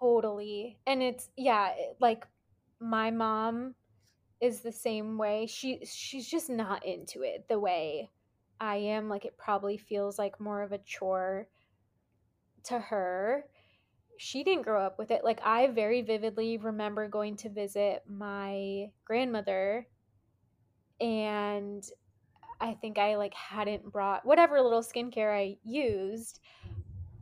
Totally 0.00 0.78
and 0.86 1.02
it's 1.02 1.30
yeah 1.36 1.72
like 2.00 2.26
my 2.80 3.10
mom 3.10 3.74
is 4.40 4.60
the 4.60 4.72
same 4.72 5.16
way 5.18 5.46
she 5.46 5.80
she's 5.84 6.28
just 6.28 6.50
not 6.50 6.84
into 6.84 7.22
it 7.22 7.46
the 7.48 7.58
way 7.58 8.10
i 8.60 8.76
am 8.76 9.08
like 9.08 9.24
it 9.24 9.36
probably 9.38 9.76
feels 9.76 10.18
like 10.18 10.40
more 10.40 10.62
of 10.62 10.72
a 10.72 10.78
chore 10.78 11.48
to 12.64 12.78
her 12.78 13.44
she 14.18 14.44
didn't 14.44 14.62
grow 14.64 14.84
up 14.84 14.98
with 14.98 15.10
it 15.10 15.24
like 15.24 15.40
i 15.44 15.66
very 15.68 16.02
vividly 16.02 16.58
remember 16.58 17.08
going 17.08 17.36
to 17.36 17.50
visit 17.50 18.02
my 18.08 18.86
grandmother 19.04 19.86
and 21.00 21.84
i 22.60 22.74
think 22.74 22.98
i 22.98 23.16
like 23.16 23.34
hadn't 23.34 23.90
brought 23.92 24.26
whatever 24.26 24.60
little 24.62 24.82
skincare 24.82 25.34
i 25.36 25.56
used 25.64 26.40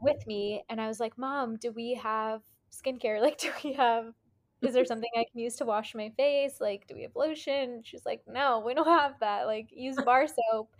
with 0.02 0.26
me 0.26 0.64
and 0.70 0.80
I 0.80 0.88
was 0.88 1.00
like, 1.00 1.18
"Mom, 1.18 1.56
do 1.56 1.72
we 1.72 1.94
have 1.94 2.42
skincare? 2.72 3.20
Like, 3.22 3.38
do 3.38 3.52
we 3.64 3.72
have 3.74 4.14
is 4.62 4.74
there 4.74 4.84
something 4.84 5.10
I 5.16 5.24
can 5.32 5.40
use 5.40 5.56
to 5.56 5.66
wash 5.66 5.94
my 5.94 6.10
face? 6.16 6.60
Like, 6.60 6.86
do 6.88 6.94
we 6.96 7.02
have 7.02 7.16
lotion?" 7.16 7.82
She's 7.84 8.06
like, 8.06 8.22
"No, 8.28 8.62
we 8.66 8.74
don't 8.74 8.86
have 8.86 9.20
that. 9.20 9.46
Like, 9.46 9.68
use 9.72 10.00
bar 10.02 10.26
soap." 10.28 10.70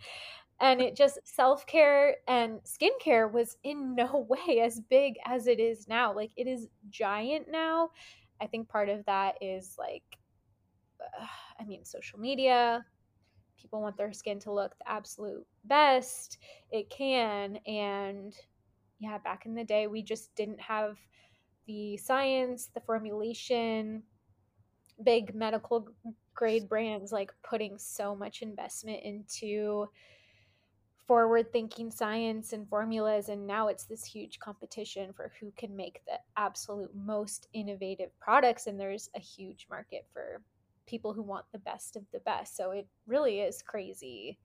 And 0.63 0.81
it 0.81 0.95
just 0.95 1.19
self-care 1.25 2.15
and 2.27 2.59
skincare 2.63 3.31
was 3.31 3.57
in 3.63 3.95
no 3.95 4.25
way 4.27 4.61
as 4.61 4.79
big 4.79 5.15
as 5.25 5.47
it 5.47 5.59
is 5.59 5.87
now. 5.87 6.15
Like, 6.15 6.31
it 6.35 6.47
is 6.47 6.67
giant 6.89 7.47
now. 7.51 7.91
I 8.41 8.47
think 8.47 8.67
part 8.67 8.89
of 8.89 9.05
that 9.05 9.35
is 9.41 9.75
like 9.77 10.03
uh, 11.01 11.25
I 11.59 11.65
mean, 11.65 11.85
social 11.85 12.19
media, 12.19 12.85
people 13.57 13.81
want 13.81 13.97
their 13.97 14.11
skin 14.11 14.39
to 14.39 14.51
look 14.51 14.77
the 14.79 14.89
absolute 14.89 15.45
best 15.65 16.39
it 16.71 16.89
can 16.89 17.57
and 17.67 18.35
yeah, 18.99 19.17
back 19.17 19.45
in 19.45 19.53
the 19.53 19.65
day, 19.65 19.87
we 19.87 20.01
just 20.01 20.33
didn't 20.35 20.61
have 20.61 20.97
the 21.67 21.97
science, 21.97 22.69
the 22.73 22.79
formulation, 22.79 24.03
big 25.03 25.35
medical 25.35 25.87
grade 26.33 26.69
brands 26.69 27.11
like 27.11 27.31
putting 27.43 27.77
so 27.77 28.15
much 28.15 28.41
investment 28.41 29.01
into 29.03 29.87
forward 31.07 31.51
thinking 31.51 31.91
science 31.91 32.53
and 32.53 32.67
formulas. 32.69 33.29
And 33.29 33.45
now 33.45 33.67
it's 33.67 33.85
this 33.85 34.03
huge 34.03 34.39
competition 34.39 35.13
for 35.13 35.31
who 35.39 35.51
can 35.57 35.75
make 35.75 36.01
the 36.05 36.19
absolute 36.37 36.91
most 36.95 37.47
innovative 37.53 38.17
products. 38.19 38.67
And 38.67 38.79
there's 38.79 39.09
a 39.15 39.19
huge 39.19 39.67
market 39.69 40.05
for 40.13 40.41
people 40.85 41.13
who 41.13 41.23
want 41.23 41.45
the 41.51 41.59
best 41.59 41.95
of 41.95 42.03
the 42.11 42.19
best. 42.19 42.55
So 42.55 42.71
it 42.71 42.87
really 43.07 43.39
is 43.39 43.61
crazy 43.61 44.37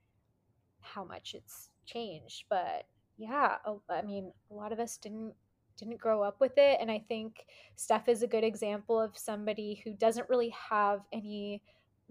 how 0.81 1.05
much 1.05 1.35
it's 1.35 1.71
changed. 1.87 2.45
But 2.49 2.87
yeah, 3.17 3.57
I 3.91 4.03
mean, 4.03 4.33
a 4.51 4.55
lot 4.55 4.73
of 4.73 4.81
us 4.81 4.97
didn't 4.97 5.35
didn't 5.79 6.01
grow 6.01 6.23
up 6.23 6.41
with 6.41 6.53
it. 6.57 6.79
And 6.81 6.91
I 6.91 7.05
think 7.09 7.47
Steph 7.77 8.09
is 8.09 8.23
a 8.23 8.27
good 8.27 8.43
example 8.43 9.01
of 9.01 9.17
somebody 9.17 9.81
who 9.85 9.93
doesn't 9.93 10.29
really 10.29 10.53
have 10.71 11.03
any 11.13 11.63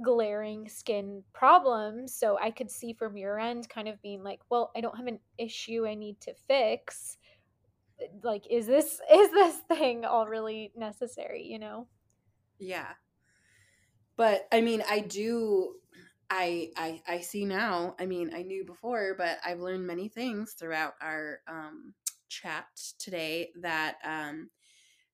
glaring 0.02 0.70
skin 0.70 1.24
problems. 1.34 2.14
So 2.14 2.38
I 2.40 2.52
could 2.52 2.70
see 2.70 2.94
from 2.94 3.18
your 3.18 3.40
end 3.40 3.70
kind 3.70 3.88
of 3.88 4.02
being 4.02 4.24
like, 4.24 4.42
well, 4.50 4.72
I 4.76 4.82
don't 4.82 4.98
have 4.98 5.08
an 5.08 5.20
issue 5.38 5.88
I 5.88 5.96
need 5.96 6.20
to 6.22 6.34
fix. 6.48 7.18
Like, 8.24 8.46
is 8.50 8.68
this 8.68 9.00
is 9.14 9.32
this 9.32 9.58
thing 9.68 10.06
all 10.06 10.28
really 10.28 10.72
necessary, 10.76 11.44
you 11.44 11.60
know? 11.60 11.88
Yeah. 12.60 12.94
But 14.16 14.48
I 14.52 14.62
mean, 14.62 14.84
I 14.90 15.00
do 15.00 15.76
I 16.30 16.72
I 16.76 17.02
I 17.08 17.22
see 17.22 17.46
now. 17.46 17.96
I 18.00 18.06
mean, 18.06 18.32
I 18.36 18.42
knew 18.44 18.66
before, 18.66 19.16
but 19.18 19.38
I've 19.46 19.60
learned 19.60 19.88
many 19.88 20.10
things 20.10 20.54
throughout 20.54 20.94
our 21.02 21.40
um 21.48 21.94
chat 22.30 22.66
today 23.00 23.52
that 23.62 23.98
um 24.04 24.50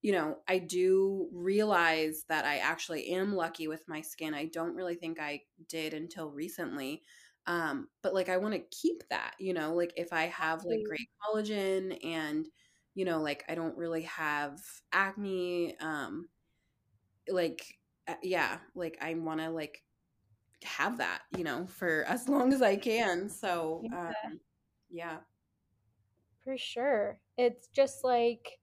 you 0.04 0.14
know, 0.14 0.38
I 0.50 0.60
do 0.60 1.30
realize 1.34 2.26
that 2.30 2.46
I 2.46 2.58
actually 2.60 3.10
am 3.12 3.34
lucky 3.36 3.68
with 3.70 3.88
my 3.90 4.02
skin. 4.02 4.36
I 4.36 4.46
don't 4.48 4.76
really 4.76 4.96
think 4.96 5.20
I 5.20 5.44
did 5.70 5.96
until 5.96 6.32
recently. 6.32 7.04
Um, 7.48 7.90
but 8.04 8.14
like 8.14 8.30
I 8.30 8.38
want 8.38 8.54
to 8.56 8.62
keep 8.78 9.04
that, 9.10 9.36
you 9.40 9.54
know, 9.54 9.74
like 9.76 9.94
if 9.98 10.14
I 10.14 10.26
have 10.26 10.66
like 10.66 10.84
great 10.84 11.10
collagen 11.24 12.00
and 12.06 12.48
you 12.96 13.06
know, 13.06 13.22
like 13.22 13.44
I 13.50 13.56
don't 13.56 13.78
really 13.78 14.04
have 14.04 14.60
acne, 14.94 15.78
um 15.80 16.30
like 17.30 17.80
uh, 18.08 18.16
yeah, 18.22 18.60
like 18.76 18.98
I 19.02 19.14
want 19.16 19.40
to 19.42 19.50
like 19.50 19.84
have 20.64 21.00
that, 21.00 21.24
you 21.38 21.44
know, 21.46 21.68
for 21.68 22.04
as 22.10 22.30
long 22.30 22.54
as 22.54 22.62
I 22.62 22.78
can. 22.78 23.30
So, 23.30 23.84
um 23.94 24.42
yeah. 24.92 25.20
For 26.44 26.58
sure. 26.58 27.20
It's 27.38 27.68
just 27.70 28.04
like, 28.04 28.60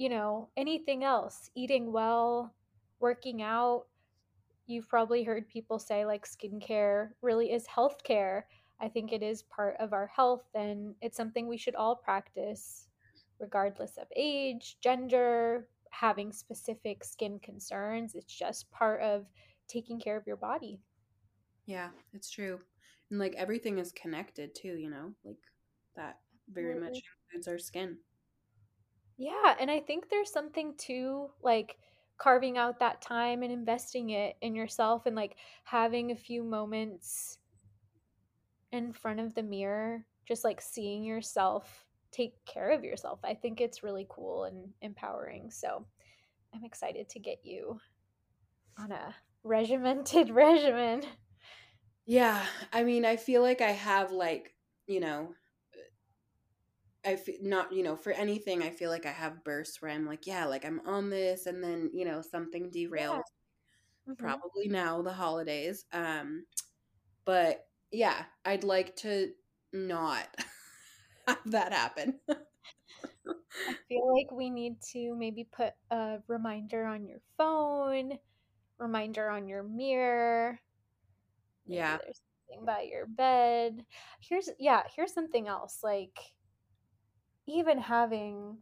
you 0.00 0.08
know, 0.08 0.48
anything 0.56 1.04
else, 1.04 1.50
eating 1.54 1.92
well, 1.92 2.54
working 3.00 3.42
out. 3.42 3.84
You've 4.66 4.88
probably 4.88 5.24
heard 5.24 5.46
people 5.46 5.78
say 5.78 6.06
like 6.06 6.26
skincare 6.26 7.10
really 7.20 7.52
is 7.52 7.66
healthcare. 7.66 8.44
I 8.80 8.88
think 8.88 9.12
it 9.12 9.22
is 9.22 9.42
part 9.42 9.76
of 9.78 9.92
our 9.92 10.06
health 10.06 10.46
and 10.54 10.94
it's 11.02 11.18
something 11.18 11.46
we 11.46 11.58
should 11.58 11.74
all 11.74 11.96
practice 11.96 12.86
regardless 13.38 13.98
of 13.98 14.06
age, 14.16 14.78
gender, 14.80 15.68
having 15.90 16.32
specific 16.32 17.04
skin 17.04 17.38
concerns. 17.38 18.14
It's 18.14 18.34
just 18.34 18.70
part 18.70 19.02
of 19.02 19.26
taking 19.68 20.00
care 20.00 20.16
of 20.16 20.26
your 20.26 20.36
body. 20.36 20.80
Yeah, 21.66 21.90
it's 22.14 22.30
true. 22.30 22.58
And 23.10 23.20
like 23.20 23.34
everything 23.34 23.76
is 23.76 23.92
connected 23.92 24.54
too, 24.54 24.78
you 24.78 24.88
know? 24.88 25.12
Like 25.26 25.36
that 25.94 26.20
very 26.50 26.80
much 26.80 27.02
includes 27.28 27.48
our 27.48 27.58
skin. 27.58 27.98
Yeah, 29.20 29.54
and 29.60 29.70
I 29.70 29.80
think 29.80 30.08
there's 30.08 30.32
something 30.32 30.74
to 30.78 31.30
like 31.42 31.78
carving 32.16 32.56
out 32.56 32.78
that 32.78 33.02
time 33.02 33.42
and 33.42 33.52
investing 33.52 34.08
it 34.08 34.38
in 34.40 34.54
yourself 34.54 35.04
and 35.04 35.14
like 35.14 35.36
having 35.64 36.10
a 36.10 36.16
few 36.16 36.42
moments 36.42 37.38
in 38.72 38.92
front 38.94 39.20
of 39.20 39.34
the 39.34 39.42
mirror, 39.42 40.06
just 40.26 40.42
like 40.42 40.60
seeing 40.62 41.04
yourself 41.04 41.86
take 42.12 42.42
care 42.46 42.70
of 42.70 42.82
yourself. 42.82 43.20
I 43.22 43.34
think 43.34 43.60
it's 43.60 43.82
really 43.82 44.06
cool 44.08 44.44
and 44.44 44.72
empowering. 44.80 45.50
So 45.50 45.86
I'm 46.54 46.64
excited 46.64 47.08
to 47.10 47.20
get 47.20 47.44
you 47.44 47.80
on 48.78 48.92
a 48.92 49.14
regimented 49.44 50.30
regimen. 50.30 51.04
Yeah, 52.06 52.44
I 52.72 52.82
mean, 52.84 53.04
I 53.04 53.16
feel 53.16 53.42
like 53.42 53.60
I 53.60 53.70
have 53.70 54.10
like, 54.12 54.54
you 54.86 55.00
know, 55.00 55.34
I 57.04 57.16
feel 57.16 57.36
not, 57.42 57.72
you 57.72 57.82
know, 57.82 57.96
for 57.96 58.12
anything, 58.12 58.62
I 58.62 58.70
feel 58.70 58.90
like 58.90 59.06
I 59.06 59.12
have 59.12 59.44
bursts 59.44 59.80
where 59.80 59.90
I'm 59.90 60.06
like, 60.06 60.26
yeah, 60.26 60.44
like 60.46 60.64
I'm 60.64 60.80
on 60.86 61.10
this 61.10 61.46
and 61.46 61.62
then, 61.64 61.90
you 61.94 62.04
know, 62.04 62.22
something 62.22 62.70
Yeah. 62.90 63.06
derails 63.10 63.22
hmm 64.06 64.32
probably 64.42 64.68
now 64.68 65.02
the 65.02 65.12
holidays. 65.12 65.84
Um 65.92 66.46
but 67.26 67.66
yeah, 67.92 68.24
I'd 68.44 68.64
like 68.64 68.96
to 68.98 69.32
not 69.72 70.28
have 71.28 71.38
that 71.52 71.72
happen. 71.72 72.20
I 73.66 73.74
feel 73.88 74.12
like 74.14 74.30
we 74.30 74.50
need 74.50 74.80
to 74.92 75.14
maybe 75.16 75.44
put 75.44 75.74
a 75.90 76.18
reminder 76.26 76.84
on 76.84 77.06
your 77.06 77.20
phone, 77.38 78.18
reminder 78.78 79.30
on 79.30 79.48
your 79.48 79.62
mirror, 79.62 80.60
Maybe 81.68 81.76
yeah. 81.76 81.98
there's 82.02 82.20
something 82.48 82.64
by 82.64 82.82
your 82.82 83.06
bed. 83.06 83.84
Here's 84.20 84.48
yeah, 84.58 84.82
here's 84.94 85.12
something 85.14 85.48
else. 85.48 85.80
Like 85.82 86.18
even 87.46 87.78
having 87.78 88.58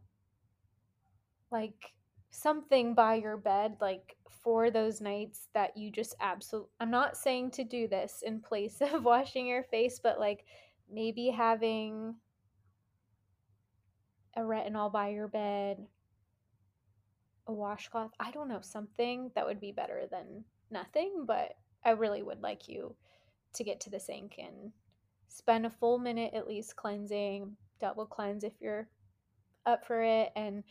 like 1.51 1.93
something 2.31 2.93
by 2.93 3.15
your 3.15 3.37
bed 3.37 3.75
like 3.81 4.15
for 4.43 4.71
those 4.71 5.01
nights 5.01 5.47
that 5.53 5.75
you 5.75 5.91
just 5.91 6.15
absolutely 6.21 6.69
I'm 6.79 6.91
not 6.91 7.17
saying 7.17 7.51
to 7.51 7.63
do 7.63 7.87
this 7.87 8.23
in 8.25 8.39
place 8.39 8.77
of 8.81 9.03
washing 9.03 9.47
your 9.47 9.63
face, 9.63 9.99
but 10.01 10.19
like 10.19 10.45
maybe 10.91 11.29
having 11.29 12.15
a 14.35 14.41
retinol 14.41 14.91
by 14.91 15.09
your 15.09 15.27
bed, 15.27 15.85
a 17.47 17.53
washcloth. 17.53 18.11
I 18.19 18.31
don't 18.31 18.47
know, 18.47 18.61
something 18.61 19.31
that 19.35 19.45
would 19.45 19.59
be 19.59 19.71
better 19.71 20.03
than 20.09 20.43
nothing, 20.71 21.25
but 21.27 21.55
I 21.83 21.91
really 21.91 22.23
would 22.23 22.41
like 22.41 22.67
you 22.67 22.95
to 23.53 23.63
get 23.63 23.81
to 23.81 23.89
the 23.89 23.99
sink 23.99 24.35
and 24.37 24.71
spend 25.27 25.65
a 25.65 25.69
full 25.69 25.97
minute 25.97 26.33
at 26.33 26.47
least 26.47 26.75
cleansing, 26.75 27.55
double 27.79 28.05
cleanse 28.05 28.43
if 28.43 28.61
you're 28.61 28.89
up 29.65 29.85
for 29.85 30.01
it. 30.03 30.31
And 30.35 30.63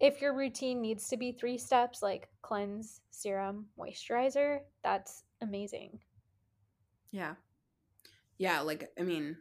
if 0.00 0.20
your 0.22 0.34
routine 0.34 0.82
needs 0.82 1.08
to 1.08 1.16
be 1.18 1.32
three 1.32 1.58
steps, 1.58 2.02
like 2.02 2.30
cleanse, 2.42 3.02
serum, 3.10 3.70
moisturizer, 3.78 4.62
that's 4.82 5.24
amazing. 5.40 6.00
Yeah. 7.10 7.36
Yeah, 8.38 8.60
like 8.60 8.92
I 8.98 9.02
mean, 9.02 9.38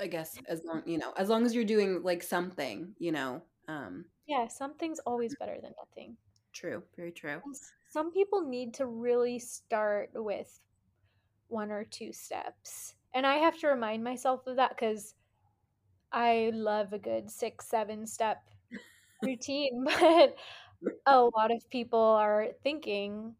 I 0.00 0.06
guess 0.08 0.40
as 0.48 0.64
long, 0.64 0.88
you 0.88 0.98
know, 0.98 1.12
as 1.14 1.28
long 1.28 1.44
as 1.46 1.54
you're 1.54 1.64
doing 1.64 2.02
like 2.04 2.22
something, 2.24 2.96
you 2.98 3.12
know. 3.12 3.44
Um 3.68 4.06
Yeah, 4.24 4.48
something's 4.48 4.98
always 5.00 5.34
better 5.36 5.60
than 5.60 5.74
nothing. 5.76 6.16
true, 6.52 6.84
very 6.96 7.12
true. 7.12 7.42
And 7.44 7.54
Some 7.88 8.12
people 8.12 8.42
need 8.42 8.74
to 8.74 8.86
really 8.86 9.38
start 9.38 10.10
with 10.14 10.60
one 11.48 11.70
or 11.72 11.84
two 11.84 12.12
steps. 12.12 12.96
And 13.14 13.26
I 13.26 13.36
have 13.36 13.58
to 13.60 13.68
remind 13.68 14.04
myself 14.04 14.46
of 14.46 14.56
that 14.56 14.70
because 14.70 15.16
I 16.12 16.50
love 16.54 16.92
a 16.92 16.98
good 16.98 17.30
six, 17.30 17.66
seven 17.66 18.06
step 18.06 18.48
routine, 19.22 19.84
but 20.00 20.36
a 21.06 21.22
lot 21.22 21.52
of 21.52 21.68
people 21.70 22.00
are 22.00 22.48
thinking, 22.62 23.36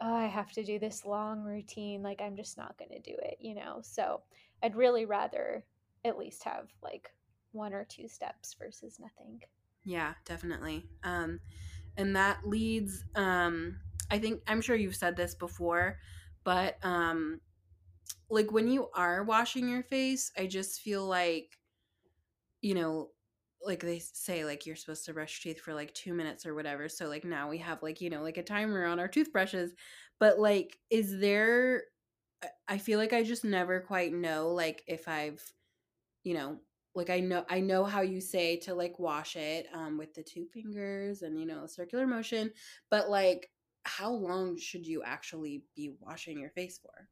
oh, 0.00 0.14
I 0.14 0.26
have 0.26 0.52
to 0.52 0.64
do 0.64 0.78
this 0.78 1.04
long 1.04 1.42
routine. 1.42 2.02
Like, 2.02 2.20
I'm 2.20 2.36
just 2.36 2.56
not 2.56 2.76
going 2.78 2.90
to 2.90 2.98
do 3.00 3.16
it, 3.18 3.38
you 3.40 3.54
know? 3.54 3.80
So 3.82 4.22
I'd 4.62 4.76
really 4.76 5.04
rather 5.04 5.64
at 6.04 6.18
least 6.18 6.44
have 6.44 6.68
like 6.82 7.12
one 7.52 7.72
or 7.72 7.84
two 7.84 8.08
steps 8.08 8.54
versus 8.54 8.98
nothing. 8.98 9.42
Yeah, 9.84 10.14
definitely. 10.24 10.88
Um 11.02 11.40
and 11.96 12.16
that 12.16 12.46
leads 12.46 13.04
um 13.14 13.80
I 14.10 14.18
think 14.18 14.42
I'm 14.46 14.60
sure 14.60 14.76
you've 14.76 14.96
said 14.96 15.16
this 15.16 15.34
before, 15.34 15.98
but 16.44 16.78
um 16.84 17.40
like 18.30 18.50
when 18.52 18.68
you 18.68 18.88
are 18.94 19.24
washing 19.24 19.68
your 19.68 19.82
face, 19.82 20.32
I 20.36 20.46
just 20.46 20.80
feel 20.80 21.06
like 21.06 21.58
you 22.62 22.74
know, 22.74 23.12
like 23.64 23.80
they 23.80 24.00
say 24.00 24.44
like 24.44 24.66
you're 24.66 24.76
supposed 24.76 25.04
to 25.06 25.14
brush 25.14 25.42
teeth 25.42 25.60
for 25.60 25.74
like 25.74 25.94
2 25.94 26.14
minutes 26.14 26.46
or 26.46 26.54
whatever. 26.54 26.88
So 26.88 27.08
like 27.08 27.24
now 27.24 27.50
we 27.50 27.58
have 27.58 27.82
like, 27.82 28.00
you 28.00 28.10
know, 28.10 28.22
like 28.22 28.38
a 28.38 28.42
timer 28.44 28.84
on 28.86 29.00
our 29.00 29.08
toothbrushes. 29.08 29.74
But 30.20 30.38
like 30.40 30.78
is 30.90 31.18
there 31.20 31.84
I 32.68 32.78
feel 32.78 32.98
like 32.98 33.12
I 33.12 33.22
just 33.22 33.44
never 33.44 33.80
quite 33.80 34.12
know 34.12 34.48
like 34.52 34.84
if 34.86 35.08
I've, 35.08 35.44
you 36.24 36.34
know, 36.34 36.60
like 36.94 37.10
I 37.10 37.20
know 37.20 37.44
I 37.48 37.60
know 37.60 37.84
how 37.84 38.02
you 38.02 38.20
say 38.20 38.58
to 38.60 38.74
like 38.74 38.98
wash 38.98 39.36
it 39.36 39.66
um 39.74 39.98
with 39.98 40.14
the 40.14 40.22
two 40.22 40.46
fingers 40.46 41.22
and 41.22 41.38
you 41.40 41.46
know, 41.46 41.64
a 41.64 41.68
circular 41.68 42.06
motion, 42.06 42.52
but 42.90 43.10
like 43.10 43.52
how 43.84 44.12
long 44.12 44.56
should 44.58 44.86
you 44.86 45.02
actually 45.02 45.66
be 45.76 45.96
washing 46.00 46.38
your 46.40 46.50
face 46.50 46.78
for? 46.78 47.08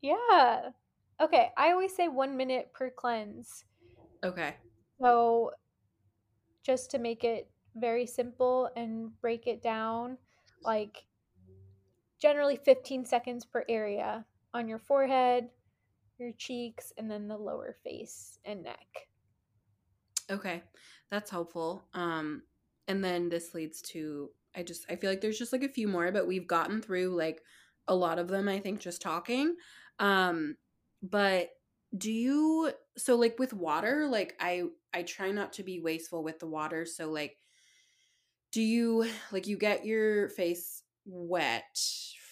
Yeah. 0.00 0.70
Okay. 1.20 1.52
I 1.56 1.70
always 1.70 1.94
say 1.94 2.08
one 2.08 2.36
minute 2.36 2.72
per 2.72 2.90
cleanse. 2.90 3.64
Okay. 4.24 4.56
So 5.00 5.52
just 6.62 6.90
to 6.92 6.98
make 6.98 7.24
it 7.24 7.50
very 7.76 8.06
simple 8.06 8.70
and 8.76 9.10
break 9.20 9.46
it 9.46 9.62
down, 9.62 10.16
like 10.62 11.04
generally 12.18 12.56
15 12.56 13.04
seconds 13.04 13.44
per 13.44 13.64
area 13.68 14.24
on 14.54 14.68
your 14.68 14.78
forehead, 14.78 15.50
your 16.18 16.32
cheeks, 16.38 16.92
and 16.96 17.10
then 17.10 17.28
the 17.28 17.36
lower 17.36 17.76
face 17.84 18.38
and 18.44 18.62
neck. 18.62 19.08
Okay, 20.30 20.62
that's 21.10 21.30
helpful. 21.30 21.88
Um, 21.92 22.44
and 22.88 23.04
then 23.04 23.28
this 23.28 23.54
leads 23.54 23.82
to 23.82 24.30
I 24.56 24.62
just 24.62 24.86
I 24.88 24.96
feel 24.96 25.10
like 25.10 25.20
there's 25.20 25.38
just 25.38 25.52
like 25.52 25.64
a 25.64 25.68
few 25.68 25.88
more, 25.88 26.12
but 26.12 26.26
we've 26.26 26.46
gotten 26.46 26.80
through 26.80 27.16
like 27.16 27.42
a 27.88 27.94
lot 27.94 28.18
of 28.18 28.28
them. 28.28 28.48
I 28.48 28.60
think 28.60 28.80
just 28.80 29.02
talking. 29.02 29.56
Um, 29.98 30.56
but 31.02 31.50
do 31.96 32.12
you 32.12 32.72
so 32.96 33.16
like 33.16 33.38
with 33.38 33.52
water? 33.52 34.06
Like 34.08 34.36
I 34.40 34.64
I 34.92 35.02
try 35.02 35.30
not 35.30 35.52
to 35.54 35.62
be 35.62 35.80
wasteful 35.80 36.22
with 36.22 36.38
the 36.38 36.46
water. 36.46 36.86
So 36.86 37.10
like 37.10 37.36
do 38.52 38.62
you 38.62 39.08
like 39.32 39.46
you 39.46 39.56
get 39.56 39.84
your 39.84 40.28
face 40.30 40.82
wet 41.04 41.78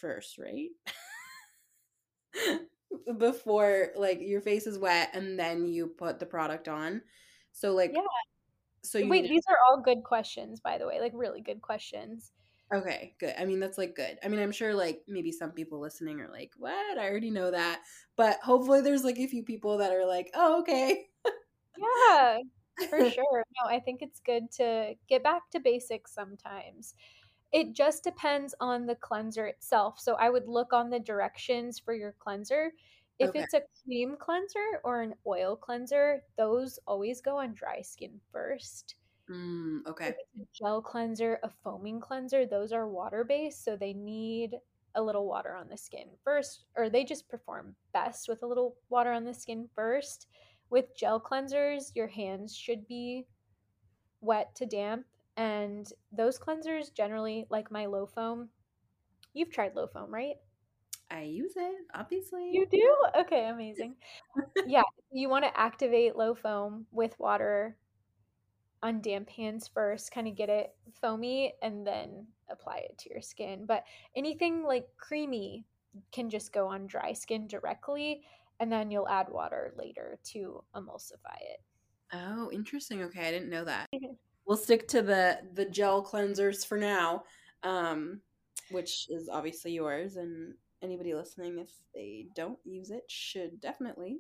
first, 0.01 0.39
right? 0.39 0.71
Before 3.19 3.89
like 3.97 4.21
your 4.21 4.41
face 4.41 4.67
is 4.67 4.79
wet 4.79 5.11
and 5.15 5.39
then 5.39 5.67
you 5.67 5.87
put 5.87 6.19
the 6.19 6.27
product 6.27 6.69
on. 6.69 7.03
So 7.53 7.73
like 7.73 7.93
Yeah. 7.95 8.01
so 8.83 8.99
you 8.99 9.09
Wait, 9.09 9.29
these 9.29 9.45
are 9.49 9.57
all 9.69 9.83
good 9.83 10.03
questions, 10.03 10.61
by 10.61 10.79
the 10.79 10.87
way, 10.87 11.01
like 11.01 11.13
really 11.15 11.41
good 11.41 11.63
questions. 11.63 12.33
Okay, 12.73 13.17
good. 13.21 13.35
I 13.39 13.45
mean, 13.45 13.61
that's 13.61 13.77
like 13.77 13.95
good. 13.95 14.19
I 14.25 14.29
mean, 14.29 14.41
I'm 14.41 14.53
sure 14.53 14.75
like 14.75 15.05
maybe 15.07 15.31
some 15.31 15.53
people 15.53 15.79
listening 15.79 16.21
are 16.21 16.31
like, 16.31 16.55
"What? 16.57 16.97
I 16.99 17.07
already 17.09 17.31
know 17.31 17.51
that." 17.51 17.83
But 18.17 18.41
hopefully 18.41 18.81
there's 18.81 19.05
like 19.05 19.19
a 19.19 19.27
few 19.27 19.43
people 19.45 19.77
that 19.79 19.93
are 19.93 20.07
like, 20.07 20.31
"Oh, 20.35 20.61
okay." 20.63 21.11
Yeah, 21.77 22.39
for 22.89 23.05
sure. 23.05 23.45
No, 23.63 23.69
I 23.71 23.81
think 23.81 24.03
it's 24.03 24.21
good 24.21 24.51
to 24.53 24.95
get 25.09 25.23
back 25.23 25.51
to 25.51 25.61
basics 25.61 26.13
sometimes. 26.13 26.95
It 27.53 27.75
just 27.75 28.05
depends 28.05 28.55
on 28.61 28.87
the 28.87 28.97
cleanser 28.97 29.47
itself. 29.47 30.01
So 30.01 30.15
I 30.17 30.31
would 30.31 30.49
look 30.49 30.73
on 30.73 30.91
the 30.91 31.01
directions 31.01 31.79
for 31.81 31.95
your 31.95 32.13
cleanser. 32.13 32.73
If 33.19 33.31
Okay. 33.31 33.37
it's 33.37 33.55
a 33.55 33.63
cream 33.85 34.17
cleanser 34.19 34.81
or 34.85 35.03
an 35.03 35.17
oil 35.27 35.57
cleanser, 35.57 36.25
those 36.37 36.79
always 36.87 37.21
go 37.23 37.39
on 37.39 37.55
dry 37.55 37.83
skin 37.83 38.21
first. 38.33 38.97
Mm, 39.31 39.87
okay. 39.87 40.09
If 40.09 40.17
it's 40.17 40.43
a 40.43 40.47
gel 40.65 40.83
cleanser, 40.83 41.39
a 41.43 41.51
foaming 41.63 42.01
cleanser, 42.01 42.47
those 42.47 42.73
are 42.73 42.89
water 42.89 43.25
based, 43.25 43.65
so 43.65 43.77
they 43.77 43.93
need 43.93 44.57
a 44.95 45.03
little 45.03 45.27
water 45.27 45.55
on 45.55 45.69
the 45.69 45.77
skin 45.77 46.09
first, 46.23 46.65
or 46.77 46.91
they 46.91 47.05
just 47.05 47.29
perform 47.29 47.75
best 47.93 48.29
with 48.29 48.43
a 48.43 48.47
little 48.47 48.77
water 48.91 49.13
on 49.13 49.25
the 49.25 49.35
skin 49.35 49.69
first. 49.75 50.27
With 50.71 50.97
gel 50.97 51.21
cleansers, 51.21 51.95
your 51.95 52.09
hands 52.09 52.57
should 52.57 52.87
be 52.89 53.27
wet 54.21 54.55
to 54.57 54.67
damp, 54.67 55.07
and 55.37 55.91
those 56.13 56.39
cleansers 56.39 56.93
generally, 56.93 57.47
like 57.51 57.71
my 57.71 57.87
low 57.87 58.07
foam, 58.07 58.49
you've 59.35 59.51
tried 59.51 59.75
low 59.77 59.87
foam, 59.87 60.13
right? 60.13 60.37
I 61.11 61.23
use 61.23 61.53
it, 61.57 61.75
obviously. 61.95 62.51
You 62.53 62.67
do? 62.67 62.97
Okay, 63.21 63.49
amazing. 63.49 63.97
Yeah, 64.67 64.83
you 65.13 65.29
want 65.29 65.45
to 65.45 65.59
activate 65.61 66.17
low 66.17 66.35
foam 66.35 66.87
with 66.93 67.19
water 67.19 67.77
on 68.83 69.01
damp 69.01 69.31
hands 69.31 69.69
first, 69.73 70.13
kind 70.13 70.27
of 70.27 70.35
get 70.35 70.49
it 70.49 70.75
foamy, 71.01 71.55
and 71.63 71.87
then 71.87 72.27
apply 72.51 72.79
it 72.79 72.99
to 72.99 73.11
your 73.11 73.23
skin. 73.23 73.65
But 73.67 73.85
anything 74.17 74.65
like 74.65 74.87
creamy 74.97 75.65
can 76.11 76.29
just 76.29 76.53
go 76.53 76.67
on 76.67 76.87
dry 76.87 77.13
skin 77.13 77.47
directly, 77.47 78.23
and 78.61 78.71
then 78.71 78.91
you'll 78.91 79.09
add 79.09 79.29
water 79.31 79.73
later 79.77 80.19
to 80.33 80.63
emulsify 80.75 81.37
it. 81.41 81.61
Oh, 82.13 82.51
interesting. 82.53 83.03
Okay, 83.05 83.27
I 83.27 83.31
didn't 83.31 83.51
know 83.51 83.65
that. 83.65 83.89
We'll 84.45 84.57
stick 84.57 84.89
to 84.89 85.03
the 85.03 85.39
the 85.55 85.67
gel 85.67 86.05
cleansers 86.05 86.67
for 86.67 86.77
now, 86.77 87.23
um, 87.63 88.21
which 88.73 89.07
is 89.09 89.29
obviously 89.29 89.71
yours, 89.71 90.17
and 90.17 90.55
anybody 90.83 91.15
listening, 91.15 91.61
if 91.61 91.71
they 91.95 92.27
don't 92.35 92.59
use 92.65 92.91
it, 92.91 93.05
should 93.07 93.61
definitely. 93.61 94.19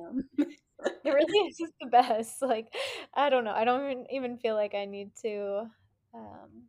Um, 0.00 0.24
It 1.04 1.10
really 1.10 1.48
is 1.48 1.56
just 1.58 1.72
the 1.80 1.88
best. 1.88 2.40
Like, 2.42 2.68
I 3.14 3.28
don't 3.28 3.44
know. 3.44 3.52
I 3.52 3.64
don't 3.64 3.90
even, 3.90 4.06
even 4.10 4.36
feel 4.38 4.54
like 4.54 4.74
I 4.74 4.84
need 4.84 5.10
to 5.22 5.64
um, 6.14 6.68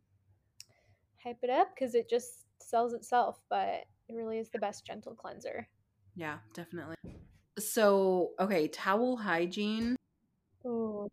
hype 1.22 1.38
it 1.42 1.50
up 1.50 1.68
because 1.74 1.94
it 1.94 2.08
just 2.10 2.44
sells 2.58 2.94
itself, 2.94 3.40
but 3.48 3.84
it 4.08 4.14
really 4.14 4.38
is 4.38 4.50
the 4.50 4.58
best 4.58 4.84
gentle 4.86 5.14
cleanser. 5.14 5.68
yeah, 6.16 6.38
definitely. 6.52 6.96
So, 7.58 8.30
okay, 8.40 8.68
towel 8.68 9.16
hygiene. 9.16 9.96
Oh, 10.66 11.08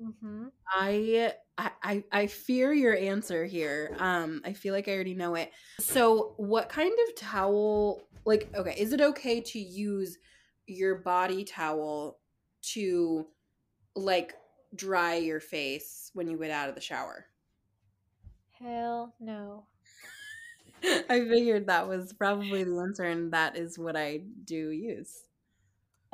mm-hmm. 0.00 0.46
I 0.70 1.32
I 1.56 2.04
I 2.12 2.26
fear 2.26 2.72
your 2.72 2.96
answer 2.96 3.46
here. 3.46 3.96
Um, 3.98 4.42
I 4.44 4.52
feel 4.52 4.74
like 4.74 4.88
I 4.88 4.92
already 4.92 5.14
know 5.14 5.34
it. 5.34 5.50
So, 5.80 6.34
what 6.36 6.68
kind 6.68 6.92
of 7.08 7.16
towel? 7.16 8.02
Like, 8.24 8.50
okay, 8.54 8.74
is 8.76 8.92
it 8.92 9.00
okay 9.00 9.40
to 9.40 9.58
use 9.58 10.18
your 10.66 10.96
body 10.96 11.44
towel 11.44 12.18
to 12.62 13.26
like 13.94 14.34
dry 14.74 15.16
your 15.16 15.40
face 15.40 16.10
when 16.14 16.28
you 16.28 16.38
get 16.38 16.50
out 16.50 16.68
of 16.68 16.74
the 16.74 16.80
shower? 16.80 17.26
Hell 18.58 19.14
no. 19.20 19.64
I 20.84 21.20
figured 21.20 21.66
that 21.66 21.88
was 21.88 22.12
probably 22.12 22.64
the 22.64 22.78
answer, 22.78 23.04
and 23.04 23.32
that 23.32 23.56
is 23.56 23.78
what 23.78 23.96
I 23.96 24.22
do 24.44 24.70
use. 24.70 25.24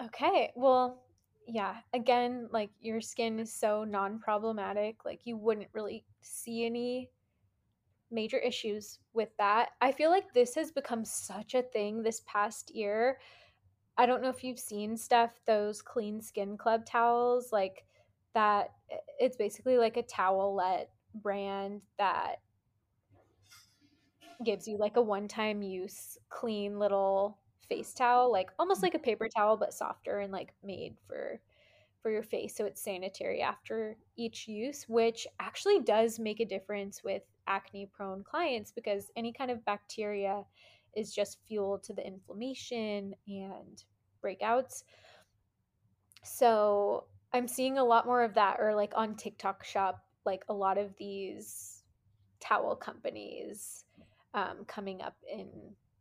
Okay. 0.00 0.52
Well, 0.54 1.02
yeah. 1.46 1.76
Again, 1.92 2.48
like 2.50 2.70
your 2.80 3.00
skin 3.00 3.38
is 3.38 3.52
so 3.52 3.84
non 3.84 4.18
problematic. 4.18 5.04
Like 5.04 5.20
you 5.24 5.36
wouldn't 5.36 5.68
really 5.72 6.04
see 6.22 6.64
any 6.64 7.10
major 8.10 8.38
issues 8.38 8.98
with 9.12 9.30
that. 9.38 9.70
I 9.80 9.92
feel 9.92 10.10
like 10.10 10.32
this 10.32 10.54
has 10.54 10.70
become 10.70 11.04
such 11.04 11.54
a 11.54 11.62
thing 11.62 12.02
this 12.02 12.22
past 12.26 12.74
year. 12.74 13.18
I 13.96 14.06
don't 14.06 14.22
know 14.22 14.28
if 14.28 14.42
you've 14.42 14.58
seen 14.58 14.96
stuff, 14.96 15.30
those 15.46 15.80
clean 15.82 16.20
skin 16.20 16.56
club 16.56 16.84
towels, 16.84 17.52
like 17.52 17.84
that. 18.34 18.72
It's 19.18 19.36
basically 19.36 19.78
like 19.78 19.96
a 19.96 20.02
towelette 20.02 20.86
brand 21.14 21.82
that 21.98 22.36
gives 24.44 24.66
you 24.66 24.76
like 24.76 24.96
a 24.96 25.02
one 25.02 25.28
time 25.28 25.62
use 25.62 26.18
clean 26.28 26.78
little 26.78 27.38
face 27.68 27.94
towel, 27.94 28.32
like 28.32 28.50
almost 28.58 28.80
mm. 28.80 28.84
like 28.84 28.94
a 28.94 28.98
paper 28.98 29.28
towel, 29.28 29.56
but 29.56 29.72
softer 29.72 30.18
and 30.18 30.32
like 30.32 30.52
made 30.62 30.96
for 31.06 31.40
for 32.04 32.10
your 32.10 32.22
face 32.22 32.54
so 32.54 32.66
it's 32.66 32.82
sanitary 32.82 33.40
after 33.40 33.96
each 34.16 34.46
use 34.46 34.84
which 34.88 35.26
actually 35.40 35.80
does 35.80 36.18
make 36.18 36.38
a 36.38 36.44
difference 36.44 37.02
with 37.02 37.22
acne 37.46 37.88
prone 37.90 38.22
clients 38.22 38.70
because 38.70 39.10
any 39.16 39.32
kind 39.32 39.50
of 39.50 39.64
bacteria 39.64 40.44
is 40.96 41.14
just 41.14 41.38
fuel 41.46 41.78
to 41.78 41.92
the 41.92 42.06
inflammation 42.06 43.14
and 43.26 43.84
breakouts 44.24 44.84
so 46.22 47.04
i'm 47.32 47.48
seeing 47.48 47.78
a 47.78 47.84
lot 47.84 48.06
more 48.06 48.22
of 48.22 48.34
that 48.34 48.56
or 48.58 48.74
like 48.74 48.92
on 48.96 49.14
tiktok 49.14 49.64
shop 49.64 50.04
like 50.24 50.44
a 50.48 50.54
lot 50.54 50.78
of 50.78 50.94
these 50.98 51.82
towel 52.40 52.74
companies 52.74 53.84
um, 54.34 54.64
coming 54.66 55.00
up 55.02 55.16
in 55.30 55.48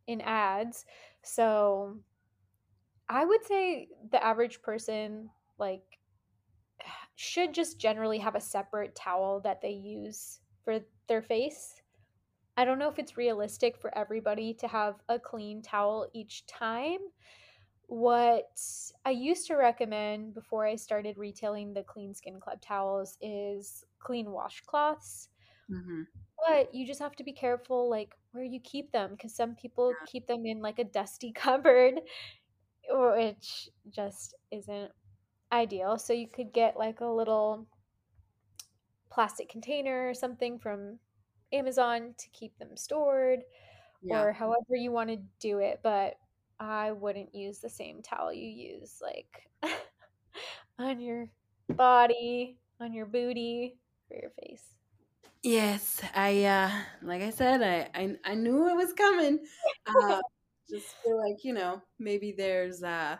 in 0.06 0.20
ads 0.22 0.84
so 1.22 1.96
i 3.08 3.24
would 3.24 3.44
say 3.44 3.88
the 4.10 4.22
average 4.22 4.60
person 4.62 5.28
like 5.58 5.98
should 7.16 7.54
just 7.54 7.78
generally 7.78 8.18
have 8.18 8.34
a 8.34 8.40
separate 8.40 8.94
towel 8.94 9.40
that 9.40 9.60
they 9.60 9.70
use 9.70 10.40
for 10.64 10.80
their 11.06 11.22
face. 11.22 11.82
I 12.56 12.64
don't 12.64 12.78
know 12.78 12.88
if 12.88 12.98
it's 12.98 13.16
realistic 13.16 13.76
for 13.76 13.96
everybody 13.96 14.54
to 14.54 14.68
have 14.68 14.96
a 15.08 15.18
clean 15.18 15.62
towel 15.62 16.08
each 16.12 16.46
time. 16.46 16.98
What 17.86 18.58
I 19.04 19.10
used 19.10 19.46
to 19.48 19.56
recommend 19.56 20.34
before 20.34 20.66
I 20.66 20.76
started 20.76 21.18
retailing 21.18 21.74
the 21.74 21.82
Clean 21.82 22.14
Skin 22.14 22.40
Club 22.40 22.60
towels 22.60 23.18
is 23.20 23.84
clean 23.98 24.26
washcloths. 24.26 25.28
Mm-hmm. 25.70 26.02
But 26.46 26.74
you 26.74 26.86
just 26.86 27.00
have 27.00 27.16
to 27.16 27.24
be 27.24 27.32
careful 27.32 27.90
like 27.90 28.14
where 28.32 28.44
you 28.44 28.60
keep 28.60 28.92
them 28.92 29.10
because 29.12 29.34
some 29.34 29.54
people 29.54 29.92
keep 30.06 30.26
them 30.26 30.46
in 30.46 30.60
like 30.60 30.78
a 30.78 30.84
dusty 30.84 31.32
cupboard 31.34 32.00
which 32.90 33.68
just 33.90 34.34
isn't 34.50 34.90
ideal. 35.52 35.98
So 35.98 36.12
you 36.12 36.28
could 36.28 36.52
get 36.52 36.76
like 36.76 37.00
a 37.00 37.06
little 37.06 37.66
plastic 39.10 39.48
container 39.48 40.08
or 40.08 40.14
something 40.14 40.58
from 40.58 40.98
Amazon 41.52 42.14
to 42.18 42.28
keep 42.30 42.58
them 42.58 42.76
stored 42.76 43.40
Yeah. 44.02 44.26
or 44.26 44.32
however 44.32 44.76
you 44.76 44.92
want 44.92 45.10
to 45.10 45.16
do 45.40 45.58
it, 45.58 45.80
but 45.82 46.16
I 46.60 46.92
wouldn't 46.92 47.34
use 47.34 47.58
the 47.60 47.70
same 47.70 48.02
towel 48.02 48.32
you 48.32 48.48
use 48.48 49.00
like 49.02 49.50
on 50.78 51.00
your 51.00 51.30
body, 51.68 52.58
on 52.80 52.92
your 52.92 53.06
booty, 53.06 53.78
for 54.08 54.16
your 54.16 54.30
face. 54.30 54.76
Yes, 55.42 56.00
I 56.14 56.44
uh 56.44 56.70
like 57.02 57.22
I 57.22 57.30
said, 57.30 57.62
I 57.62 57.90
I, 57.94 58.16
I 58.24 58.34
knew 58.34 58.68
it 58.68 58.76
was 58.76 58.92
coming. 58.94 59.44
Uh, 59.86 60.20
just 60.68 60.96
feel 61.02 61.18
like 61.18 61.44
you 61.44 61.52
know 61.52 61.82
maybe 61.98 62.32
there's 62.32 62.82
uh 62.82 63.18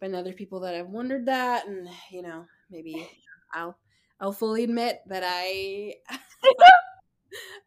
been 0.00 0.14
other 0.14 0.32
people 0.32 0.60
that 0.60 0.74
have 0.74 0.88
wondered 0.88 1.26
that, 1.26 1.66
and 1.66 1.88
you 2.10 2.22
know 2.22 2.46
maybe 2.70 3.08
I'll 3.52 3.78
I'll 4.20 4.32
fully 4.32 4.64
admit 4.64 5.00
that 5.08 5.22
I 5.26 5.96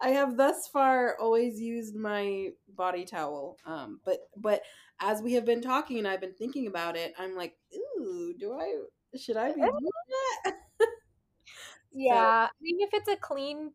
I 0.02 0.10
have 0.10 0.38
thus 0.38 0.68
far 0.68 1.18
always 1.20 1.60
used 1.60 1.96
my 1.96 2.50
body 2.68 3.06
towel. 3.06 3.58
Um, 3.66 4.00
but 4.06 4.20
but 4.38 4.62
as 5.00 5.22
we 5.22 5.34
have 5.34 5.46
been 5.46 5.62
talking 5.62 5.98
and 5.98 6.08
I've 6.08 6.22
been 6.22 6.36
thinking 6.36 6.68
about 6.68 6.96
it, 6.98 7.14
I'm 7.18 7.36
like, 7.36 7.56
ooh, 7.76 8.34
do 8.40 8.54
I 8.54 9.18
should 9.18 9.38
I 9.38 9.52
be 9.54 9.62
doing 9.62 9.72
that? 10.46 10.56
Yeah, 11.92 12.48
I 12.50 12.50
mean 12.62 12.78
if 12.82 12.90
it's 12.94 13.08
a 13.10 13.16
clean 13.16 13.72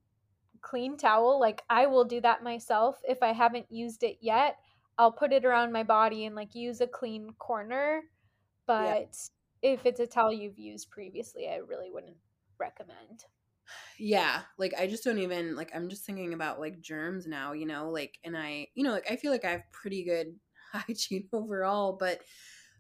clean 0.62 0.97
towel, 0.97 1.41
like 1.41 1.62
I 1.70 1.86
will 1.86 2.05
do 2.05 2.20
that 2.22 2.43
myself 2.43 3.01
if 3.09 3.22
I 3.22 3.32
haven't 3.32 3.66
used 3.70 4.03
it 4.03 4.18
yet. 4.20 4.59
I'll 4.99 5.12
put 5.12 5.32
it 5.32 5.45
around 5.45 5.72
my 5.72 5.84
body 5.84 6.26
and 6.26 6.36
like 6.36 6.55
use 6.55 6.80
a 6.80 6.86
clean 6.89 7.34
corner, 7.39 8.03
Yeah. 8.78 8.97
but 8.97 9.16
if 9.62 9.86
it's 9.86 10.01
a 10.01 10.07
towel 10.07 10.32
you've 10.32 10.59
used 10.59 10.91
previously, 10.91 11.49
I 11.49 11.57
really 11.57 11.91
wouldn't 11.91 12.18
recommend. 12.59 13.24
Yeah, 13.98 14.42
like 14.58 14.74
I 14.78 14.86
just 14.86 15.04
don't 15.04 15.18
even 15.18 15.56
like 15.56 15.70
I'm 15.74 15.88
just 15.88 16.04
thinking 16.04 16.34
about 16.34 16.60
like 16.60 16.80
germs 16.80 17.26
now, 17.26 17.52
you 17.52 17.66
know, 17.66 17.90
like 17.90 18.18
and 18.24 18.36
I, 18.36 18.68
you 18.74 18.84
know, 18.84 18.92
like 18.92 19.10
I 19.10 19.16
feel 19.16 19.32
like 19.32 19.44
I 19.44 19.50
have 19.50 19.72
pretty 19.72 20.04
good 20.04 20.36
hygiene 20.72 21.28
overall, 21.32 21.96
but 21.98 22.20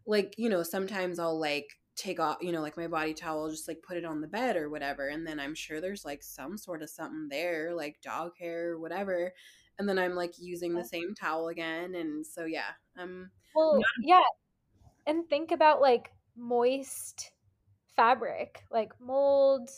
like, 0.06 0.34
you 0.38 0.48
know, 0.48 0.62
sometimes 0.62 1.18
I'll 1.18 1.38
like 1.38 1.68
take 1.96 2.20
off, 2.20 2.38
you 2.40 2.52
know, 2.52 2.62
like 2.62 2.76
my 2.76 2.86
body 2.86 3.12
towel, 3.12 3.50
just 3.50 3.68
like 3.68 3.82
put 3.86 3.96
it 3.96 4.04
on 4.04 4.20
the 4.20 4.28
bed 4.28 4.56
or 4.56 4.70
whatever. 4.70 5.08
And 5.08 5.26
then 5.26 5.40
I'm 5.40 5.54
sure 5.54 5.80
there's 5.80 6.04
like 6.04 6.22
some 6.22 6.56
sort 6.56 6.82
of 6.82 6.88
something 6.88 7.28
there, 7.28 7.74
like 7.74 8.00
dog 8.02 8.32
hair 8.38 8.70
or 8.70 8.80
whatever. 8.80 9.32
And 9.78 9.88
then 9.88 9.98
I'm 9.98 10.14
like 10.14 10.34
using 10.38 10.74
the 10.74 10.84
same 10.84 11.14
towel 11.14 11.48
again. 11.48 11.94
And 11.94 12.26
so, 12.26 12.44
yeah, 12.44 12.70
um, 12.96 13.30
well, 13.54 13.80
yeah. 14.00 14.22
And 15.06 15.28
think 15.28 15.50
about 15.50 15.80
like 15.80 16.12
moist 16.36 17.32
fabric, 17.96 18.62
like 18.70 18.92
mold 19.00 19.70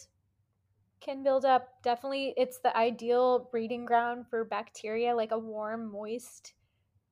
can 1.00 1.22
build 1.22 1.44
up. 1.44 1.68
Definitely, 1.82 2.34
it's 2.36 2.58
the 2.58 2.76
ideal 2.76 3.48
breeding 3.50 3.84
ground 3.84 4.26
for 4.28 4.44
bacteria, 4.44 5.14
like 5.14 5.32
a 5.32 5.38
warm, 5.38 5.90
moist 5.90 6.54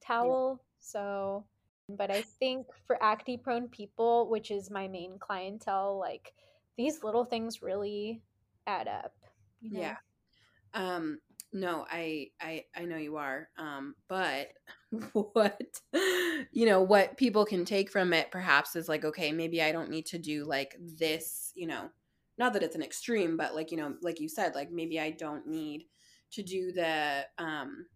towel. 0.05 0.61
Yeah. 0.61 0.65
So, 0.81 1.45
but 1.89 2.11
I 2.11 2.23
think 2.23 2.67
for 2.87 3.03
acne 3.03 3.37
prone 3.37 3.69
people, 3.69 4.29
which 4.29 4.51
is 4.51 4.71
my 4.71 4.89
main 4.89 5.19
clientele, 5.19 5.99
like 5.99 6.33
these 6.77 7.03
little 7.03 7.25
things 7.25 7.63
really 7.63 8.23
add 8.67 8.89
up. 8.89 9.15
You 9.61 9.73
know? 9.73 9.81
Yeah. 9.81 9.97
Um, 10.75 11.19
no, 11.53 11.87
I 11.91 12.29
I 12.41 12.65
I 12.77 12.85
know 12.85 12.97
you 12.97 13.17
are. 13.17 13.49
Um, 13.57 13.95
but 14.09 14.49
what 15.13 15.81
you 16.53 16.67
know, 16.67 16.83
what 16.83 17.17
people 17.17 17.45
can 17.45 17.65
take 17.65 17.91
from 17.91 18.13
it 18.13 18.31
perhaps 18.31 18.77
is 18.77 18.89
like, 18.89 19.05
okay, 19.05 19.33
maybe 19.33 19.63
I 19.63 19.73
don't 19.73 19.91
need 19.91 20.07
to 20.07 20.19
do 20.19 20.45
like 20.45 20.77
this, 20.79 21.53
you 21.55 21.67
know, 21.67 21.91
not 22.39 22.53
that 22.53 22.63
it's 22.63 22.77
an 22.77 22.83
extreme, 22.83 23.37
but 23.37 23.55
like, 23.55 23.71
you 23.71 23.77
know, 23.77 23.95
like 24.03 24.21
you 24.21 24.29
said, 24.29 24.55
like 24.55 24.71
maybe 24.71 25.01
I 25.01 25.11
don't 25.11 25.47
need 25.47 25.85
to 26.33 26.43
do 26.43 26.73
the 26.73 27.27
um 27.39 27.87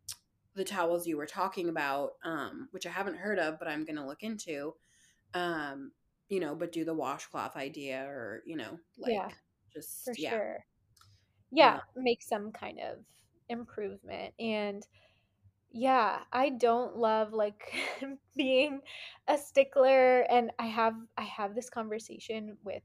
the 0.54 0.64
towels 0.64 1.06
you 1.06 1.16
were 1.16 1.26
talking 1.26 1.68
about, 1.68 2.12
um, 2.24 2.68
which 2.72 2.86
I 2.86 2.90
haven't 2.90 3.16
heard 3.16 3.38
of, 3.38 3.58
but 3.58 3.68
I'm 3.68 3.84
gonna 3.84 4.06
look 4.06 4.22
into. 4.22 4.74
Um, 5.34 5.92
you 6.28 6.40
know, 6.40 6.54
but 6.54 6.72
do 6.72 6.84
the 6.84 6.94
washcloth 6.94 7.56
idea 7.56 8.04
or, 8.06 8.42
you 8.46 8.56
know, 8.56 8.78
like 8.98 9.12
yeah, 9.12 9.28
just 9.72 10.04
for 10.04 10.14
yeah. 10.16 10.30
sure. 10.30 10.64
Yeah, 11.50 11.80
make 11.94 12.22
some 12.22 12.52
kind 12.52 12.80
of 12.80 12.98
improvement. 13.50 14.32
And 14.38 14.82
yeah, 15.70 16.20
I 16.32 16.50
don't 16.50 16.96
love 16.96 17.32
like 17.32 17.74
being 18.36 18.80
a 19.28 19.38
stickler 19.38 20.20
and 20.22 20.50
I 20.58 20.66
have 20.66 20.94
I 21.18 21.22
have 21.22 21.54
this 21.54 21.70
conversation 21.70 22.56
with 22.64 22.82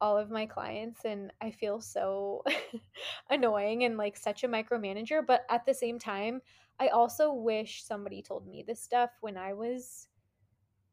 all 0.00 0.16
of 0.16 0.30
my 0.30 0.46
clients 0.46 1.04
and 1.04 1.32
I 1.40 1.50
feel 1.50 1.80
so 1.80 2.42
annoying 3.30 3.84
and 3.84 3.96
like 3.96 4.16
such 4.16 4.44
a 4.44 4.48
micromanager, 4.48 5.26
but 5.26 5.44
at 5.50 5.66
the 5.66 5.74
same 5.74 5.98
time, 5.98 6.40
I 6.78 6.88
also 6.88 7.32
wish 7.32 7.84
somebody 7.84 8.22
told 8.22 8.46
me 8.46 8.64
this 8.66 8.80
stuff 8.80 9.10
when 9.20 9.36
I 9.36 9.52
was 9.52 10.08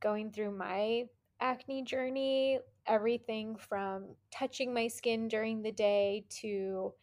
going 0.01 0.31
through 0.31 0.51
my 0.51 1.05
acne 1.39 1.83
journey, 1.83 2.59
everything 2.85 3.55
from 3.55 4.15
touching 4.31 4.73
my 4.73 4.87
skin 4.87 5.27
during 5.27 5.61
the 5.61 5.71
day 5.71 6.25
to 6.41 6.93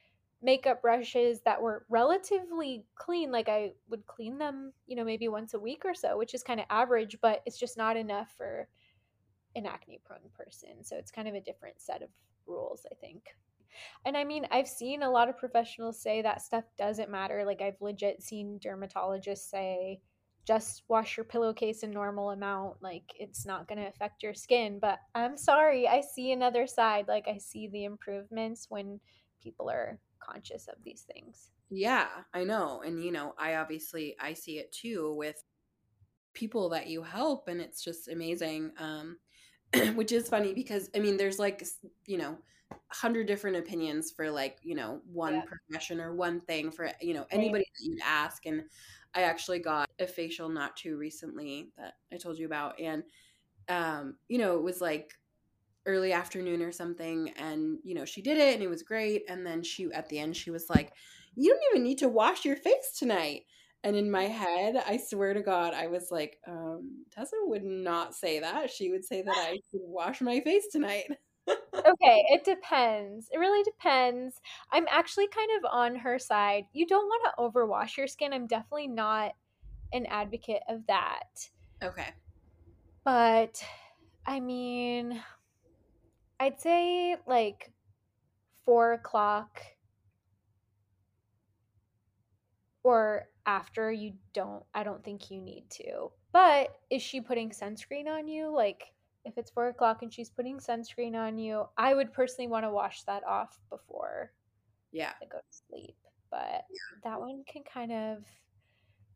makeup 0.43 0.83
brushes 0.83 1.41
that 1.47 1.63
were 1.63 1.87
relatively 1.89 2.85
clean. 2.95 3.33
Like 3.33 3.49
I 3.49 3.73
would 3.89 4.07
clean 4.07 4.37
them, 4.37 4.73
you 4.87 4.97
know, 4.97 5.05
maybe 5.05 5.29
once 5.29 5.55
a 5.55 5.59
week 5.59 5.83
or 5.85 5.95
so, 5.95 6.19
which 6.19 6.35
is 6.35 6.43
kind 6.43 6.61
of 6.61 6.67
average, 6.69 7.17
but 7.23 7.43
it's 7.47 7.59
just 7.59 7.79
not 7.79 7.97
enough 7.97 8.29
for 8.37 8.69
an 9.55 9.67
acne 9.67 10.01
prone 10.05 10.31
person. 10.37 10.83
So 10.83 10.97
it's 10.97 11.11
kind 11.11 11.29
of 11.29 11.35
a 11.35 11.41
different 11.41 11.81
set 11.81 12.03
of 12.03 12.09
rules, 12.47 12.87
I 12.91 12.95
think. 12.95 13.37
And 14.07 14.17
I 14.17 14.25
mean, 14.25 14.47
I've 14.51 14.69
seen 14.69 15.03
a 15.03 15.11
lot 15.11 15.29
of 15.29 15.37
professionals 15.37 16.01
say 16.01 16.23
that 16.23 16.43
stuff 16.43 16.65
doesn't 16.79 17.11
matter. 17.11 17.45
Like 17.45 17.61
I've 17.61 17.81
legit 17.81 18.23
seen 18.23 18.61
dermatologists 18.65 19.51
say, 19.51 20.01
just 20.47 20.83
wash 20.89 21.17
your 21.17 21.25
pillowcase 21.25 21.83
a 21.85 21.87
normal 21.87 22.33
amount 22.33 22.77
like 22.83 23.15
it's 23.19 23.47
not 23.47 23.67
going 23.67 23.79
to 23.79 23.89
affect 23.89 24.23
your 24.23 24.35
skin 24.35 24.79
but 24.79 24.99
i'm 25.15 25.39
sorry 25.39 25.89
i 25.89 26.03
see 26.03 26.33
another 26.33 26.67
side 26.67 27.09
like 27.09 27.27
i 27.27 27.39
see 27.39 27.67
the 27.69 27.85
improvements 27.85 28.67
when 28.69 29.01
people 29.45 29.71
are 29.71 30.01
conscious 30.19 30.67
of 30.69 30.77
these 30.83 31.03
things. 31.13 31.51
Yeah, 31.71 32.09
I 32.33 32.45
know. 32.45 32.83
And 32.85 33.03
you 33.03 33.13
know, 33.13 33.35
I 33.39 33.57
obviously 33.57 34.17
I 34.19 34.33
see 34.33 34.59
it 34.59 34.73
too 34.73 35.15
with 35.15 35.43
people 36.33 36.71
that 36.71 36.89
you 36.89 37.03
help 37.03 37.47
and 37.47 37.61
it's 37.61 37.83
just 37.83 38.09
amazing. 38.09 38.73
Um 38.79 39.19
which 39.95 40.13
is 40.13 40.29
funny 40.29 40.53
because 40.53 40.91
I 40.95 40.99
mean 40.99 41.17
there's 41.17 41.39
like 41.39 41.65
you 42.07 42.19
know, 42.19 42.39
hundred 42.89 43.27
different 43.27 43.57
opinions 43.57 44.11
for 44.11 44.31
like, 44.31 44.59
you 44.63 44.75
know, 44.75 45.01
one 45.13 45.35
yeah. 45.35 45.43
profession 45.43 46.01
or 46.01 46.15
one 46.15 46.41
thing 46.41 46.71
for 46.71 46.91
you 47.01 47.15
know, 47.15 47.27
anybody 47.31 47.65
that 47.65 47.85
you'd 47.85 48.01
ask 48.05 48.47
and 48.47 48.65
I 49.15 49.23
actually 49.23 49.61
got 49.61 49.89
a 50.01 50.07
facial 50.07 50.49
not 50.49 50.77
too 50.77 50.97
recently 50.97 51.71
that 51.79 51.95
I 52.13 52.17
told 52.17 52.39
you 52.39 52.47
about 52.47 52.79
and 52.81 53.03
um 53.69 54.17
you 54.29 54.39
know, 54.39 54.57
it 54.57 54.63
was 54.63 54.81
like 54.81 55.15
early 55.87 56.13
afternoon 56.13 56.63
or 56.63 56.73
something 56.73 57.31
and 57.37 57.79
you 57.85 57.95
know 57.95 58.05
she 58.05 58.23
did 58.23 58.39
it 58.39 58.55
and 58.55 58.63
it 58.63 58.69
was 58.69 58.83
great 58.83 59.25
and 59.29 59.47
then 59.47 59.63
she 59.63 59.93
at 59.93 60.09
the 60.09 60.19
end 60.19 60.35
she 60.35 60.51
was 60.51 60.71
like 60.71 60.93
you 61.35 61.51
don't 61.51 61.63
even 61.73 61.83
need 61.83 61.99
to 61.99 62.09
wash 62.09 62.45
your 62.45 62.57
face 62.57 62.97
tonight 62.99 63.43
and 63.85 63.95
in 63.95 64.11
my 64.11 64.25
head 64.25 64.83
i 64.89 64.97
swear 64.97 65.35
to 65.35 65.43
god 65.43 65.75
i 65.75 65.87
was 65.87 66.11
like 66.11 66.39
um, 66.49 67.05
tessa 67.13 67.37
would 67.43 67.63
not 67.63 68.15
say 68.15 68.41
that. 68.41 68.71
She 68.71 68.91
would 68.91 69.05
say 69.05 69.23
that 69.23 69.37
i 69.37 69.53
should 69.71 69.83
wash 69.85 70.21
my 70.21 70.41
face 70.41 70.67
tonight. 70.73 71.05
Okay 71.75 72.25
it 72.31 72.43
depends. 72.43 73.29
It 73.31 73.37
really 73.37 73.63
depends. 73.63 74.41
I'm 74.73 74.87
actually 74.91 75.27
kind 75.29 75.51
of 75.59 75.71
on 75.71 75.97
her 75.97 76.19
side. 76.19 76.65
You 76.73 76.87
don't 76.87 77.05
want 77.05 77.23
to 77.25 77.43
overwash 77.43 77.99
your 77.99 78.07
skin. 78.07 78.33
I'm 78.33 78.47
definitely 78.47 78.87
not 78.87 79.33
an 79.93 80.07
advocate 80.07 80.63
of 80.69 80.87
that. 80.87 81.51
Okay. 81.83 82.09
But 83.05 83.63
i 84.27 84.41
mean 84.41 85.21
I'd 86.41 86.59
say 86.61 87.17
like 87.27 87.71
four 88.65 88.95
o'clock 88.95 89.61
or 92.83 93.29
after 93.47 93.93
you 93.93 94.13
don't 94.33 94.63
i 94.75 94.83
don't 94.83 95.05
think 95.05 95.31
you 95.31 95.41
need 95.41 95.65
to 95.69 96.11
but 96.33 96.79
is 96.91 97.03
she 97.03 97.21
putting 97.21 97.51
sunscreen 97.51 98.07
on 98.07 98.27
you 98.27 98.49
like 98.55 98.93
if 99.25 99.37
it's 99.39 99.51
four 99.51 99.69
o'clock 99.69 100.03
and 100.03 100.13
she's 100.13 100.31
putting 100.31 100.59
sunscreen 100.59 101.15
on 101.15 101.39
you 101.39 101.65
i 101.77 101.95
would 101.95 102.13
personally 102.13 102.49
want 102.49 102.65
to 102.65 102.71
wash 102.71 103.03
that 103.03 103.25
off 103.27 103.59
before 103.71 104.33
yeah 104.93 105.13
i 105.23 105.27
go 105.27 105.39
to 105.39 105.59
sleep 105.69 105.97
but 106.31 106.65
yeah. 106.71 106.99
that 107.03 107.21
one 107.21 107.43
can 107.47 107.63
kind 107.63 107.93
of 107.93 108.25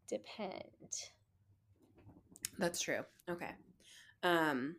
depend 0.08 0.52
that's 2.58 2.80
true 2.80 3.00
okay 3.30 3.50
um 4.22 4.76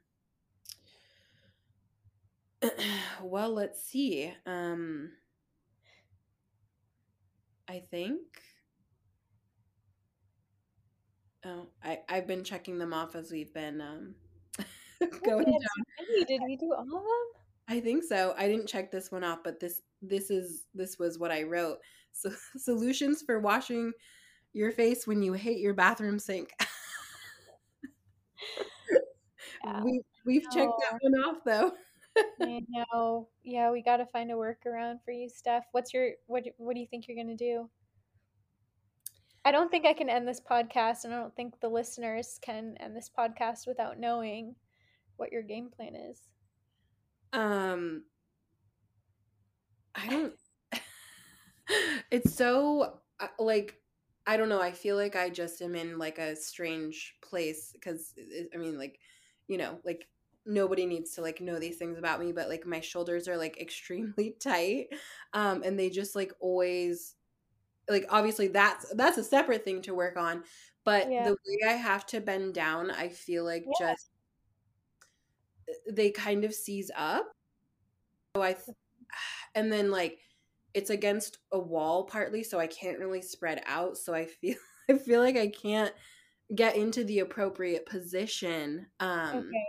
well, 3.23 3.53
let's 3.53 3.83
see. 3.83 4.33
Um, 4.45 5.11
I 7.67 7.83
think. 7.91 8.21
Oh, 11.45 11.67
I 11.83 11.99
I've 12.09 12.27
been 12.27 12.43
checking 12.43 12.77
them 12.77 12.93
off 12.93 13.15
as 13.15 13.31
we've 13.31 13.53
been 13.53 13.79
um, 13.81 14.15
going 15.25 15.45
down. 15.45 16.25
Did 16.27 16.41
we 16.45 16.57
do 16.57 16.73
all 16.73 16.83
of 16.83 16.89
them? 16.89 17.39
I 17.69 17.79
think 17.79 18.03
so. 18.03 18.33
I 18.37 18.47
didn't 18.47 18.67
check 18.67 18.91
this 18.91 19.11
one 19.11 19.23
off, 19.23 19.39
but 19.43 19.59
this 19.59 19.81
this 20.01 20.29
is 20.29 20.65
this 20.73 20.99
was 20.99 21.17
what 21.17 21.31
I 21.31 21.43
wrote. 21.43 21.77
So 22.11 22.31
solutions 22.57 23.21
for 23.21 23.39
washing 23.39 23.93
your 24.53 24.71
face 24.71 25.05
when 25.07 25.21
you 25.21 25.33
hate 25.33 25.59
your 25.59 25.73
bathroom 25.73 26.19
sink. 26.19 26.51
yeah. 29.63 29.83
We 29.83 30.01
we've 30.25 30.49
checked 30.51 30.73
that 30.81 30.97
one 31.01 31.21
off 31.21 31.37
though. 31.45 31.71
I 32.41 32.61
know. 32.69 33.29
Yeah, 33.43 33.71
we 33.71 33.81
got 33.81 33.97
to 33.97 34.05
find 34.07 34.31
a 34.31 34.33
workaround 34.33 35.03
for 35.05 35.11
you, 35.11 35.29
Steph. 35.29 35.65
What's 35.71 35.93
your 35.93 36.09
what? 36.25 36.43
What 36.57 36.73
do 36.73 36.81
you 36.81 36.87
think 36.87 37.07
you're 37.07 37.15
gonna 37.15 37.37
do? 37.37 37.69
I 39.49 39.51
don't 39.51 39.71
think 39.71 39.87
I 39.87 39.93
can 39.93 40.09
end 40.09 40.27
this 40.27 40.39
podcast, 40.39 41.05
and 41.05 41.11
I 41.11 41.17
don't 41.17 41.35
think 41.35 41.59
the 41.59 41.69
listeners 41.69 42.37
can 42.39 42.75
end 42.79 42.95
this 42.95 43.09
podcast 43.09 43.65
without 43.65 43.97
knowing 43.97 44.53
what 45.17 45.31
your 45.31 45.41
game 45.41 45.71
plan 45.75 45.95
is. 45.95 46.21
Um, 47.33 48.03
I 49.95 50.07
don't. 50.11 50.33
it's 52.11 52.35
so 52.35 52.99
uh, 53.19 53.27
like 53.39 53.81
I 54.27 54.37
don't 54.37 54.49
know. 54.49 54.61
I 54.61 54.71
feel 54.71 54.95
like 54.95 55.15
I 55.15 55.31
just 55.31 55.63
am 55.63 55.73
in 55.73 55.97
like 55.97 56.19
a 56.19 56.35
strange 56.35 57.15
place 57.23 57.71
because 57.73 58.13
I 58.53 58.57
mean, 58.57 58.77
like 58.77 58.99
you 59.47 59.57
know, 59.57 59.79
like 59.83 60.07
nobody 60.45 60.85
needs 60.85 61.15
to 61.15 61.23
like 61.23 61.41
know 61.41 61.57
these 61.57 61.77
things 61.77 61.97
about 61.97 62.19
me 62.19 62.31
but 62.31 62.49
like 62.49 62.65
my 62.65 62.79
shoulders 62.79 63.27
are 63.27 63.37
like 63.37 63.57
extremely 63.61 64.35
tight 64.39 64.87
um 65.33 65.61
and 65.63 65.77
they 65.77 65.89
just 65.89 66.15
like 66.15 66.33
always 66.39 67.15
like 67.89 68.05
obviously 68.09 68.47
that's 68.47 68.93
that's 68.95 69.17
a 69.17 69.23
separate 69.23 69.63
thing 69.63 69.81
to 69.81 69.93
work 69.93 70.17
on 70.17 70.43
but 70.85 71.11
yeah. 71.11 71.25
the 71.25 71.31
way 71.31 71.69
i 71.69 71.73
have 71.73 72.05
to 72.05 72.21
bend 72.21 72.53
down 72.53 72.91
i 72.91 73.07
feel 73.09 73.43
like 73.43 73.65
yeah. 73.79 73.87
just 73.93 74.09
they 75.89 76.11
kind 76.11 76.43
of 76.43 76.53
seize 76.53 76.91
up. 76.95 77.25
So 78.35 78.41
I 78.41 78.53
th- 78.53 78.77
and 79.55 79.71
then 79.71 79.91
like 79.91 80.19
it's 80.73 80.89
against 80.89 81.39
a 81.51 81.59
wall 81.59 82.03
partly 82.05 82.43
so 82.43 82.59
I 82.59 82.67
can't 82.67 82.99
really 82.99 83.23
spread 83.23 83.63
out 83.65 83.97
so 83.97 84.13
I 84.13 84.25
feel 84.25 84.55
I 84.89 84.97
feel 84.97 85.21
like 85.21 85.37
I 85.37 85.47
can't 85.47 85.93
get 86.53 86.75
into 86.75 87.03
the 87.03 87.19
appropriate 87.19 87.85
position. 87.85 88.87
Um 88.99 89.37
Okay. 89.37 89.65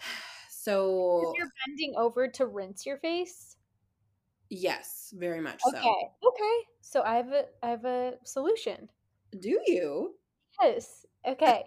so 0.50 1.32
You're 1.36 1.50
bending 1.66 1.94
over 1.96 2.28
to 2.28 2.46
rinse 2.46 2.84
your 2.84 2.98
face? 2.98 3.45
Yes, 4.50 5.12
very 5.16 5.40
much 5.40 5.62
Okay. 5.66 5.94
so. 6.22 6.28
Okay. 6.28 6.58
So 6.80 7.02
I 7.02 7.16
have 7.16 7.32
a 7.32 7.44
I 7.62 7.68
have 7.70 7.84
a 7.84 8.14
solution. 8.24 8.88
Do 9.40 9.60
you? 9.66 10.14
Yes. 10.62 11.04
Okay. 11.26 11.64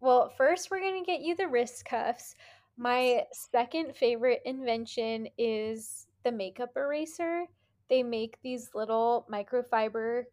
Well, 0.00 0.30
first 0.36 0.70
we're 0.70 0.80
going 0.80 1.02
to 1.02 1.06
get 1.10 1.20
you 1.20 1.34
the 1.36 1.48
wrist 1.48 1.84
cuffs. 1.84 2.34
My 2.76 3.24
second 3.32 3.94
favorite 3.94 4.40
invention 4.46 5.28
is 5.36 6.06
the 6.24 6.32
makeup 6.32 6.70
eraser. 6.76 7.44
They 7.88 8.02
make 8.02 8.38
these 8.42 8.70
little 8.74 9.26
microfiber 9.30 10.24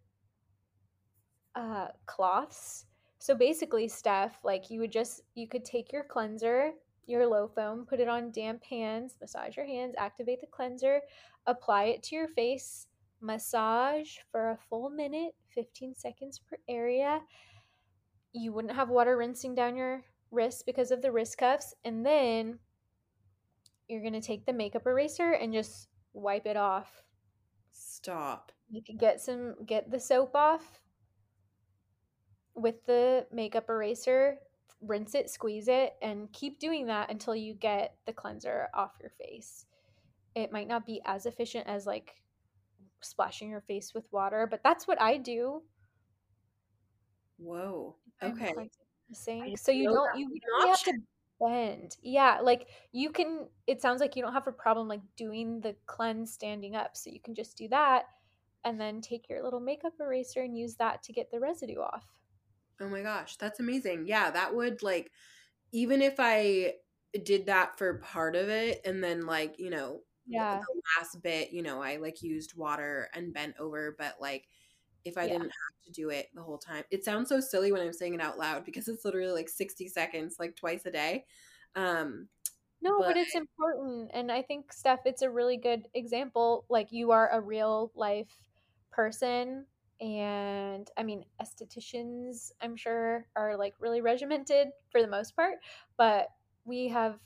uh, 1.56 1.88
cloths. 2.06 2.86
So 3.20 3.36
basically, 3.36 3.88
Steph, 3.88 4.38
like 4.44 4.70
you 4.70 4.80
would 4.80 4.92
just 4.92 5.22
you 5.36 5.48
could 5.48 5.66
take 5.66 5.92
your 5.92 6.04
cleanser, 6.04 6.72
your 7.08 7.26
low 7.26 7.48
foam, 7.48 7.86
put 7.86 8.00
it 8.00 8.08
on 8.08 8.32
damp 8.32 8.64
hands, 8.64 9.18
massage 9.20 9.58
your 9.58 9.66
hands, 9.66 9.96
activate 9.98 10.40
the 10.40 10.48
cleanser, 10.48 11.02
apply 11.48 11.86
it 11.86 12.04
to 12.04 12.16
your 12.16 12.28
face, 12.28 12.88
massage 13.22 14.18
for 14.32 14.52
a 14.52 14.58
full 14.70 14.90
minute, 14.90 15.34
15 15.56 15.96
seconds 15.96 16.40
per 16.40 16.58
area. 16.68 17.22
You 18.34 18.54
wouldn't 18.54 18.76
have 18.76 18.90
water 18.90 19.18
rinsing 19.18 19.56
down 19.56 19.76
your 19.76 20.04
wrist 20.30 20.66
because 20.66 20.92
of 20.92 21.02
the 21.02 21.12
wrist 21.12 21.38
cuffs, 21.38 21.74
and 21.84 22.06
then 22.06 22.60
you're 23.88 24.04
gonna 24.04 24.22
take 24.22 24.46
the 24.46 24.54
makeup 24.54 24.86
eraser 24.86 25.32
and 25.32 25.54
just 25.54 25.88
wipe 26.14 26.46
it 26.46 26.58
off. 26.58 27.04
Stop. 27.72 28.52
You 28.70 28.84
can 28.84 28.98
get 28.98 29.22
some 29.22 29.56
get 29.66 29.90
the 29.90 30.00
soap 30.00 30.36
off 30.36 30.82
with 32.54 32.84
the 32.86 33.26
makeup 33.32 33.70
eraser, 33.70 34.40
rinse 34.82 35.16
it, 35.16 35.30
squeeze 35.30 35.68
it, 35.68 35.94
and 36.02 36.32
keep 36.34 36.60
doing 36.60 36.88
that 36.88 37.10
until 37.10 37.36
you 37.36 37.54
get 37.54 37.96
the 38.06 38.14
cleanser 38.14 38.68
off 38.74 38.92
your 39.00 39.12
face. 39.12 39.67
It 40.38 40.52
might 40.52 40.68
not 40.68 40.86
be 40.86 41.02
as 41.06 41.26
efficient 41.26 41.68
as 41.68 41.86
like 41.86 42.22
splashing 43.02 43.50
your 43.50 43.62
face 43.62 43.94
with 43.94 44.12
water, 44.12 44.48
but 44.48 44.64
that's 44.64 44.88
what 44.88 45.02
I 45.02 45.18
do. 45.18 45.64
Whoa. 47.38 47.96
Okay. 48.22 48.70
the 49.10 49.56
So 49.58 49.72
you 49.72 49.88
don't 49.90 50.18
you 50.18 50.28
really 50.48 50.70
have 50.70 50.84
to 50.84 50.94
bend. 51.40 51.98
Yeah, 52.02 52.40
like 52.42 52.70
you 52.92 53.12
can 53.12 53.50
it 53.68 53.82
sounds 53.82 54.02
like 54.02 54.16
you 54.16 54.24
don't 54.24 54.34
have 54.34 54.48
a 54.48 54.52
problem 54.52 54.88
like 54.88 55.02
doing 55.16 55.62
the 55.62 55.76
cleanse 55.86 56.34
standing 56.34 56.76
up. 56.76 56.98
So 56.98 57.10
you 57.10 57.20
can 57.22 57.36
just 57.36 57.58
do 57.58 57.68
that 57.70 58.06
and 58.64 58.80
then 58.82 59.02
take 59.02 59.30
your 59.30 59.44
little 59.44 59.60
makeup 59.60 59.94
eraser 60.00 60.42
and 60.42 60.58
use 60.58 60.76
that 60.78 61.04
to 61.04 61.14
get 61.14 61.32
the 61.32 61.40
residue 61.40 61.80
off. 61.80 62.08
Oh 62.80 62.90
my 62.90 63.02
gosh, 63.02 63.38
that's 63.38 63.60
amazing. 63.60 64.08
Yeah, 64.08 64.32
that 64.32 64.56
would 64.56 64.84
like 64.84 65.12
even 65.74 66.02
if 66.02 66.16
I 66.20 66.76
did 67.24 67.48
that 67.48 67.78
for 67.78 68.00
part 68.00 68.36
of 68.36 68.50
it 68.50 68.82
and 68.86 69.04
then 69.04 69.26
like, 69.26 69.60
you 69.60 69.70
know, 69.72 70.02
Yeah. 70.28 70.60
the 70.60 70.82
last 71.00 71.22
bit, 71.22 71.52
you 71.52 71.62
know, 71.62 71.82
I 71.82 71.98
like 71.98 72.22
used 72.22 72.56
water 72.56 73.10
and 73.14 73.34
bent 73.34 73.56
over, 73.60 73.96
but 73.98 74.16
like 74.20 74.48
if 75.06 75.18
I 75.18 75.28
Yeah. 75.28 75.34
didn't 75.34 75.44
have 75.44 75.84
to 75.86 75.92
do 75.92 76.10
it 76.10 76.28
the 76.34 76.44
whole 76.44 76.58
time. 76.58 76.84
It 76.92 77.04
sounds 77.06 77.30
so 77.30 77.40
silly 77.40 77.72
when 77.72 77.82
I'm 77.82 77.94
saying 77.94 78.14
it 78.14 78.22
out 78.22 78.38
loud 78.38 78.66
because 78.66 78.88
it's 78.88 79.06
literally 79.06 79.32
like 79.32 79.50
60 79.50 79.88
seconds 79.88 80.36
like 80.40 80.56
twice 80.56 80.86
a 80.86 80.92
day. 80.92 81.26
Um 81.76 82.28
No, 82.82 83.00
but 83.00 83.08
but 83.08 83.18
it's 83.18 83.36
important. 83.36 84.12
And 84.14 84.32
I 84.32 84.42
think, 84.42 84.72
Steph, 84.74 85.06
it's 85.06 85.22
a 85.22 85.30
really 85.30 85.58
good 85.58 85.88
example. 85.94 86.66
Like, 86.70 86.92
you 86.92 87.12
are 87.12 87.30
a 87.32 87.42
real 87.42 87.92
life 87.96 88.30
person. 88.92 89.66
And 90.00 90.90
I 90.98 91.04
mean, 91.04 91.26
estheticians, 91.42 92.52
I'm 92.62 92.76
sure, 92.76 93.28
are 93.36 93.58
like 93.58 93.74
really 93.80 94.02
regimented 94.02 94.68
for 94.92 95.02
the 95.02 95.08
most 95.08 95.36
part. 95.36 95.56
But 95.98 96.28
we 96.66 96.88
have 96.90 97.20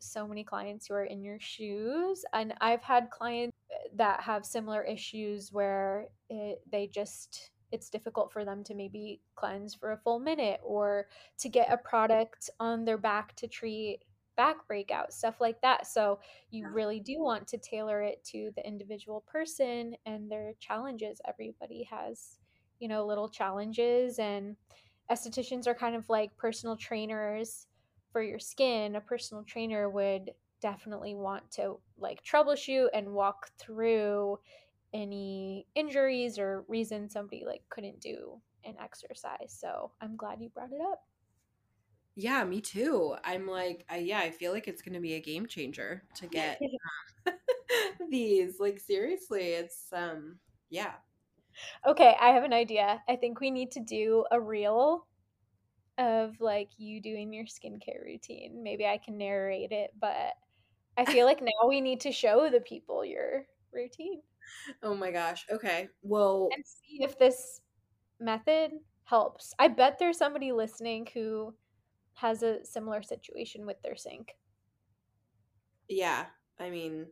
so 0.00 0.26
many 0.26 0.44
clients 0.44 0.86
who 0.86 0.94
are 0.94 1.04
in 1.04 1.22
your 1.22 1.38
shoes. 1.40 2.24
And 2.32 2.54
I've 2.60 2.82
had 2.82 3.10
clients 3.10 3.56
uh, 3.70 3.88
that 3.96 4.20
have 4.20 4.44
similar 4.44 4.82
issues 4.82 5.52
where 5.52 6.08
it, 6.28 6.60
they 6.70 6.86
just, 6.86 7.50
it's 7.72 7.90
difficult 7.90 8.32
for 8.32 8.44
them 8.44 8.62
to 8.64 8.74
maybe 8.74 9.20
cleanse 9.34 9.74
for 9.74 9.92
a 9.92 9.98
full 9.98 10.18
minute 10.18 10.60
or 10.62 11.06
to 11.38 11.48
get 11.48 11.72
a 11.72 11.76
product 11.76 12.50
on 12.60 12.84
their 12.84 12.98
back 12.98 13.34
to 13.36 13.48
treat 13.48 14.00
back 14.36 14.56
breakouts, 14.70 15.12
stuff 15.12 15.40
like 15.40 15.60
that. 15.62 15.86
So 15.86 16.18
you 16.50 16.68
really 16.68 17.00
do 17.00 17.20
want 17.20 17.48
to 17.48 17.58
tailor 17.58 18.02
it 18.02 18.22
to 18.32 18.50
the 18.54 18.66
individual 18.66 19.24
person 19.26 19.96
and 20.04 20.30
their 20.30 20.52
challenges. 20.60 21.20
Everybody 21.26 21.88
has, 21.90 22.38
you 22.78 22.88
know, 22.88 23.06
little 23.06 23.30
challenges, 23.30 24.18
and 24.18 24.56
estheticians 25.10 25.66
are 25.66 25.74
kind 25.74 25.96
of 25.96 26.08
like 26.10 26.36
personal 26.36 26.76
trainers 26.76 27.66
for 28.16 28.22
your 28.22 28.38
skin. 28.38 28.96
A 28.96 29.00
personal 29.02 29.44
trainer 29.44 29.90
would 29.90 30.30
definitely 30.62 31.14
want 31.14 31.50
to 31.50 31.78
like 31.98 32.24
troubleshoot 32.24 32.86
and 32.94 33.12
walk 33.12 33.50
through 33.58 34.38
any 34.94 35.66
injuries 35.74 36.38
or 36.38 36.64
reasons 36.66 37.12
somebody 37.12 37.44
like 37.44 37.60
couldn't 37.68 38.00
do 38.00 38.40
an 38.64 38.74
exercise. 38.82 39.54
So 39.60 39.90
I'm 40.00 40.16
glad 40.16 40.40
you 40.40 40.48
brought 40.48 40.72
it 40.72 40.80
up. 40.80 41.02
yeah, 42.14 42.42
me 42.44 42.62
too. 42.62 43.16
I'm 43.22 43.46
like 43.46 43.84
I 43.90 43.98
yeah, 43.98 44.20
I 44.20 44.30
feel 44.30 44.50
like 44.50 44.66
it's 44.66 44.80
going 44.80 44.94
to 44.94 45.00
be 45.00 45.12
a 45.12 45.20
game 45.20 45.44
changer 45.44 46.02
to 46.14 46.26
get 46.26 46.58
um, 47.26 47.34
these. 48.10 48.58
Like 48.58 48.78
seriously, 48.78 49.48
it's 49.48 49.88
um 49.92 50.38
yeah. 50.70 50.92
Okay, 51.86 52.16
I 52.18 52.30
have 52.30 52.44
an 52.44 52.54
idea. 52.54 53.02
I 53.06 53.16
think 53.16 53.40
we 53.40 53.50
need 53.50 53.72
to 53.72 53.80
do 53.80 54.24
a 54.30 54.40
reel 54.40 55.06
of 55.98 56.40
like 56.40 56.70
you 56.78 57.00
doing 57.00 57.32
your 57.32 57.46
skincare 57.46 58.04
routine. 58.04 58.62
Maybe 58.62 58.86
I 58.86 58.98
can 58.98 59.18
narrate 59.18 59.72
it, 59.72 59.92
but 59.98 60.34
I 60.96 61.06
feel 61.06 61.26
like 61.26 61.42
now 61.42 61.68
we 61.68 61.80
need 61.80 62.00
to 62.02 62.12
show 62.12 62.50
the 62.50 62.60
people 62.60 63.04
your 63.04 63.46
routine 63.72 64.22
Oh 64.82 64.94
my 64.94 65.10
gosh. 65.10 65.46
Okay. 65.50 65.88
Well, 66.02 66.50
and 66.54 66.64
see 66.66 67.02
if 67.02 67.18
this 67.18 67.60
method 68.20 68.72
helps. 69.04 69.54
I 69.58 69.68
bet 69.68 69.98
there's 69.98 70.18
somebody 70.18 70.52
listening 70.52 71.08
who 71.14 71.54
has 72.14 72.42
a 72.42 72.64
similar 72.64 73.02
situation 73.02 73.66
with 73.66 73.82
their 73.82 73.96
sink. 73.96 74.36
yeah. 75.88 76.26
I 76.58 76.70
mean, 76.70 77.08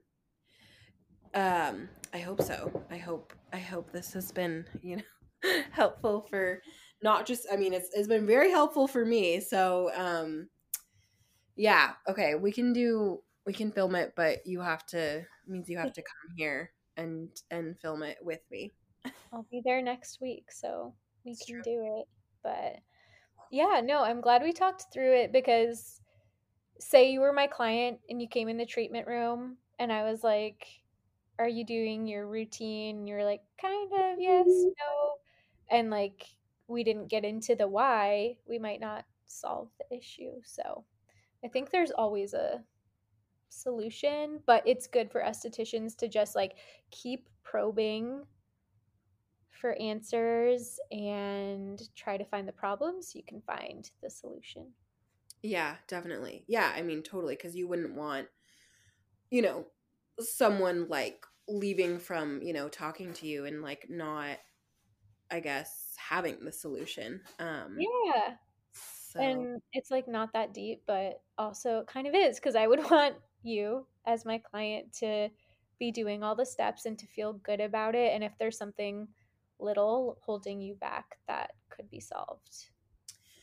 um, 1.34 1.88
I 2.12 2.18
hope 2.18 2.42
so. 2.42 2.84
I 2.90 2.96
hope 2.98 3.32
I 3.52 3.58
hope 3.58 3.90
this 3.92 4.12
has 4.12 4.30
been, 4.32 4.66
you 4.82 4.96
know, 4.96 5.62
helpful 5.72 6.22
for 6.30 6.62
not 7.04 7.26
just 7.26 7.46
I 7.52 7.56
mean, 7.56 7.74
it's 7.74 7.90
it's 7.94 8.08
been 8.08 8.26
very 8.26 8.50
helpful 8.50 8.88
for 8.88 9.04
me. 9.06 9.40
So, 9.40 9.92
um 9.94 10.50
yeah, 11.56 11.94
okay, 12.08 12.34
we 12.34 12.52
can 12.52 12.72
do 12.72 13.22
we 13.46 13.52
can 13.52 13.70
film 13.70 13.94
it, 13.94 14.14
but 14.16 14.46
you 14.46 14.60
have 14.60 14.86
to 14.86 15.26
means 15.46 15.68
you 15.68 15.78
have 15.78 15.92
to 15.92 16.02
come 16.02 16.36
here 16.36 16.72
and 16.96 17.30
and 17.50 17.78
film 17.80 18.02
it 18.02 18.18
with 18.22 18.40
me. 18.50 18.74
I'll 19.32 19.46
be 19.50 19.60
there 19.64 19.82
next 19.82 20.20
week, 20.20 20.50
so 20.50 20.94
we 21.24 21.32
It's 21.32 21.44
can 21.46 21.54
true. 21.54 21.62
do 21.62 21.98
it. 22.00 22.08
But 22.42 22.80
yeah, 23.50 23.82
no, 23.84 24.04
I'm 24.04 24.20
glad 24.20 24.42
we 24.42 24.52
talked 24.52 24.86
through 24.92 25.14
it 25.16 25.32
because 25.32 26.02
say 26.80 27.10
you 27.12 27.20
were 27.20 27.32
my 27.32 27.46
client 27.48 28.00
and 28.08 28.20
you 28.22 28.28
came 28.28 28.48
in 28.48 28.58
the 28.58 28.66
treatment 28.66 29.06
room 29.08 29.58
and 29.78 29.92
I 29.92 30.04
was 30.04 30.24
like, 30.24 30.66
Are 31.38 31.48
you 31.48 31.64
doing 31.64 32.06
your 32.06 32.26
routine? 32.28 33.06
You're 33.08 33.24
like, 33.24 33.42
Kind 33.60 33.92
of, 33.94 34.20
yes, 34.20 34.46
no. 34.48 35.14
And 35.70 35.90
like, 35.90 36.26
we 36.68 36.84
didn't 36.84 37.08
get 37.08 37.24
into 37.24 37.54
the 37.54 37.68
why, 37.68 38.36
we 38.48 38.58
might 38.58 38.80
not 38.80 39.04
solve 39.26 39.68
the 39.78 39.96
issue. 39.96 40.32
So 40.44 40.84
I 41.44 41.48
think 41.48 41.70
there's 41.70 41.90
always 41.90 42.34
a 42.34 42.62
solution, 43.48 44.40
but 44.46 44.62
it's 44.66 44.86
good 44.86 45.10
for 45.10 45.20
estheticians 45.20 45.96
to 45.96 46.08
just 46.08 46.34
like 46.34 46.56
keep 46.90 47.28
probing 47.42 48.24
for 49.50 49.74
answers 49.80 50.80
and 50.90 51.80
try 51.94 52.16
to 52.16 52.24
find 52.24 52.48
the 52.48 52.52
problem 52.52 53.00
so 53.00 53.16
you 53.16 53.24
can 53.24 53.40
find 53.42 53.90
the 54.02 54.10
solution. 54.10 54.66
Yeah, 55.42 55.76
definitely. 55.86 56.44
Yeah, 56.48 56.72
I 56.74 56.82
mean, 56.82 57.02
totally 57.02 57.36
cuz 57.36 57.54
you 57.54 57.68
wouldn't 57.68 57.94
want 57.94 58.28
you 59.30 59.42
know, 59.42 59.66
someone 60.20 60.88
like 60.88 61.26
leaving 61.48 61.98
from, 61.98 62.40
you 62.42 62.52
know, 62.52 62.68
talking 62.68 63.12
to 63.14 63.26
you 63.26 63.44
and 63.44 63.62
like 63.62 63.86
not 63.88 64.38
I 65.30 65.40
guess 65.40 65.94
having 65.98 66.44
the 66.44 66.52
solution. 66.52 67.22
Um 67.38 67.90
Yeah. 68.04 68.36
so 68.72 69.20
And 69.20 69.62
it's 69.72 69.90
like 69.90 70.08
not 70.08 70.32
that 70.34 70.54
deep, 70.54 70.84
but 70.86 71.22
also 71.38 71.80
it 71.80 71.86
kind 71.86 72.06
of 72.06 72.14
is 72.14 72.38
because 72.40 72.56
I 72.56 72.66
would 72.66 72.80
want 72.90 73.18
you 73.42 73.88
as 74.06 74.24
my 74.24 74.38
client 74.38 74.92
to 74.94 75.30
be 75.78 75.92
doing 75.92 76.22
all 76.24 76.36
the 76.36 76.46
steps 76.46 76.86
and 76.86 76.98
to 76.98 77.06
feel 77.06 77.34
good 77.34 77.60
about 77.60 77.94
it. 77.94 78.14
And 78.14 78.24
if 78.24 78.38
there's 78.38 78.58
something 78.58 79.08
little 79.58 80.18
holding 80.22 80.60
you 80.60 80.74
back, 80.76 81.18
that 81.28 81.52
could 81.70 81.90
be 81.90 82.00
solved. 82.00 82.70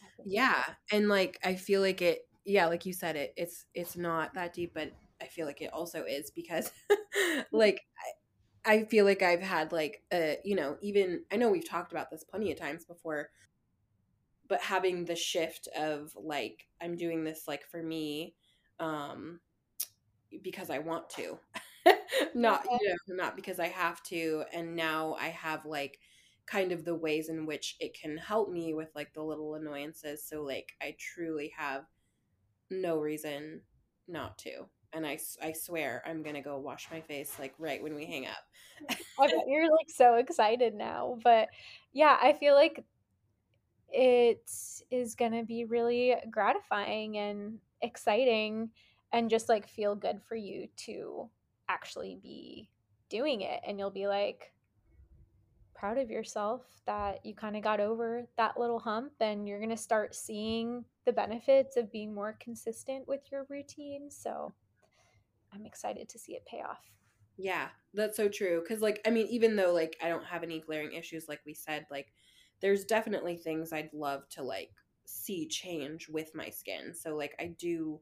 I 0.03 0.07
think 0.17 0.29
it's 0.33 0.45
Yeah, 0.45 0.63
and 0.91 1.09
like 1.09 1.39
I 1.43 1.55
feel 1.55 1.81
like 1.81 2.01
it 2.01 2.27
yeah, 2.45 2.67
like 2.67 2.85
you 2.85 2.93
said, 2.93 3.15
it 3.15 3.33
it's 3.37 3.65
it's 3.73 3.95
not 3.97 4.33
that 4.35 4.53
deep, 4.53 4.73
but 4.73 4.93
I 5.21 5.27
feel 5.27 5.45
like 5.47 5.61
it 5.61 5.73
also 5.73 6.03
is 6.05 6.31
because 6.31 6.71
like 7.51 7.81
I, 8.65 8.83
feel 8.83 9.05
like 9.05 9.21
I've 9.21 9.41
had 9.41 9.71
like 9.71 10.03
a 10.13 10.37
you 10.43 10.55
know 10.55 10.77
even 10.81 11.23
I 11.31 11.37
know 11.37 11.49
we've 11.49 11.67
talked 11.67 11.91
about 11.91 12.09
this 12.11 12.23
plenty 12.23 12.51
of 12.51 12.59
times 12.59 12.85
before, 12.85 13.29
but 14.47 14.61
having 14.61 15.05
the 15.05 15.15
shift 15.15 15.67
of 15.77 16.15
like 16.15 16.67
I'm 16.81 16.95
doing 16.95 17.23
this 17.23 17.47
like 17.47 17.65
for 17.65 17.81
me, 17.81 18.35
um, 18.79 19.39
because 20.43 20.69
I 20.69 20.79
want 20.79 21.09
to, 21.11 21.37
not 22.35 22.65
you 22.65 22.89
know 22.89 23.15
not 23.15 23.35
because 23.35 23.59
I 23.59 23.67
have 23.67 24.01
to, 24.03 24.43
and 24.53 24.75
now 24.75 25.15
I 25.19 25.27
have 25.27 25.65
like 25.65 25.99
kind 26.45 26.71
of 26.71 26.83
the 26.83 26.95
ways 26.95 27.29
in 27.29 27.45
which 27.45 27.77
it 27.79 27.97
can 27.99 28.17
help 28.17 28.49
me 28.51 28.73
with 28.73 28.89
like 28.95 29.13
the 29.13 29.23
little 29.23 29.55
annoyances. 29.55 30.23
So 30.25 30.43
like 30.43 30.73
I 30.81 30.95
truly 30.99 31.53
have 31.57 31.85
no 32.69 32.97
reason 32.97 33.61
not 34.07 34.37
to. 34.39 34.65
And 34.93 35.05
I, 35.05 35.17
I 35.41 35.53
swear 35.53 36.03
I'm 36.05 36.21
to 36.35 36.41
go 36.41 36.57
wash 36.57 36.87
my 36.91 37.01
face 37.01 37.33
like 37.39 37.53
right 37.57 37.81
when 37.81 37.95
we 37.95 38.05
hang 38.05 38.27
up. 38.27 38.97
You're 39.47 39.71
like 39.71 39.89
so 39.89 40.15
excited 40.15 40.73
now. 40.73 41.17
But 41.23 41.49
yeah, 41.93 42.17
I 42.21 42.33
feel 42.33 42.55
like 42.55 42.83
it 43.89 44.49
is 44.89 45.15
to 45.33 45.43
be 45.43 45.65
really 45.65 46.15
gratifying 46.29 47.17
and 47.17 47.59
exciting 47.81 48.69
and 49.13 49.29
just 49.29 49.49
like 49.49 49.67
feel 49.67 49.95
good 49.95 50.21
for 50.27 50.35
you 50.35 50.67
to 50.85 51.29
actually 51.69 52.19
be 52.21 52.69
doing 53.09 53.41
it. 53.41 53.61
And 53.65 53.79
you'll 53.79 53.91
be 53.91 54.07
like, 54.07 54.51
proud 55.81 55.97
of 55.97 56.11
yourself 56.11 56.61
that 56.85 57.25
you 57.25 57.33
kind 57.33 57.57
of 57.57 57.63
got 57.63 57.79
over 57.79 58.23
that 58.37 58.55
little 58.55 58.77
hump 58.77 59.13
and 59.19 59.47
you're 59.47 59.57
going 59.57 59.67
to 59.67 59.75
start 59.75 60.13
seeing 60.13 60.85
the 61.07 61.11
benefits 61.11 61.75
of 61.75 61.91
being 61.91 62.13
more 62.13 62.37
consistent 62.39 63.07
with 63.07 63.21
your 63.31 63.47
routine. 63.49 64.07
So 64.07 64.53
I'm 65.53 65.65
excited 65.65 66.09
to 66.09 66.19
see 66.19 66.33
it 66.33 66.45
pay 66.45 66.61
off. 66.61 66.89
Yeah, 67.37 67.69
that's 67.93 68.17
so 68.17 68.29
true. 68.29 68.63
Cause, 68.67 68.81
like, 68.81 69.01
I 69.05 69.09
mean, 69.09 69.27
even 69.27 69.55
though, 69.55 69.73
like, 69.73 69.97
I 70.01 70.09
don't 70.09 70.25
have 70.25 70.43
any 70.43 70.59
glaring 70.59 70.93
issues, 70.93 71.27
like 71.27 71.41
we 71.45 71.53
said, 71.53 71.85
like, 71.89 72.13
there's 72.61 72.85
definitely 72.85 73.37
things 73.37 73.73
I'd 73.73 73.93
love 73.93 74.27
to, 74.29 74.43
like, 74.43 74.71
see 75.05 75.47
change 75.47 76.07
with 76.09 76.35
my 76.35 76.49
skin. 76.49 76.93
So, 76.93 77.15
like, 77.15 77.35
I 77.39 77.47
do. 77.47 77.99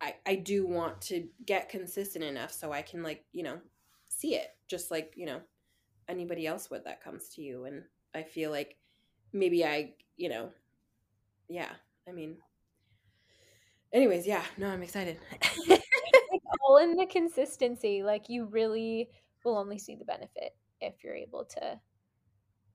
I, 0.00 0.14
I 0.26 0.36
do 0.36 0.66
want 0.66 1.00
to 1.02 1.28
get 1.44 1.68
consistent 1.68 2.24
enough 2.24 2.52
so 2.52 2.72
I 2.72 2.82
can 2.82 3.02
like, 3.02 3.24
you 3.32 3.42
know, 3.42 3.60
see 4.08 4.34
it 4.36 4.56
just 4.68 4.90
like, 4.90 5.12
you 5.16 5.26
know, 5.26 5.40
anybody 6.08 6.46
else 6.46 6.70
would 6.70 6.84
that 6.84 7.02
comes 7.02 7.28
to 7.30 7.42
you 7.42 7.64
and 7.64 7.84
I 8.14 8.22
feel 8.22 8.50
like 8.50 8.76
maybe 9.32 9.64
I, 9.64 9.94
you 10.16 10.28
know, 10.28 10.52
yeah, 11.48 11.72
I 12.08 12.12
mean 12.12 12.38
anyways, 13.92 14.26
yeah, 14.26 14.44
no, 14.56 14.68
I'm 14.68 14.82
excited. 14.82 15.18
all 16.68 16.76
in 16.76 16.96
the 16.96 17.06
consistency. 17.06 18.02
Like 18.02 18.28
you 18.28 18.44
really 18.44 19.08
will 19.44 19.56
only 19.56 19.78
see 19.78 19.94
the 19.94 20.04
benefit 20.04 20.54
if 20.80 21.02
you're 21.02 21.14
able 21.14 21.44
to 21.44 21.80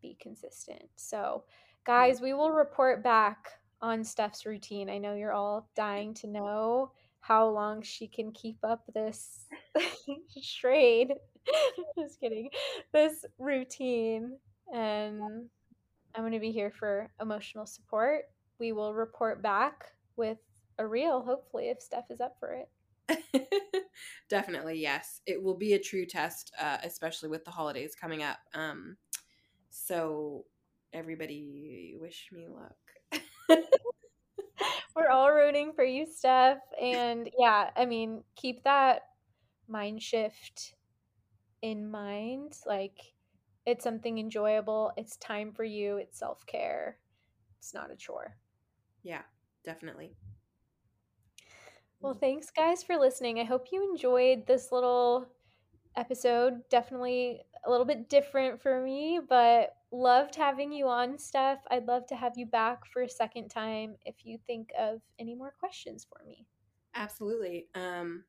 be 0.02 0.18
consistent. 0.20 0.84
So, 0.96 1.44
guys, 1.86 2.20
we 2.20 2.34
will 2.34 2.52
report 2.52 3.04
back 3.04 3.52
on 3.82 4.04
Steph's 4.04 4.46
routine. 4.46 4.90
I 4.90 4.98
know 4.98 5.14
you're 5.14 5.34
all 5.34 5.70
dying 5.76 6.14
to 6.16 6.28
know 6.28 6.92
how 7.22 7.48
long 7.48 7.82
she 7.82 8.08
can 8.08 8.32
keep 8.32 8.58
up 8.64 8.84
this 8.94 9.46
trade. 10.60 11.14
Just 11.98 12.20
kidding. 12.20 12.50
This 12.92 13.26
routine. 13.38 14.38
And 14.74 15.22
I'm 16.16 16.22
going 16.22 16.34
to 16.34 16.40
be 16.40 16.52
here 16.52 16.72
for 16.72 17.12
emotional 17.22 17.66
support. 17.66 18.24
We 18.60 18.72
will 18.72 18.94
report 18.94 19.42
back 19.42 19.86
with 20.16 20.38
a 20.80 20.88
reel, 20.88 21.22
hopefully, 21.22 21.70
if 21.70 21.82
Steph 21.82 22.10
is 22.10 22.22
up 22.22 22.36
for 22.40 22.54
it. 22.54 22.70
Definitely, 24.30 24.80
yes. 24.80 25.22
It 25.26 25.42
will 25.42 25.58
be 25.58 25.74
a 25.74 25.80
true 25.80 26.06
test, 26.06 26.52
uh, 26.60 26.78
especially 26.84 27.30
with 27.30 27.46
the 27.46 27.52
holidays 27.52 27.96
coming 28.00 28.24
up. 28.24 28.38
Um, 28.54 28.98
so, 29.70 30.46
everybody, 30.94 31.96
wish 32.00 32.30
me 32.32 32.48
luck. 32.48 33.20
We're 34.96 35.10
all 35.10 35.32
rooting 35.32 35.74
for 35.74 35.84
you, 35.84 36.06
Steph. 36.06 36.60
And 36.82 37.30
yeah, 37.38 37.72
I 37.76 37.86
mean, 37.86 38.24
keep 38.36 38.64
that 38.64 39.02
mind 39.68 40.02
shift 40.02 40.76
in 41.62 41.90
mind. 41.90 42.58
Like, 42.66 43.14
it's 43.66 43.84
something 43.84 44.18
enjoyable. 44.20 44.92
It's 44.98 45.18
time 45.18 45.52
for 45.54 45.64
you. 45.64 45.98
It's 45.98 46.20
self 46.20 46.46
care. 46.46 46.98
It's 47.60 47.74
not 47.74 47.92
a 47.92 47.96
chore. 47.96 48.38
Yeah, 49.04 49.22
definitely. 49.66 50.16
Well, 52.04 52.18
thanks, 52.20 52.52
guys, 52.52 52.84
for 52.84 52.98
listening. 52.98 53.40
I 53.40 53.46
hope 53.46 53.68
you 53.72 53.82
enjoyed 53.90 54.46
this 54.46 54.74
little 54.74 55.26
episode. 55.96 56.60
Definitely 56.70 57.40
a 57.66 57.72
little 57.72 57.86
bit 57.86 58.10
different 58.10 58.62
for 58.62 58.82
me, 58.82 59.22
but 59.30 59.78
loved 59.90 60.36
having 60.36 60.74
you 60.74 60.90
on, 60.90 61.18
Steph. 61.18 61.60
I'd 61.72 61.88
love 61.88 62.06
to 62.08 62.16
have 62.18 62.34
you 62.36 62.46
back 62.46 62.86
for 62.92 63.04
a 63.04 63.10
second 63.10 63.48
time 63.48 63.96
if 64.06 64.26
you 64.26 64.38
think 64.46 64.72
of 64.78 65.00
any 65.18 65.34
more 65.34 65.54
questions 65.58 66.06
for 66.06 66.22
me. 66.28 66.46
Absolutely. 66.94 67.68
Um, 67.74 68.26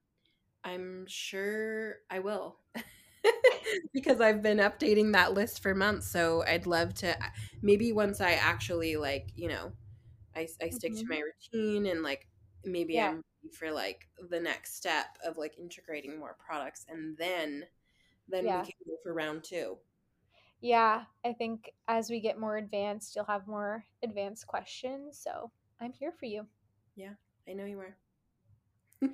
I'm 0.63 1.05
sure 1.09 1.97
I 2.09 2.21
will. 2.21 2.61
because 3.93 4.21
I've 4.21 4.41
been 4.41 4.59
updating 4.59 5.15
that 5.15 5.35
list 5.35 5.61
for 5.65 5.75
months. 5.75 6.07
So 6.07 6.45
I'd 6.47 6.69
love 6.69 6.95
to 6.95 7.17
maybe 7.61 7.91
once 7.91 8.21
I 8.21 8.35
actually 8.35 8.95
like, 8.95 9.33
you 9.35 9.49
know, 9.49 9.73
I, 10.37 10.47
I 10.63 10.69
stick 10.69 10.93
mm-hmm. 10.93 11.01
to 11.01 11.07
my 11.09 11.23
routine 11.23 11.87
and 11.87 12.05
like 12.05 12.29
maybe 12.65 12.95
yeah. 12.95 13.09
I'm 13.09 13.25
for 13.53 13.71
like 13.71 14.09
the 14.31 14.41
next 14.41 14.77
step 14.77 15.19
of 15.25 15.37
like 15.37 15.59
integrating 15.59 16.19
more 16.19 16.37
products 16.45 16.87
and 16.89 17.17
then 17.19 17.65
then 18.29 18.47
yeah. 18.47 18.61
we 18.61 18.65
can 18.65 18.75
go 18.87 18.97
for 19.03 19.13
round 19.13 19.45
two. 19.45 19.77
Yeah, 20.61 21.03
I 21.27 21.35
think 21.35 21.71
as 21.89 22.09
we 22.09 22.21
get 22.21 22.41
more 22.41 22.57
advanced, 22.57 23.15
you'll 23.15 23.27
have 23.27 23.47
more 23.47 23.85
advanced 24.03 24.47
questions. 24.47 25.19
So 25.23 25.51
I'm 25.79 25.93
here 25.93 26.13
for 26.13 26.25
you. 26.25 26.47
Yeah, 26.97 27.13
I 27.47 27.53
know 27.53 27.67
you 27.67 27.81
are. 27.81 27.97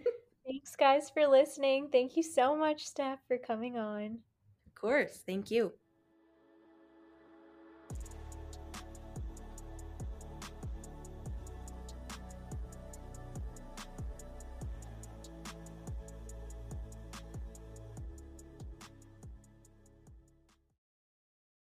Thanks, 0.46 0.76
guys, 0.76 1.10
for 1.10 1.26
listening. 1.26 1.88
Thank 1.90 2.16
you 2.16 2.22
so 2.22 2.56
much, 2.56 2.86
Steph, 2.86 3.18
for 3.26 3.36
coming 3.36 3.76
on. 3.76 4.18
Of 4.66 4.74
course. 4.80 5.22
Thank 5.26 5.50
you. 5.50 5.72